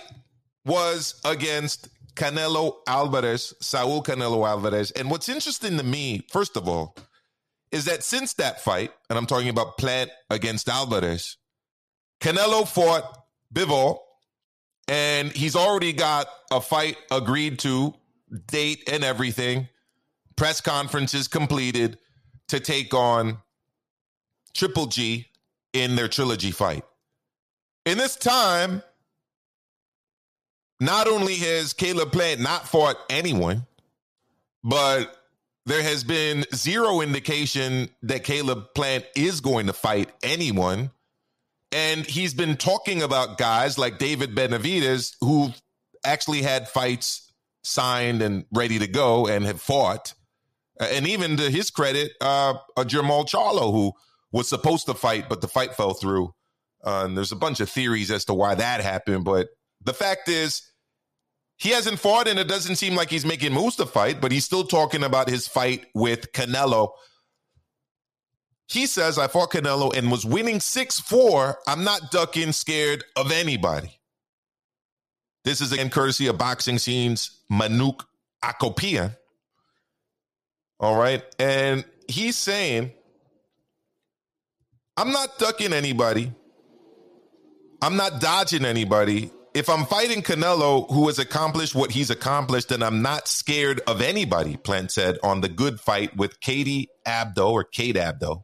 was 0.65 1.21
against 1.25 1.89
Canelo 2.15 2.77
Alvarez, 2.87 3.55
Saul 3.61 4.03
Canelo 4.03 4.47
Alvarez. 4.49 4.91
And 4.93 5.11
what's 5.11 5.29
interesting 5.29 5.77
to 5.79 5.85
me, 5.85 6.27
first 6.31 6.57
of 6.57 6.69
all, 6.69 6.97
is 7.73 7.87
that 7.87 8.05
since 8.05 8.35
that 8.35 8.61
fight, 8.61 8.93
and 9.11 9.19
I'm 9.19 9.27
talking 9.27 9.49
about 9.49 9.79
Plant 9.79 10.11
against 10.31 10.69
Alvarez, 10.69 11.37
Canelo 12.21 12.67
fought 12.67 13.25
Bivol, 13.53 13.99
and 14.87 15.33
he's 15.33 15.57
already 15.57 15.93
got 15.93 16.29
a 16.53 16.61
fight 16.61 16.97
agreed 17.11 17.59
to, 17.61 17.95
date 18.47 18.89
and 18.91 19.03
everything, 19.03 19.69
press 20.37 20.61
conferences 20.61 21.29
completed 21.29 21.99
to 22.49 22.61
take 22.61 22.95
on 22.95 23.39
Triple 24.55 24.87
G 24.87 25.27
in 25.73 25.97
their 25.97 26.09
trilogy 26.09 26.51
fight. 26.51 26.85
In 27.87 27.99
this 27.99 28.17
time, 28.17 28.83
not 30.85 31.09
only 31.09 31.37
has 31.37 31.72
Caleb 31.72 32.12
Plant 32.12 32.41
not 32.41 32.68
fought 32.68 32.97
anyone, 33.09 33.66
but 34.62 35.16
there 35.66 35.82
has 35.82 36.05
been 36.05 36.45
zero 36.55 37.01
indication 37.01 37.89
that 38.03 38.24
Caleb 38.24 38.74
Plant 38.74 39.05
is 39.16 39.41
going 39.41 39.66
to 39.66 39.72
fight 39.72 40.11
anyone. 40.22 40.91
And 41.72 42.07
he's 42.07 42.35
been 42.35 42.57
talking 42.57 43.03
about 43.03 43.39
guys 43.39 43.78
like 43.78 43.99
David 43.99 44.35
Benavidez 44.35 45.16
who 45.20 45.51
actually 46.05 46.43
had 46.43 46.68
fights 46.68 47.32
signed 47.62 48.22
and 48.22 48.45
ready 48.53 48.78
to 48.78 48.87
go 48.87 49.26
and 49.26 49.45
have 49.45 49.61
fought. 49.61 50.14
And 50.78 51.07
even 51.07 51.37
to 51.39 51.51
his 51.51 51.70
credit, 51.70 52.12
uh, 52.20 52.55
a 52.76 52.85
Jermall 52.85 53.28
Charlo 53.28 53.72
who 53.72 53.93
was 54.32 54.49
supposed 54.49 54.87
to 54.87 54.95
fight, 54.95 55.28
but 55.28 55.41
the 55.41 55.49
fight 55.49 55.74
fell 55.74 55.95
through. 55.95 56.35
Uh, 56.85 57.05
and 57.07 57.16
there's 57.16 57.32
a 57.32 57.37
bunch 57.37 57.61
of 57.61 57.70
theories 57.70 58.11
as 58.11 58.26
to 58.26 58.35
why 58.35 58.55
that 58.55 58.80
happened. 58.82 59.24
But 59.24 59.49
the 59.82 59.95
fact 59.95 60.28
is, 60.28 60.62
he 61.57 61.71
hasn't 61.71 61.99
fought, 61.99 62.29
and 62.29 62.39
it 62.39 62.49
doesn't 62.49 62.77
seem 62.77 62.95
like 62.95 63.11
he's 63.11 63.25
making 63.25 63.53
moves 63.53 63.77
to 63.77 63.87
fight, 63.87 64.21
but 64.21 64.33
he's 64.33 64.45
still 64.45 64.65
talking 64.65 65.05
about 65.05 65.29
his 65.29 65.47
fight 65.47 65.87
with 65.95 66.33
Canelo. 66.33 66.91
He 68.67 68.87
says, 68.87 69.19
I 69.19 69.29
fought 69.29 69.53
Canelo 69.53 69.97
and 69.97 70.11
was 70.11 70.25
winning 70.25 70.61
6 70.61 71.01
4. 71.01 71.59
I'm 71.67 71.85
not 71.85 72.11
ducking, 72.11 72.53
scared 72.53 73.05
of 73.17 73.31
anybody. 73.31 74.01
This 75.45 75.61
is 75.61 75.73
again 75.73 75.91
courtesy 75.91 76.27
of 76.27 76.39
Boxing 76.39 76.79
Scenes, 76.79 77.39
Manouk 77.53 78.05
Akopyan. 78.43 79.17
All 80.81 80.99
right. 80.99 81.23
And 81.39 81.85
he's 82.09 82.37
saying, 82.37 82.93
I'm 84.97 85.13
not 85.13 85.39
ducking 85.39 85.73
anybody. 85.73 86.33
I'm 87.83 87.97
not 87.97 88.21
dodging 88.21 88.65
anybody. 88.65 89.31
If 89.55 89.71
I'm 89.71 89.87
fighting 89.87 90.21
Canelo, 90.23 90.91
who 90.93 91.07
has 91.07 91.21
accomplished 91.21 91.77
what 91.77 91.93
he's 91.93 92.11
accomplished, 92.11 92.71
then 92.71 92.83
I'm 92.83 93.03
not 93.03 93.29
scared 93.29 93.81
of 93.87 94.01
anybody, 94.03 94.57
Plant 94.57 94.91
said 94.91 95.17
on 95.23 95.43
the 95.43 95.49
good 95.49 95.79
fight 95.79 96.17
with 96.17 96.41
Katie 96.41 96.89
Abdo 97.07 97.53
or 97.53 97.63
Kate 97.63 97.95
Abdo. 97.95 98.43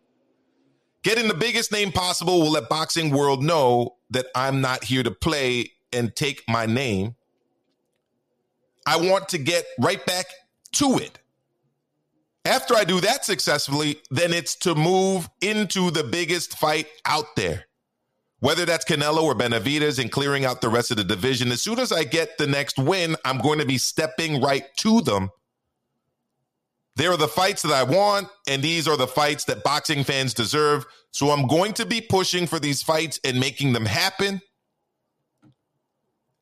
Getting 1.03 1.27
the 1.27 1.35
biggest 1.35 1.73
name 1.73 1.91
possible 1.91 2.41
will 2.41 2.53
let 2.53 2.69
boxing 2.69 3.11
world 3.11 3.43
know 3.43 3.97
that 4.11 4.27
I'm 4.37 4.61
not 4.61 4.85
here 4.85 5.03
to 5.03 5.11
play 5.11 5.73
and 5.93 6.15
take 6.15 6.45
my 6.47 6.67
name. 6.67 7.17
I 8.87 8.97
want 8.99 9.31
to 9.31 9.39
get 9.39 9.65
right 9.81 10.05
back 10.07 10.27
to 10.75 10.99
it. 10.99 11.19
After 12.45 12.77
I 12.77 12.85
do 12.85 13.01
that 13.01 13.25
successfully, 13.25 14.01
then 14.11 14.33
it's 14.33 14.55
to 14.57 14.77
move 14.77 15.29
into 15.41 15.91
the 15.91 16.05
biggest 16.05 16.57
fight 16.57 16.87
out 17.05 17.35
there. 17.35 17.67
Whether 18.41 18.65
that's 18.65 18.87
Canelo 18.87 19.23
or 19.23 19.35
Benavidez 19.35 19.99
and 19.99 20.11
clearing 20.11 20.47
out 20.47 20.63
the 20.63 20.71
rest 20.71 20.91
of 20.91 20.97
the 20.97 21.05
division, 21.05 21.53
as 21.53 21.61
soon 21.63 21.79
as 21.79 21.93
I 21.93 22.05
get 22.05 22.39
the 22.39 22.47
next 22.47 22.79
win, 22.79 23.17
I'm 23.25 23.39
going 23.39 23.59
to 23.59 23.67
be 23.67 23.79
stepping 23.79 24.41
right 24.41 24.65
to 24.79 25.03
them. 25.03 25.31
There 26.97 27.13
are 27.13 27.19
the 27.19 27.29
fights 27.29 27.63
that 27.63 27.73
I 27.73 27.83
want, 27.83 28.29
and 28.49 28.63
these 28.63 28.89
are 28.89 28.97
the 28.97 29.07
fights 29.07 29.45
that 29.45 29.63
boxing 29.63 30.05
fans 30.05 30.35
deserve. 30.35 30.87
So 31.13 31.31
I'm 31.31 31.47
going 31.47 31.75
to 31.75 31.87
be 31.87 32.01
pushing 32.01 32.47
for 32.47 32.59
these 32.59 32.83
fights 32.83 33.21
and 33.25 33.39
making 33.39 33.75
them 33.75 33.87
happen. 33.87 34.41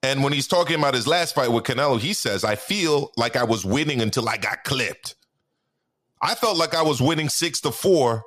And 0.03 0.23
when 0.23 0.33
he's 0.33 0.47
talking 0.47 0.79
about 0.79 0.95
his 0.95 1.09
last 1.09 1.35
fight 1.35 1.51
with 1.51 1.65
Canelo, 1.65 1.99
he 1.99 2.13
says, 2.13 2.45
I 2.45 2.55
feel 2.55 3.13
like 3.17 3.35
I 3.35 3.43
was 3.43 3.65
winning 3.65 4.01
until 4.01 4.29
I 4.29 4.37
got 4.37 4.63
clipped. 4.63 5.17
I 6.23 6.37
felt 6.37 6.57
like 6.57 6.75
I 6.75 6.83
was 6.83 7.01
winning 7.01 7.29
six 7.29 7.61
to 7.63 7.73
four 7.73 8.25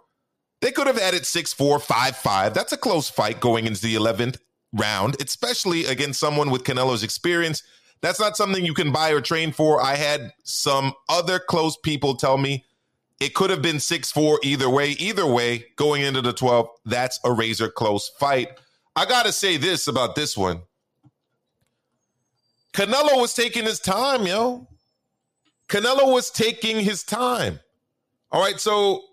They 0.61 0.71
could 0.71 0.87
have 0.87 0.97
added 0.97 1.21
it 1.21 1.25
6 1.25 1.53
4, 1.53 1.79
5 1.79 2.15
5. 2.15 2.53
That's 2.53 2.71
a 2.71 2.77
close 2.77 3.09
fight 3.09 3.39
going 3.39 3.65
into 3.65 3.81
the 3.81 3.95
11th 3.95 4.37
round, 4.73 5.21
especially 5.21 5.85
against 5.85 6.19
someone 6.19 6.51
with 6.51 6.63
Canelo's 6.63 7.03
experience. 7.03 7.63
That's 8.01 8.19
not 8.19 8.37
something 8.37 8.65
you 8.65 8.73
can 8.73 8.91
buy 8.91 9.11
or 9.11 9.21
train 9.21 9.51
for. 9.51 9.81
I 9.81 9.95
had 9.95 10.31
some 10.43 10.93
other 11.09 11.39
close 11.39 11.77
people 11.77 12.15
tell 12.15 12.37
me 12.37 12.65
it 13.19 13.35
could 13.35 13.49
have 13.51 13.61
been 13.61 13.79
6 13.79 14.11
4 14.11 14.39
either 14.43 14.69
way. 14.69 14.91
Either 14.91 15.25
way, 15.25 15.65
going 15.75 16.01
into 16.01 16.21
the 16.21 16.33
12th, 16.33 16.69
that's 16.85 17.19
a 17.23 17.31
razor 17.31 17.69
close 17.69 18.09
fight. 18.19 18.49
I 18.95 19.05
got 19.05 19.25
to 19.25 19.31
say 19.31 19.57
this 19.57 19.87
about 19.87 20.15
this 20.15 20.37
one 20.37 20.61
Canelo 22.73 23.19
was 23.19 23.33
taking 23.33 23.65
his 23.65 23.79
time, 23.79 24.25
yo. 24.25 24.67
Canelo 25.67 26.11
was 26.13 26.29
taking 26.29 26.79
his 26.79 27.03
time. 27.03 27.59
All 28.31 28.41
right, 28.41 28.59
so 28.59 29.03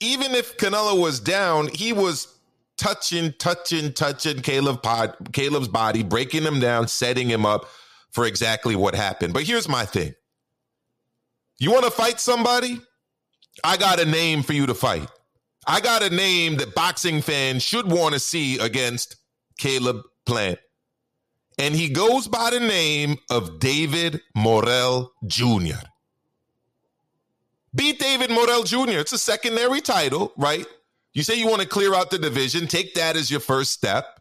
even 0.00 0.34
if 0.34 0.56
Canelo 0.56 1.00
was 1.00 1.20
down, 1.20 1.68
he 1.68 1.92
was 1.92 2.38
touching, 2.76 3.32
touching, 3.38 3.92
touching 3.92 4.40
Caleb 4.40 4.82
Pod, 4.82 5.14
Caleb's 5.32 5.68
body, 5.68 6.02
breaking 6.02 6.44
him 6.44 6.60
down, 6.60 6.88
setting 6.88 7.28
him 7.28 7.44
up 7.44 7.66
for 8.10 8.24
exactly 8.24 8.76
what 8.76 8.94
happened. 8.94 9.34
But 9.34 9.42
here's 9.44 9.68
my 9.68 9.84
thing. 9.84 10.14
You 11.58 11.72
want 11.72 11.84
to 11.84 11.90
fight 11.90 12.20
somebody? 12.20 12.80
I 13.64 13.76
got 13.76 14.00
a 14.00 14.04
name 14.04 14.42
for 14.42 14.52
you 14.52 14.66
to 14.66 14.74
fight. 14.74 15.08
I 15.66 15.80
got 15.80 16.02
a 16.02 16.10
name 16.10 16.56
that 16.58 16.74
boxing 16.74 17.20
fans 17.20 17.62
should 17.62 17.90
want 17.90 18.14
to 18.14 18.20
see 18.20 18.58
against 18.58 19.16
Caleb 19.58 20.02
Plant. 20.24 20.58
And 21.58 21.74
he 21.74 21.88
goes 21.88 22.28
by 22.28 22.50
the 22.50 22.60
name 22.60 23.18
of 23.30 23.58
David 23.58 24.20
Morrell 24.36 25.12
Jr. 25.26 25.82
Beat 27.78 28.00
David 28.00 28.28
Morrell 28.28 28.64
Jr. 28.64 28.98
It's 28.98 29.12
a 29.12 29.18
secondary 29.18 29.80
title, 29.80 30.32
right? 30.36 30.66
You 31.14 31.22
say 31.22 31.36
you 31.36 31.46
want 31.46 31.62
to 31.62 31.68
clear 31.68 31.94
out 31.94 32.10
the 32.10 32.18
division, 32.18 32.66
take 32.66 32.94
that 32.94 33.16
as 33.16 33.30
your 33.30 33.38
first 33.38 33.70
step. 33.70 34.18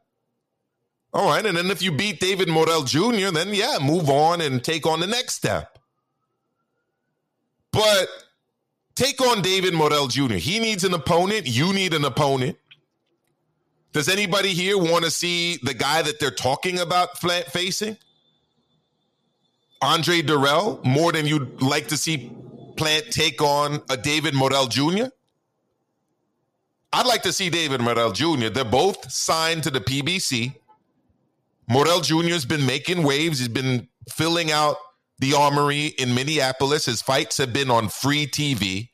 All 1.11 1.27
right. 1.27 1.43
And 1.43 1.57
then 1.57 1.71
if 1.71 1.81
you 1.81 1.91
beat 1.91 2.19
David 2.19 2.49
Morrell 2.49 2.83
Jr., 2.83 3.31
then 3.31 3.55
yeah, 3.55 3.79
move 3.81 4.11
on 4.11 4.41
and 4.41 4.63
take 4.63 4.85
on 4.85 4.99
the 4.99 5.07
next 5.07 5.33
step. 5.33 5.79
But 7.71 8.07
take 8.93 9.19
on 9.21 9.41
David 9.41 9.73
Morrell 9.73 10.07
Jr. 10.07 10.35
He 10.35 10.59
needs 10.59 10.83
an 10.83 10.93
opponent. 10.93 11.47
You 11.47 11.73
need 11.73 11.95
an 11.95 12.05
opponent. 12.05 12.57
Does 13.91 14.07
anybody 14.07 14.53
here 14.53 14.77
want 14.77 15.03
to 15.03 15.09
see 15.09 15.57
the 15.63 15.73
guy 15.73 16.03
that 16.03 16.19
they're 16.19 16.29
talking 16.29 16.77
about 16.77 17.17
facing? 17.17 17.97
Andre 19.81 20.21
Dirrell, 20.21 20.83
more 20.85 21.11
than 21.11 21.25
you'd 21.25 21.59
like 21.59 21.87
to 21.87 21.97
see 21.97 22.31
Plant 22.77 23.11
take 23.11 23.41
on 23.41 23.81
a 23.89 23.97
David 23.97 24.33
Morrell 24.33 24.67
Jr.? 24.67 25.05
I'd 26.93 27.05
like 27.05 27.23
to 27.23 27.33
see 27.33 27.49
David 27.49 27.81
Morrell 27.81 28.11
Jr. 28.11 28.49
They're 28.49 28.63
both 28.63 29.11
signed 29.11 29.63
to 29.63 29.71
the 29.71 29.81
PBC. 29.81 30.55
Morrell 31.67 32.01
Jr. 32.01 32.29
has 32.29 32.45
been 32.45 32.65
making 32.65 33.03
waves. 33.03 33.39
He's 33.39 33.49
been 33.49 33.89
filling 34.09 34.51
out 34.51 34.77
the 35.19 35.33
armory 35.33 35.87
in 35.87 36.15
Minneapolis. 36.15 36.85
His 36.85 37.01
fights 37.01 37.37
have 37.37 37.51
been 37.51 37.69
on 37.69 37.89
free 37.89 38.25
TV, 38.25 38.89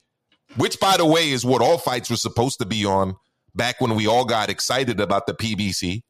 which, 0.55 0.79
by 0.79 0.97
the 0.97 1.05
way, 1.05 1.29
is 1.29 1.45
what 1.45 1.61
all 1.61 1.77
fights 1.77 2.09
were 2.09 2.15
supposed 2.15 2.59
to 2.59 2.65
be 2.65 2.85
on 2.85 3.15
back 3.53 3.79
when 3.79 3.95
we 3.95 4.07
all 4.07 4.25
got 4.25 4.49
excited 4.49 4.99
about 4.99 5.27
the 5.27 5.33
PBC. 5.33 6.01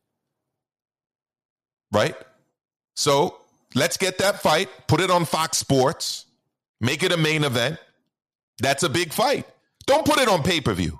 Right? 1.91 2.15
So 2.95 3.37
let's 3.75 3.97
get 3.97 4.19
that 4.19 4.41
fight, 4.41 4.69
put 4.87 5.01
it 5.01 5.11
on 5.11 5.25
Fox 5.25 5.57
Sports, 5.57 6.22
make 6.83 7.01
it 7.01 7.11
a 7.11 7.17
main 7.17 7.43
event. 7.43 7.79
That's 8.59 8.83
a 8.83 8.89
big 8.89 9.11
fight. 9.11 9.47
Don't 9.87 10.05
put 10.05 10.19
it 10.19 10.27
on 10.27 10.43
pay 10.43 10.61
per 10.61 10.73
view. 10.73 10.99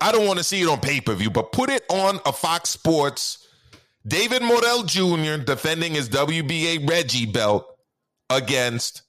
I 0.00 0.10
don't 0.10 0.26
want 0.26 0.38
to 0.38 0.44
see 0.44 0.60
it 0.60 0.68
on 0.68 0.80
pay 0.80 1.00
per 1.00 1.14
view, 1.14 1.30
but 1.30 1.52
put 1.52 1.70
it 1.70 1.84
on 1.88 2.18
a 2.26 2.32
Fox 2.32 2.70
Sports. 2.70 3.46
David 4.04 4.42
Morrell 4.42 4.82
Jr. 4.82 5.36
defending 5.44 5.92
his 5.94 6.08
WBA 6.08 6.88
Reggie 6.88 7.26
belt 7.26 7.66
against 8.28 9.02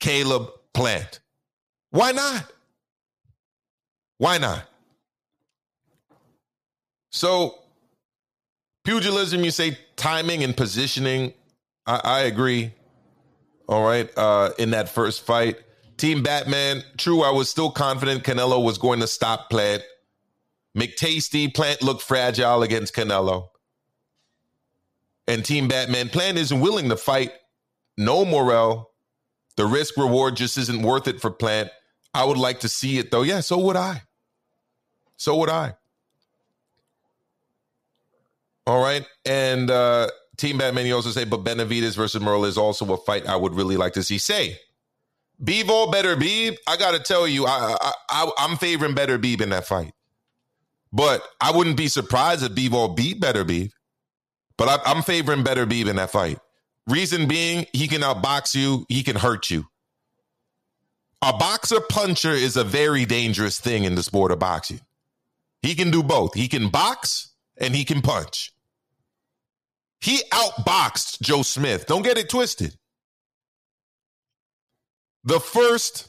Caleb 0.00 0.48
Plant. 0.72 1.20
Why 1.90 2.12
not? 2.12 2.50
Why 4.16 4.38
not? 4.38 4.64
So, 7.10 7.58
pugilism, 8.84 9.44
you 9.44 9.50
say 9.50 9.78
timing 9.96 10.42
and 10.42 10.56
positioning. 10.56 11.34
I, 11.86 12.00
I 12.02 12.20
agree. 12.20 12.72
All 13.68 13.84
right. 13.84 14.10
Uh, 14.16 14.50
in 14.58 14.70
that 14.70 14.88
first 14.88 15.24
fight, 15.24 15.58
Team 15.98 16.22
Batman, 16.22 16.82
true, 16.96 17.22
I 17.22 17.30
was 17.30 17.50
still 17.50 17.70
confident 17.70 18.24
Canelo 18.24 18.62
was 18.64 18.78
going 18.78 19.00
to 19.00 19.06
stop 19.06 19.50
Plant. 19.50 19.82
McTasty, 20.76 21.52
Plant 21.52 21.82
looked 21.82 22.02
fragile 22.02 22.62
against 22.62 22.94
Canelo. 22.94 23.48
And 25.26 25.44
Team 25.44 25.68
Batman, 25.68 26.08
Plant 26.08 26.38
isn't 26.38 26.60
willing 26.60 26.88
to 26.88 26.96
fight 26.96 27.32
no 27.98 28.24
Morrell. 28.24 28.90
The 29.56 29.66
risk 29.66 29.96
reward 29.96 30.36
just 30.36 30.56
isn't 30.56 30.82
worth 30.82 31.08
it 31.08 31.20
for 31.20 31.30
Plant. 31.30 31.68
I 32.14 32.24
would 32.24 32.38
like 32.38 32.60
to 32.60 32.68
see 32.68 32.98
it 32.98 33.10
though. 33.10 33.22
Yeah, 33.22 33.40
so 33.40 33.58
would 33.58 33.76
I. 33.76 34.02
So 35.16 35.36
would 35.36 35.50
I. 35.50 35.74
All 38.66 38.80
right. 38.80 39.04
And 39.26 39.70
uh 39.70 40.08
Team 40.38 40.58
Batman, 40.58 40.86
you 40.86 40.94
also 40.94 41.10
say, 41.10 41.24
but 41.24 41.44
Benavidez 41.44 41.96
versus 41.96 42.22
Morrell 42.22 42.44
is 42.44 42.56
also 42.56 42.90
a 42.92 42.96
fight 42.96 43.26
I 43.26 43.36
would 43.36 43.54
really 43.54 43.76
like 43.76 43.92
to 43.94 44.02
see. 44.02 44.18
Say, 44.18 44.58
Bivol 45.42 45.92
Beterbiev. 45.92 46.56
I 46.66 46.76
got 46.76 46.92
to 46.92 47.00
tell 47.00 47.26
you, 47.26 47.46
I, 47.46 47.76
I, 47.80 47.92
I, 48.08 48.30
I'm 48.38 48.56
favoring 48.56 48.94
Beterbiev 48.94 49.40
in 49.40 49.50
that 49.50 49.66
fight. 49.66 49.92
But 50.92 51.22
I 51.40 51.50
wouldn't 51.54 51.76
be 51.76 51.88
surprised 51.88 52.44
if 52.44 52.52
Bivol 52.52 52.96
beat 52.96 53.20
Beterbiev. 53.20 53.72
But 54.56 54.68
I, 54.68 54.90
I'm 54.90 55.02
favoring 55.02 55.44
Beterbiev 55.44 55.88
in 55.88 55.96
that 55.96 56.10
fight. 56.10 56.38
Reason 56.86 57.28
being, 57.28 57.66
he 57.72 57.86
can 57.86 58.00
outbox 58.00 58.54
you, 58.54 58.86
he 58.88 59.02
can 59.02 59.16
hurt 59.16 59.50
you. 59.50 59.66
A 61.20 61.36
boxer 61.36 61.80
puncher 61.80 62.30
is 62.30 62.56
a 62.56 62.64
very 62.64 63.04
dangerous 63.04 63.58
thing 63.58 63.84
in 63.84 63.96
the 63.96 64.02
sport 64.04 64.30
of 64.30 64.38
boxing. 64.38 64.80
He 65.62 65.74
can 65.74 65.90
do 65.90 66.02
both. 66.02 66.34
He 66.34 66.46
can 66.46 66.68
box 66.68 67.34
and 67.56 67.74
he 67.74 67.84
can 67.84 68.02
punch. 68.02 68.52
He 70.00 70.20
outboxed 70.32 71.20
Joe 71.22 71.42
Smith. 71.42 71.86
Don't 71.86 72.02
get 72.02 72.18
it 72.18 72.28
twisted. 72.28 72.74
The 75.24 75.40
first, 75.40 76.08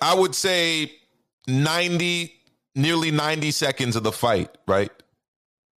I 0.00 0.14
would 0.14 0.34
say 0.34 0.92
90, 1.46 2.32
nearly 2.74 3.10
90 3.10 3.50
seconds 3.50 3.96
of 3.96 4.02
the 4.02 4.12
fight, 4.12 4.56
right? 4.66 4.90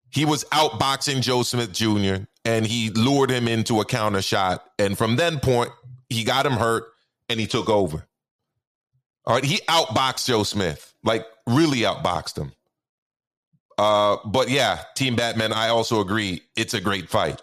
He 0.09 0.26
was 0.26 0.43
outboxing 0.45 1.22
Joe 1.22 1.43
Smith 1.43 1.74
Jr. 1.74 2.26
and 2.45 2.66
he 2.66 2.91
lured 2.91 3.32
him 3.32 3.47
into 3.47 3.82
a 3.82 3.86
counter 3.86 4.22
shot. 4.22 4.64
And 4.80 4.97
from 4.97 5.16
then 5.16 5.39
point, 5.39 5.72
he 6.07 6.24
got 6.24 6.45
him 6.45 6.53
hurt 6.53 6.86
and 7.30 7.39
he 7.39 7.47
took 7.47 7.70
over. 7.70 8.05
All 9.26 9.36
right. 9.36 9.43
He 9.43 9.57
outboxed 9.68 10.28
Joe 10.28 10.43
Smith, 10.43 10.93
like 11.03 11.26
really 11.47 11.80
outboxed 11.80 12.38
him. 12.38 12.51
Uh, 13.78 14.17
but 14.26 14.49
yeah, 14.49 14.82
Team 14.95 15.15
Batman, 15.15 15.53
I 15.53 15.69
also 15.69 16.01
agree. 16.01 16.41
It's 16.55 16.74
a 16.74 16.82
great 16.82 17.09
fight. 17.09 17.41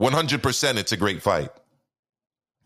100% 0.00 0.76
it's 0.76 0.92
a 0.92 0.96
great 0.96 1.22
fight. 1.22 1.50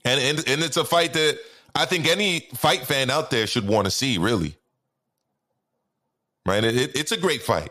And, 0.04 0.20
and, 0.20 0.48
and 0.48 0.62
it's 0.62 0.76
a 0.76 0.84
fight 0.84 1.12
that 1.12 1.38
I 1.74 1.84
think 1.84 2.08
any 2.08 2.40
fight 2.54 2.86
fan 2.86 3.10
out 3.10 3.30
there 3.30 3.46
should 3.46 3.66
want 3.66 3.84
to 3.84 3.90
see, 3.90 4.18
really. 4.18 4.56
Right? 6.46 6.64
It, 6.64 6.76
it, 6.76 6.96
it's 6.96 7.12
a 7.12 7.16
great 7.16 7.42
fight. 7.42 7.70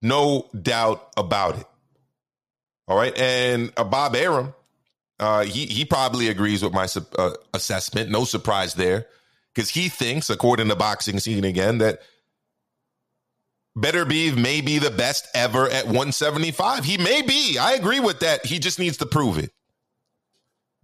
No 0.00 0.48
doubt 0.60 1.12
about 1.16 1.58
it. 1.58 1.66
All 2.88 2.96
right. 2.96 3.16
And 3.18 3.72
uh, 3.76 3.84
Bob 3.84 4.16
Arum, 4.16 4.54
uh, 5.20 5.44
he, 5.44 5.66
he 5.66 5.84
probably 5.84 6.28
agrees 6.28 6.62
with 6.62 6.72
my 6.72 6.88
uh, 7.18 7.34
assessment. 7.54 8.10
No 8.10 8.24
surprise 8.24 8.74
there. 8.74 9.06
Because 9.54 9.68
he 9.68 9.88
thinks, 9.90 10.30
according 10.30 10.68
to 10.68 10.76
Boxing 10.76 11.18
Scene 11.20 11.44
again, 11.44 11.78
that 11.78 12.00
Beterbiev 13.76 14.36
may 14.36 14.60
be 14.60 14.78
the 14.78 14.90
best 14.90 15.28
ever 15.34 15.68
at 15.68 15.86
175. 15.86 16.84
He 16.84 16.98
may 16.98 17.22
be. 17.22 17.58
I 17.58 17.72
agree 17.72 18.00
with 18.00 18.20
that. 18.20 18.44
He 18.44 18.58
just 18.58 18.78
needs 18.78 18.98
to 18.98 19.06
prove 19.06 19.38
it. 19.38 19.50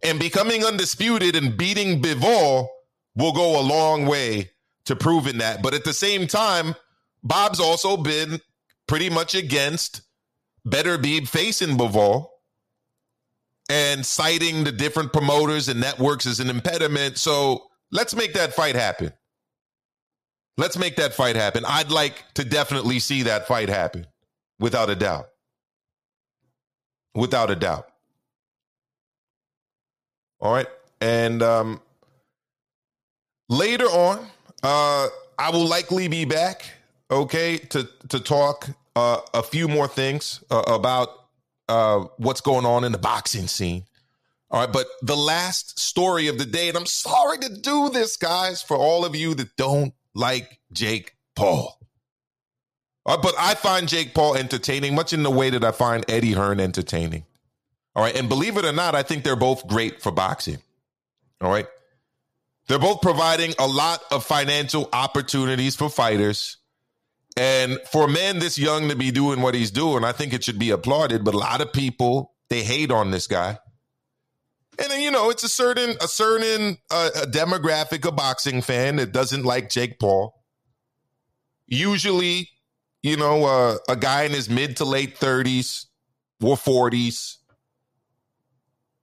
And 0.02 0.18
becoming 0.18 0.64
undisputed 0.64 1.36
and 1.36 1.56
beating 1.56 2.00
Bivol 2.00 2.68
will 3.14 3.32
go 3.32 3.60
a 3.60 3.62
long 3.62 4.06
way 4.06 4.50
to 4.86 4.96
proving 4.96 5.38
that. 5.38 5.62
But 5.62 5.74
at 5.74 5.84
the 5.84 5.92
same 5.92 6.26
time, 6.26 6.74
Bob's 7.22 7.60
also 7.60 7.96
been 7.96 8.40
pretty 8.86 9.10
much 9.10 9.34
against 9.34 10.02
Beterbiev 10.66 11.28
facing 11.28 11.76
Bivol 11.76 12.28
and 13.68 14.06
citing 14.06 14.64
the 14.64 14.72
different 14.72 15.12
promoters 15.12 15.68
and 15.68 15.80
networks 15.80 16.26
as 16.26 16.40
an 16.40 16.48
impediment. 16.48 17.18
So 17.18 17.66
let's 17.90 18.14
make 18.14 18.32
that 18.34 18.54
fight 18.54 18.76
happen. 18.76 19.12
Let's 20.58 20.76
make 20.76 20.96
that 20.96 21.14
fight 21.14 21.36
happen. 21.36 21.64
I'd 21.64 21.90
like 21.90 22.24
to 22.34 22.44
definitely 22.44 22.98
see 22.98 23.22
that 23.22 23.46
fight 23.46 23.68
happen 23.68 24.06
without 24.58 24.90
a 24.90 24.96
doubt. 24.96 25.28
Without 27.14 27.50
a 27.50 27.56
doubt. 27.56 27.88
All 30.40 30.52
right. 30.52 30.66
And 31.00 31.42
um 31.42 31.80
later 33.48 33.86
on, 33.86 34.26
uh, 34.62 35.08
I 35.38 35.50
will 35.50 35.66
likely 35.66 36.08
be 36.08 36.24
back, 36.24 36.64
okay, 37.10 37.58
to 37.58 37.88
to 38.08 38.20
talk 38.20 38.68
uh, 38.96 39.20
a 39.34 39.42
few 39.42 39.68
more 39.68 39.88
things 39.88 40.42
uh, 40.50 40.62
about 40.66 41.08
uh, 41.68 42.06
what's 42.16 42.40
going 42.40 42.66
on 42.66 42.84
in 42.84 42.92
the 42.92 42.98
boxing 42.98 43.46
scene. 43.46 43.84
All 44.50 44.60
right, 44.60 44.72
but 44.72 44.86
the 45.02 45.16
last 45.16 45.78
story 45.78 46.26
of 46.26 46.38
the 46.38 46.46
day, 46.46 46.68
and 46.68 46.76
I'm 46.76 46.86
sorry 46.86 47.38
to 47.38 47.50
do 47.60 47.90
this, 47.90 48.16
guys, 48.16 48.62
for 48.62 48.76
all 48.76 49.04
of 49.04 49.14
you 49.14 49.34
that 49.34 49.54
don't 49.56 49.92
like 50.18 50.58
Jake 50.72 51.14
Paul. 51.36 51.78
Right, 53.06 53.22
but 53.22 53.34
I 53.38 53.54
find 53.54 53.88
Jake 53.88 54.12
Paul 54.12 54.34
entertaining, 54.34 54.94
much 54.94 55.12
in 55.12 55.22
the 55.22 55.30
way 55.30 55.48
that 55.48 55.64
I 55.64 55.72
find 55.72 56.04
Eddie 56.10 56.32
Hearn 56.32 56.60
entertaining. 56.60 57.24
All 57.96 58.02
right, 58.02 58.14
and 58.14 58.28
believe 58.28 58.58
it 58.58 58.64
or 58.64 58.72
not, 58.72 58.94
I 58.94 59.02
think 59.02 59.24
they're 59.24 59.36
both 59.36 59.66
great 59.66 60.02
for 60.02 60.12
boxing. 60.12 60.58
All 61.40 61.50
right. 61.50 61.66
They're 62.66 62.78
both 62.78 63.00
providing 63.00 63.54
a 63.58 63.66
lot 63.66 64.02
of 64.10 64.24
financial 64.24 64.90
opportunities 64.92 65.74
for 65.74 65.88
fighters. 65.88 66.58
And 67.36 67.78
for 67.90 68.04
a 68.04 68.08
man 68.08 68.40
this 68.40 68.58
young 68.58 68.88
to 68.88 68.96
be 68.96 69.10
doing 69.10 69.40
what 69.40 69.54
he's 69.54 69.70
doing, 69.70 70.04
I 70.04 70.12
think 70.12 70.34
it 70.34 70.44
should 70.44 70.58
be 70.58 70.70
applauded. 70.70 71.24
But 71.24 71.34
a 71.34 71.38
lot 71.38 71.62
of 71.62 71.72
people, 71.72 72.34
they 72.50 72.62
hate 72.62 72.90
on 72.90 73.10
this 73.10 73.26
guy. 73.26 73.58
And 74.80 74.90
then, 74.90 75.00
you 75.00 75.10
know, 75.10 75.30
it's 75.30 75.42
a 75.42 75.48
certain 75.48 75.96
a 76.00 76.08
certain 76.08 76.78
uh, 76.90 77.10
a 77.22 77.26
demographic 77.26 78.06
of 78.06 78.14
boxing 78.14 78.62
fan 78.62 78.96
that 78.96 79.12
doesn't 79.12 79.44
like 79.44 79.70
Jake 79.70 79.98
Paul. 79.98 80.34
Usually, 81.66 82.48
you 83.02 83.16
know, 83.16 83.44
uh, 83.44 83.78
a 83.88 83.96
guy 83.96 84.22
in 84.22 84.32
his 84.32 84.48
mid 84.48 84.76
to 84.78 84.84
late 84.84 85.18
30s 85.18 85.86
or 86.40 86.56
40s 86.56 87.36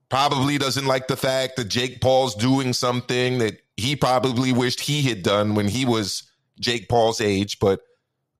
probably 0.09 0.57
doesn't 0.57 0.85
like 0.85 1.07
the 1.07 1.17
fact 1.17 1.57
that 1.57 1.65
Jake 1.65 1.99
Paul's 1.99 2.35
doing 2.35 2.73
something 2.73 3.39
that 3.39 3.61
he 3.75 3.95
probably 3.95 4.53
wished 4.53 4.79
he 4.81 5.01
had 5.01 5.23
done 5.23 5.55
when 5.55 5.67
he 5.67 5.85
was 5.85 6.23
Jake 6.59 6.87
Paul's 6.87 7.19
age, 7.19 7.59
but 7.59 7.81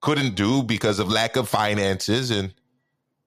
couldn't 0.02 0.36
do 0.36 0.64
because 0.64 1.00
of 1.00 1.12
lack 1.12 1.36
of 1.36 1.50
finances. 1.50 2.32
And, 2.32 2.54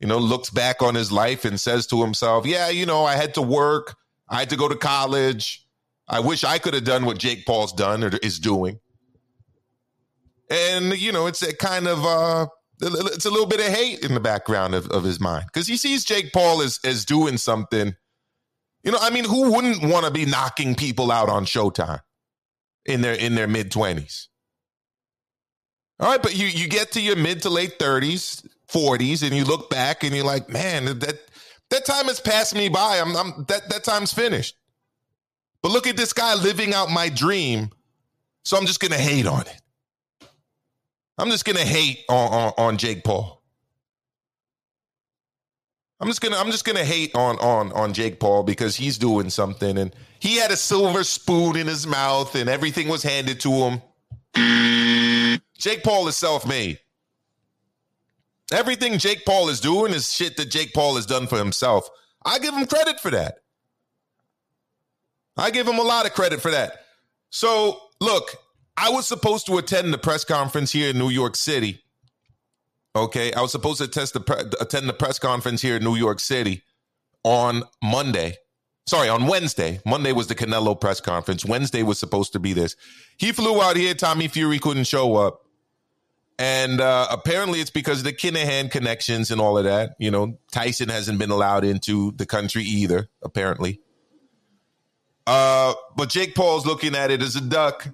you 0.00 0.06
know, 0.06 0.18
looks 0.18 0.50
back 0.50 0.82
on 0.82 0.94
his 0.94 1.10
life 1.10 1.44
and 1.44 1.60
says 1.60 1.86
to 1.88 2.02
himself, 2.02 2.46
yeah, 2.46 2.68
you 2.68 2.86
know, 2.86 3.04
I 3.04 3.16
had 3.16 3.34
to 3.34 3.42
work, 3.42 3.96
I 4.28 4.40
had 4.40 4.50
to 4.50 4.56
go 4.56 4.68
to 4.68 4.76
college. 4.76 5.64
I 6.08 6.20
wish 6.20 6.44
I 6.44 6.58
could 6.58 6.74
have 6.74 6.84
done 6.84 7.04
what 7.04 7.18
Jake 7.18 7.44
Paul's 7.44 7.72
done 7.72 8.02
or 8.02 8.10
is 8.22 8.38
doing. 8.38 8.80
And, 10.50 10.98
you 10.98 11.12
know, 11.12 11.26
it's 11.26 11.42
a 11.42 11.54
kind 11.54 11.86
of, 11.86 12.04
uh, 12.06 12.46
it's 12.80 13.26
a 13.26 13.30
little 13.30 13.46
bit 13.46 13.60
of 13.60 13.66
hate 13.66 14.02
in 14.02 14.14
the 14.14 14.20
background 14.20 14.74
of, 14.74 14.88
of 14.88 15.04
his 15.04 15.20
mind 15.20 15.44
because 15.52 15.66
he 15.66 15.76
sees 15.76 16.04
Jake 16.04 16.32
Paul 16.32 16.62
as, 16.62 16.80
as 16.84 17.04
doing 17.04 17.36
something 17.36 17.94
you 18.82 18.92
know, 18.92 18.98
I 19.00 19.10
mean, 19.10 19.24
who 19.24 19.52
wouldn't 19.52 19.82
want 19.82 20.06
to 20.06 20.10
be 20.10 20.24
knocking 20.24 20.74
people 20.74 21.10
out 21.10 21.28
on 21.28 21.44
Showtime 21.44 22.00
in 22.84 23.00
their 23.00 23.14
in 23.14 23.34
their 23.34 23.48
mid 23.48 23.70
twenties? 23.70 24.27
All 26.00 26.08
right, 26.08 26.22
but 26.22 26.36
you 26.36 26.46
you 26.46 26.68
get 26.68 26.92
to 26.92 27.00
your 27.00 27.16
mid 27.16 27.42
to 27.42 27.50
late 27.50 27.78
thirties, 27.78 28.46
forties, 28.68 29.22
and 29.22 29.34
you 29.34 29.44
look 29.44 29.68
back 29.68 30.04
and 30.04 30.14
you're 30.14 30.24
like, 30.24 30.48
man, 30.48 30.84
that 30.84 31.18
that 31.70 31.84
time 31.84 32.06
has 32.06 32.20
passed 32.20 32.54
me 32.54 32.68
by. 32.68 33.00
I'm, 33.00 33.16
I'm 33.16 33.44
that 33.48 33.68
that 33.70 33.84
time's 33.84 34.12
finished. 34.12 34.56
But 35.62 35.72
look 35.72 35.86
at 35.86 35.96
this 35.96 36.12
guy 36.12 36.34
living 36.34 36.72
out 36.72 36.90
my 36.90 37.08
dream. 37.08 37.70
So 38.44 38.56
I'm 38.56 38.66
just 38.66 38.80
gonna 38.80 38.96
hate 38.96 39.26
on 39.26 39.42
it. 39.42 39.60
I'm 41.18 41.30
just 41.30 41.44
gonna 41.44 41.64
hate 41.64 42.04
on, 42.08 42.32
on, 42.32 42.52
on 42.56 42.76
Jake 42.78 43.02
Paul. 43.02 43.42
I'm 46.00 46.06
just 46.06 46.20
gonna 46.20 46.36
I'm 46.36 46.52
just 46.52 46.64
gonna 46.64 46.84
hate 46.84 47.14
on 47.16 47.38
on 47.38 47.72
on 47.72 47.92
Jake 47.92 48.20
Paul 48.20 48.44
because 48.44 48.76
he's 48.76 48.98
doing 48.98 49.30
something 49.30 49.76
and 49.78 49.94
he 50.20 50.36
had 50.36 50.52
a 50.52 50.56
silver 50.56 51.02
spoon 51.02 51.56
in 51.56 51.66
his 51.66 51.88
mouth 51.88 52.36
and 52.36 52.48
everything 52.48 52.86
was 52.88 53.02
handed 53.02 53.40
to 53.40 53.50
him. 53.50 53.82
Jake 55.58 55.82
Paul 55.82 56.08
is 56.08 56.16
self-made. 56.16 56.78
Everything 58.52 58.98
Jake 58.98 59.24
Paul 59.26 59.48
is 59.48 59.60
doing 59.60 59.92
is 59.92 60.12
shit 60.12 60.36
that 60.38 60.50
Jake 60.50 60.72
Paul 60.72 60.96
has 60.96 61.04
done 61.04 61.26
for 61.26 61.36
himself. 61.36 61.88
I 62.24 62.38
give 62.38 62.54
him 62.54 62.66
credit 62.66 63.00
for 63.00 63.10
that. 63.10 63.38
I 65.36 65.50
give 65.50 65.68
him 65.68 65.78
a 65.78 65.82
lot 65.82 66.06
of 66.06 66.14
credit 66.14 66.40
for 66.40 66.50
that. 66.50 66.72
So, 67.30 67.78
look, 68.00 68.36
I 68.76 68.90
was 68.90 69.06
supposed 69.06 69.46
to 69.46 69.58
attend 69.58 69.92
the 69.92 69.98
press 69.98 70.24
conference 70.24 70.72
here 70.72 70.90
in 70.90 70.98
New 70.98 71.10
York 71.10 71.36
City 71.36 71.82
Okay, 72.98 73.32
I 73.32 73.40
was 73.40 73.52
supposed 73.52 73.80
to 73.80 73.86
the 73.86 74.20
pre- 74.20 74.50
attend 74.60 74.88
the 74.88 74.92
press 74.92 75.20
conference 75.20 75.62
here 75.62 75.76
in 75.76 75.84
New 75.84 75.94
York 75.94 76.18
City 76.18 76.62
on 77.22 77.62
Monday. 77.82 78.34
Sorry, 78.88 79.08
on 79.08 79.26
Wednesday. 79.26 79.80
Monday 79.86 80.12
was 80.12 80.26
the 80.26 80.34
Canelo 80.34 80.78
press 80.78 81.00
conference. 81.00 81.44
Wednesday 81.44 81.84
was 81.84 81.98
supposed 81.98 82.32
to 82.32 82.40
be 82.40 82.54
this. 82.54 82.74
He 83.18 83.30
flew 83.30 83.62
out 83.62 83.76
here. 83.76 83.94
Tommy 83.94 84.26
Fury 84.26 84.58
couldn't 84.58 84.84
show 84.84 85.14
up. 85.16 85.42
And 86.38 86.80
uh, 86.80 87.08
apparently 87.10 87.60
it's 87.60 87.70
because 87.70 87.98
of 87.98 88.04
the 88.04 88.12
Kinahan 88.12 88.70
connections 88.70 89.30
and 89.30 89.40
all 89.40 89.58
of 89.58 89.64
that. 89.64 89.96
You 89.98 90.10
know, 90.10 90.38
Tyson 90.52 90.88
hasn't 90.88 91.18
been 91.18 91.30
allowed 91.30 91.64
into 91.64 92.12
the 92.12 92.26
country 92.26 92.62
either, 92.62 93.08
apparently. 93.22 93.80
Uh, 95.26 95.74
but 95.96 96.08
Jake 96.08 96.34
Paul's 96.34 96.64
looking 96.64 96.94
at 96.94 97.10
it 97.10 97.22
as 97.22 97.34
a 97.34 97.40
duck. 97.40 97.88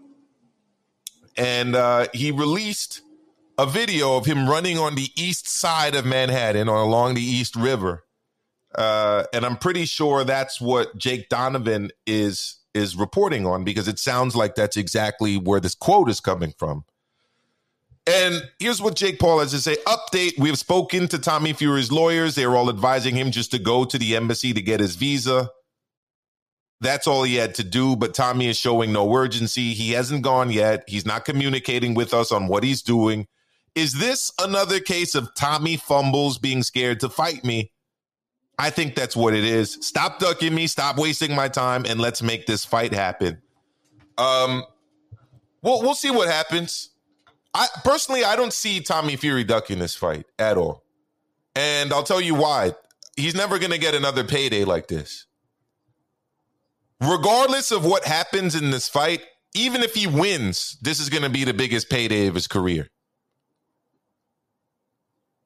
And 1.37 1.75
uh, 1.75 2.07
he 2.13 2.31
released 2.31 3.01
a 3.59 3.67
video 3.67 4.17
of 4.17 4.27
him 4.27 4.49
running 4.49 4.79
on 4.79 4.95
the 4.95 5.09
east 5.17 5.49
side 5.49 5.95
of 5.95 6.05
Manhattan 6.05 6.69
or 6.69 6.77
along 6.77 7.15
the 7.15 7.23
East 7.23 7.57
River. 7.57 8.05
Uh, 8.75 9.25
and 9.33 9.45
I'm 9.45 9.57
pretty 9.57 9.85
sure 9.85 10.25
that's 10.25 10.61
what 10.61 10.97
Jake 10.97 11.29
Donovan 11.29 11.91
is 12.07 12.59
is 12.75 12.97
reporting 12.97 13.47
on 13.47 13.63
because 13.63 13.87
it 13.87 14.01
sounds 14.01 14.35
like 14.35 14.57
that's 14.57 14.77
exactly 14.77 15.37
where 15.37 15.61
this 15.61 15.77
quote 15.77 16.11
is 16.11 16.19
coming 16.19 16.53
from. 16.59 16.85
And 18.07 18.51
here's 18.59 18.83
what 18.83 18.97
Jake 18.97 19.19
Paul 19.19 19.39
has 19.41 19.53
to 19.53 19.61
say. 19.61 19.77
Update, 19.87 20.39
we've 20.39 20.59
spoken 20.59 21.09
to 21.09 21.19
Tommy 21.19 21.55
Fury's 21.55 21.91
lawyers. 21.91 22.35
They're 22.35 22.55
all 22.55 22.69
advising 22.69 23.15
him 23.15 23.31
just 23.31 23.51
to 23.53 23.59
go 23.59 23.85
to 23.85 23.97
the 23.97 24.15
embassy 24.15 24.53
to 24.53 24.61
get 24.61 24.81
his 24.81 24.97
visa. 24.97 25.51
That's 26.81 27.07
all 27.07 27.23
he 27.23 27.37
had 27.37 27.55
to 27.55 27.65
do, 27.65 27.97
but 27.97 28.13
Tommy 28.13 28.49
is 28.49 28.59
showing 28.59 28.93
no 28.93 29.15
urgency. 29.15 29.73
He 29.73 29.93
hasn't 29.93 30.23
gone 30.23 30.51
yet. 30.51 30.85
He's 30.87 31.07
not 31.07 31.25
communicating 31.25 31.95
with 31.95 32.13
us 32.13 32.31
on 32.31 32.47
what 32.47 32.63
he's 32.63 32.83
doing. 32.83 33.27
Is 33.75 33.95
this 33.95 34.31
another 34.39 34.81
case 34.81 35.15
of 35.15 35.35
Tommy 35.35 35.77
fumbles 35.77 36.39
being 36.39 36.63
scared 36.63 37.01
to 37.01 37.09
fight 37.09 37.43
me? 37.43 37.73
I 38.59 38.71
think 38.71 38.95
that's 38.95 39.17
what 39.17 39.35
it 39.35 39.45
is. 39.45 39.79
Stop 39.81 40.19
ducking 40.21 40.55
me, 40.55 40.67
stop 40.67 40.99
wasting 40.99 41.35
my 41.35 41.49
time, 41.49 41.85
and 41.87 42.01
let's 42.01 42.23
make 42.23 42.47
this 42.47 42.65
fight 42.65 42.93
happen. 42.93 43.41
Um, 44.17 44.63
we'll 45.63 45.83
we'll 45.83 45.97
see 45.97 46.11
what 46.11 46.29
happens. 46.29 46.91
I 47.55 47.69
personally 47.85 48.25
I 48.25 48.37
don't 48.37 48.53
see 48.53 48.81
Tommy 48.81 49.17
Fury 49.17 49.45
ducking 49.45 49.79
this 49.79 49.95
fight 49.95 50.27
at 50.39 50.59
all. 50.59 50.83
And 51.55 51.93
I'll 51.93 52.03
tell 52.03 52.21
you 52.21 52.35
why. 52.35 52.73
He's 53.17 53.35
never 53.35 53.59
gonna 53.59 53.79
get 53.79 53.95
another 53.95 54.25
payday 54.25 54.65
like 54.65 54.89
this. 54.89 55.27
Regardless 57.01 57.71
of 57.71 57.85
what 57.85 58.05
happens 58.05 58.55
in 58.55 58.71
this 58.71 58.89
fight, 58.89 59.23
even 59.55 59.83
if 59.83 59.95
he 59.95 60.07
wins, 60.07 60.77
this 60.83 60.99
is 60.99 61.09
gonna 61.09 61.31
be 61.31 61.45
the 61.45 61.55
biggest 61.55 61.89
payday 61.89 62.27
of 62.27 62.35
his 62.35 62.49
career. 62.49 62.89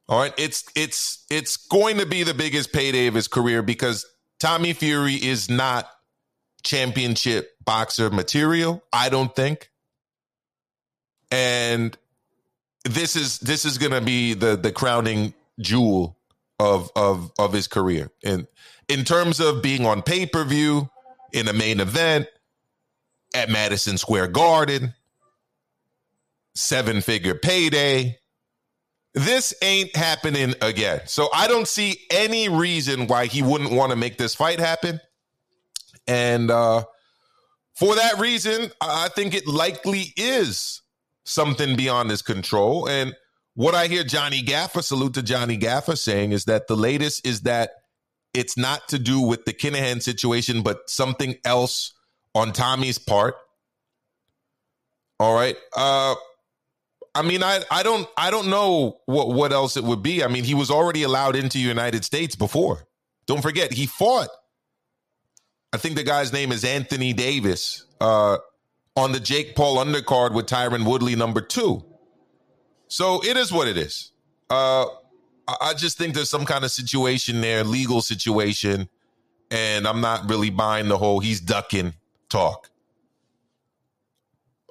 All 0.08 0.18
right, 0.18 0.32
it's 0.38 0.64
it's 0.74 1.26
it's 1.30 1.58
going 1.58 1.98
to 1.98 2.06
be 2.06 2.22
the 2.22 2.32
biggest 2.32 2.72
payday 2.72 3.08
of 3.08 3.14
his 3.14 3.28
career 3.28 3.62
because 3.62 4.06
Tommy 4.40 4.72
Fury 4.72 5.14
is 5.14 5.50
not 5.50 5.90
championship 6.62 7.50
boxer 7.62 8.08
material, 8.08 8.82
I 8.90 9.10
don't 9.10 9.34
think. 9.36 9.70
And 11.30 11.96
this 12.84 13.16
is 13.16 13.38
this 13.40 13.64
is 13.64 13.78
going 13.78 13.92
to 13.92 14.00
be 14.00 14.34
the 14.34 14.56
the 14.56 14.72
crowning 14.72 15.34
jewel 15.60 16.16
of 16.58 16.90
of 16.96 17.32
of 17.38 17.52
his 17.52 17.68
career. 17.68 18.10
And 18.24 18.46
in 18.88 19.04
terms 19.04 19.40
of 19.40 19.62
being 19.62 19.84
on 19.84 20.02
pay-per-view 20.02 20.88
in 21.32 21.48
a 21.48 21.52
main 21.52 21.80
event 21.80 22.26
at 23.34 23.50
Madison 23.50 23.98
Square 23.98 24.28
Garden, 24.28 24.94
seven-figure 26.54 27.34
payday, 27.34 28.18
this 29.12 29.52
ain't 29.62 29.94
happening 29.94 30.54
again. 30.62 31.02
So 31.04 31.28
I 31.34 31.48
don't 31.48 31.68
see 31.68 31.98
any 32.10 32.48
reason 32.48 33.06
why 33.06 33.26
he 33.26 33.42
wouldn't 33.42 33.72
want 33.72 33.90
to 33.90 33.96
make 33.96 34.16
this 34.16 34.34
fight 34.34 34.58
happen. 34.58 35.00
And 36.06 36.50
uh, 36.50 36.84
for 37.74 37.94
that 37.96 38.18
reason, 38.18 38.70
I 38.80 39.08
think 39.08 39.34
it 39.34 39.46
likely 39.46 40.14
is 40.16 40.80
something 41.28 41.76
beyond 41.76 42.10
his 42.10 42.22
control. 42.22 42.88
And 42.88 43.14
what 43.54 43.74
I 43.74 43.86
hear 43.86 44.04
Johnny 44.04 44.42
Gaffer, 44.42 44.82
salute 44.82 45.14
to 45.14 45.22
Johnny 45.22 45.56
Gaffer, 45.56 45.96
saying 45.96 46.32
is 46.32 46.44
that 46.44 46.68
the 46.68 46.76
latest 46.76 47.26
is 47.26 47.42
that 47.42 47.70
it's 48.34 48.56
not 48.56 48.88
to 48.88 48.98
do 48.98 49.20
with 49.20 49.44
the 49.44 49.52
Kinahan 49.52 50.02
situation, 50.02 50.62
but 50.62 50.88
something 50.88 51.36
else 51.44 51.92
on 52.34 52.52
Tommy's 52.52 52.98
part. 52.98 53.34
All 55.18 55.34
right. 55.34 55.56
Uh, 55.76 56.14
I 57.14 57.22
mean, 57.22 57.42
I, 57.42 57.60
I 57.70 57.82
don't 57.82 58.08
I 58.16 58.30
don't 58.30 58.48
know 58.48 58.98
what 59.06 59.28
what 59.28 59.52
else 59.52 59.76
it 59.76 59.82
would 59.82 60.02
be. 60.02 60.22
I 60.22 60.28
mean, 60.28 60.44
he 60.44 60.54
was 60.54 60.70
already 60.70 61.02
allowed 61.02 61.34
into 61.34 61.58
United 61.58 62.04
States 62.04 62.36
before. 62.36 62.86
Don't 63.26 63.42
forget, 63.42 63.72
he 63.72 63.86
fought. 63.86 64.28
I 65.72 65.78
think 65.78 65.96
the 65.96 66.04
guy's 66.04 66.32
name 66.32 66.52
is 66.52 66.64
Anthony 66.64 67.12
Davis 67.12 67.84
uh, 68.00 68.38
on 68.98 69.12
the 69.12 69.20
Jake 69.20 69.54
Paul 69.54 69.76
undercard 69.84 70.32
with 70.32 70.46
Tyron 70.46 70.84
Woodley 70.84 71.16
number 71.16 71.40
two. 71.40 71.84
So 72.88 73.24
it 73.24 73.36
is 73.36 73.52
what 73.52 73.68
it 73.68 73.76
is. 73.76 74.12
Uh, 74.50 74.86
I 75.60 75.74
just 75.74 75.96
think 75.96 76.14
there's 76.14 76.30
some 76.30 76.44
kind 76.44 76.64
of 76.64 76.70
situation 76.70 77.40
there, 77.40 77.64
legal 77.64 78.02
situation, 78.02 78.88
and 79.50 79.86
I'm 79.86 80.00
not 80.00 80.28
really 80.28 80.50
buying 80.50 80.88
the 80.88 80.98
whole 80.98 81.20
he's 81.20 81.40
ducking 81.40 81.94
talk. 82.28 82.70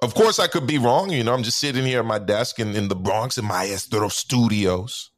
Of 0.00 0.14
course, 0.14 0.38
I 0.38 0.46
could 0.46 0.66
be 0.66 0.78
wrong. 0.78 1.10
You 1.10 1.24
know, 1.24 1.34
I'm 1.34 1.42
just 1.42 1.58
sitting 1.58 1.84
here 1.84 2.00
at 2.00 2.04
my 2.04 2.20
desk 2.20 2.60
in, 2.60 2.76
in 2.76 2.86
the 2.86 2.94
Bronx 2.94 3.38
in 3.38 3.44
Maestro 3.44 4.08
Studios. 4.08 5.10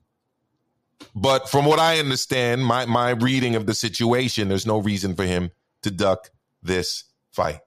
But 1.15 1.49
from 1.49 1.67
what 1.67 1.79
I 1.79 1.99
understand, 1.99 2.65
my, 2.65 2.87
my 2.87 3.11
reading 3.11 3.57
of 3.57 3.67
the 3.67 3.75
situation, 3.75 4.49
there's 4.49 4.67
no 4.67 4.79
reason 4.79 5.15
for 5.15 5.25
him 5.25 5.51
to 5.83 5.91
duck 5.91 6.31
this 6.63 7.05
fight. 7.33 7.61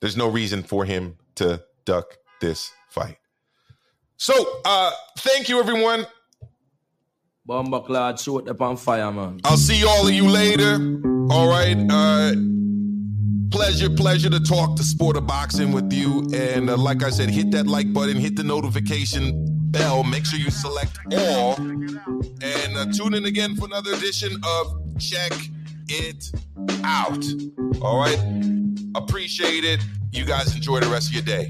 There's 0.00 0.16
no 0.16 0.28
reason 0.28 0.62
for 0.62 0.84
him 0.84 1.16
to 1.36 1.62
duck 1.84 2.16
this 2.40 2.72
fight. 2.88 3.18
So, 4.16 4.34
uh, 4.64 4.90
thank 5.18 5.48
you, 5.48 5.58
everyone. 5.60 6.06
Bomba 7.46 7.80
clad 7.80 8.18
shoot 8.18 8.48
up 8.48 8.60
on 8.60 8.76
fire, 8.76 9.10
man. 9.10 9.40
I'll 9.44 9.56
see 9.56 9.84
all 9.84 10.06
of 10.06 10.12
you 10.12 10.28
later. 10.28 10.74
All 11.30 11.48
right. 11.48 11.76
Uh, 11.90 12.32
pleasure, 13.50 13.90
pleasure 13.90 14.30
to 14.30 14.40
talk 14.40 14.76
to 14.76 14.82
sport 14.82 15.16
of 15.16 15.26
boxing 15.26 15.72
with 15.72 15.92
you. 15.92 16.28
And 16.32 16.70
uh, 16.70 16.76
like 16.76 17.02
I 17.02 17.10
said, 17.10 17.30
hit 17.30 17.50
that 17.52 17.66
like 17.66 17.92
button, 17.92 18.16
hit 18.16 18.36
the 18.36 18.44
notification 18.44 19.46
bell. 19.70 20.04
Make 20.04 20.26
sure 20.26 20.38
you 20.38 20.50
select 20.50 20.98
all. 21.12 21.54
And 21.56 22.76
uh, 22.76 22.86
tune 22.92 23.14
in 23.14 23.24
again 23.24 23.56
for 23.56 23.66
another 23.66 23.94
edition 23.94 24.36
of 24.44 24.98
Check 24.98 25.32
It 25.88 26.30
Out. 26.84 27.24
All 27.82 27.98
right. 27.98 28.59
Appreciate 28.94 29.64
it. 29.64 29.80
You 30.12 30.24
guys 30.24 30.54
enjoy 30.54 30.80
the 30.80 30.88
rest 30.88 31.08
of 31.08 31.14
your 31.14 31.22
day. 31.22 31.48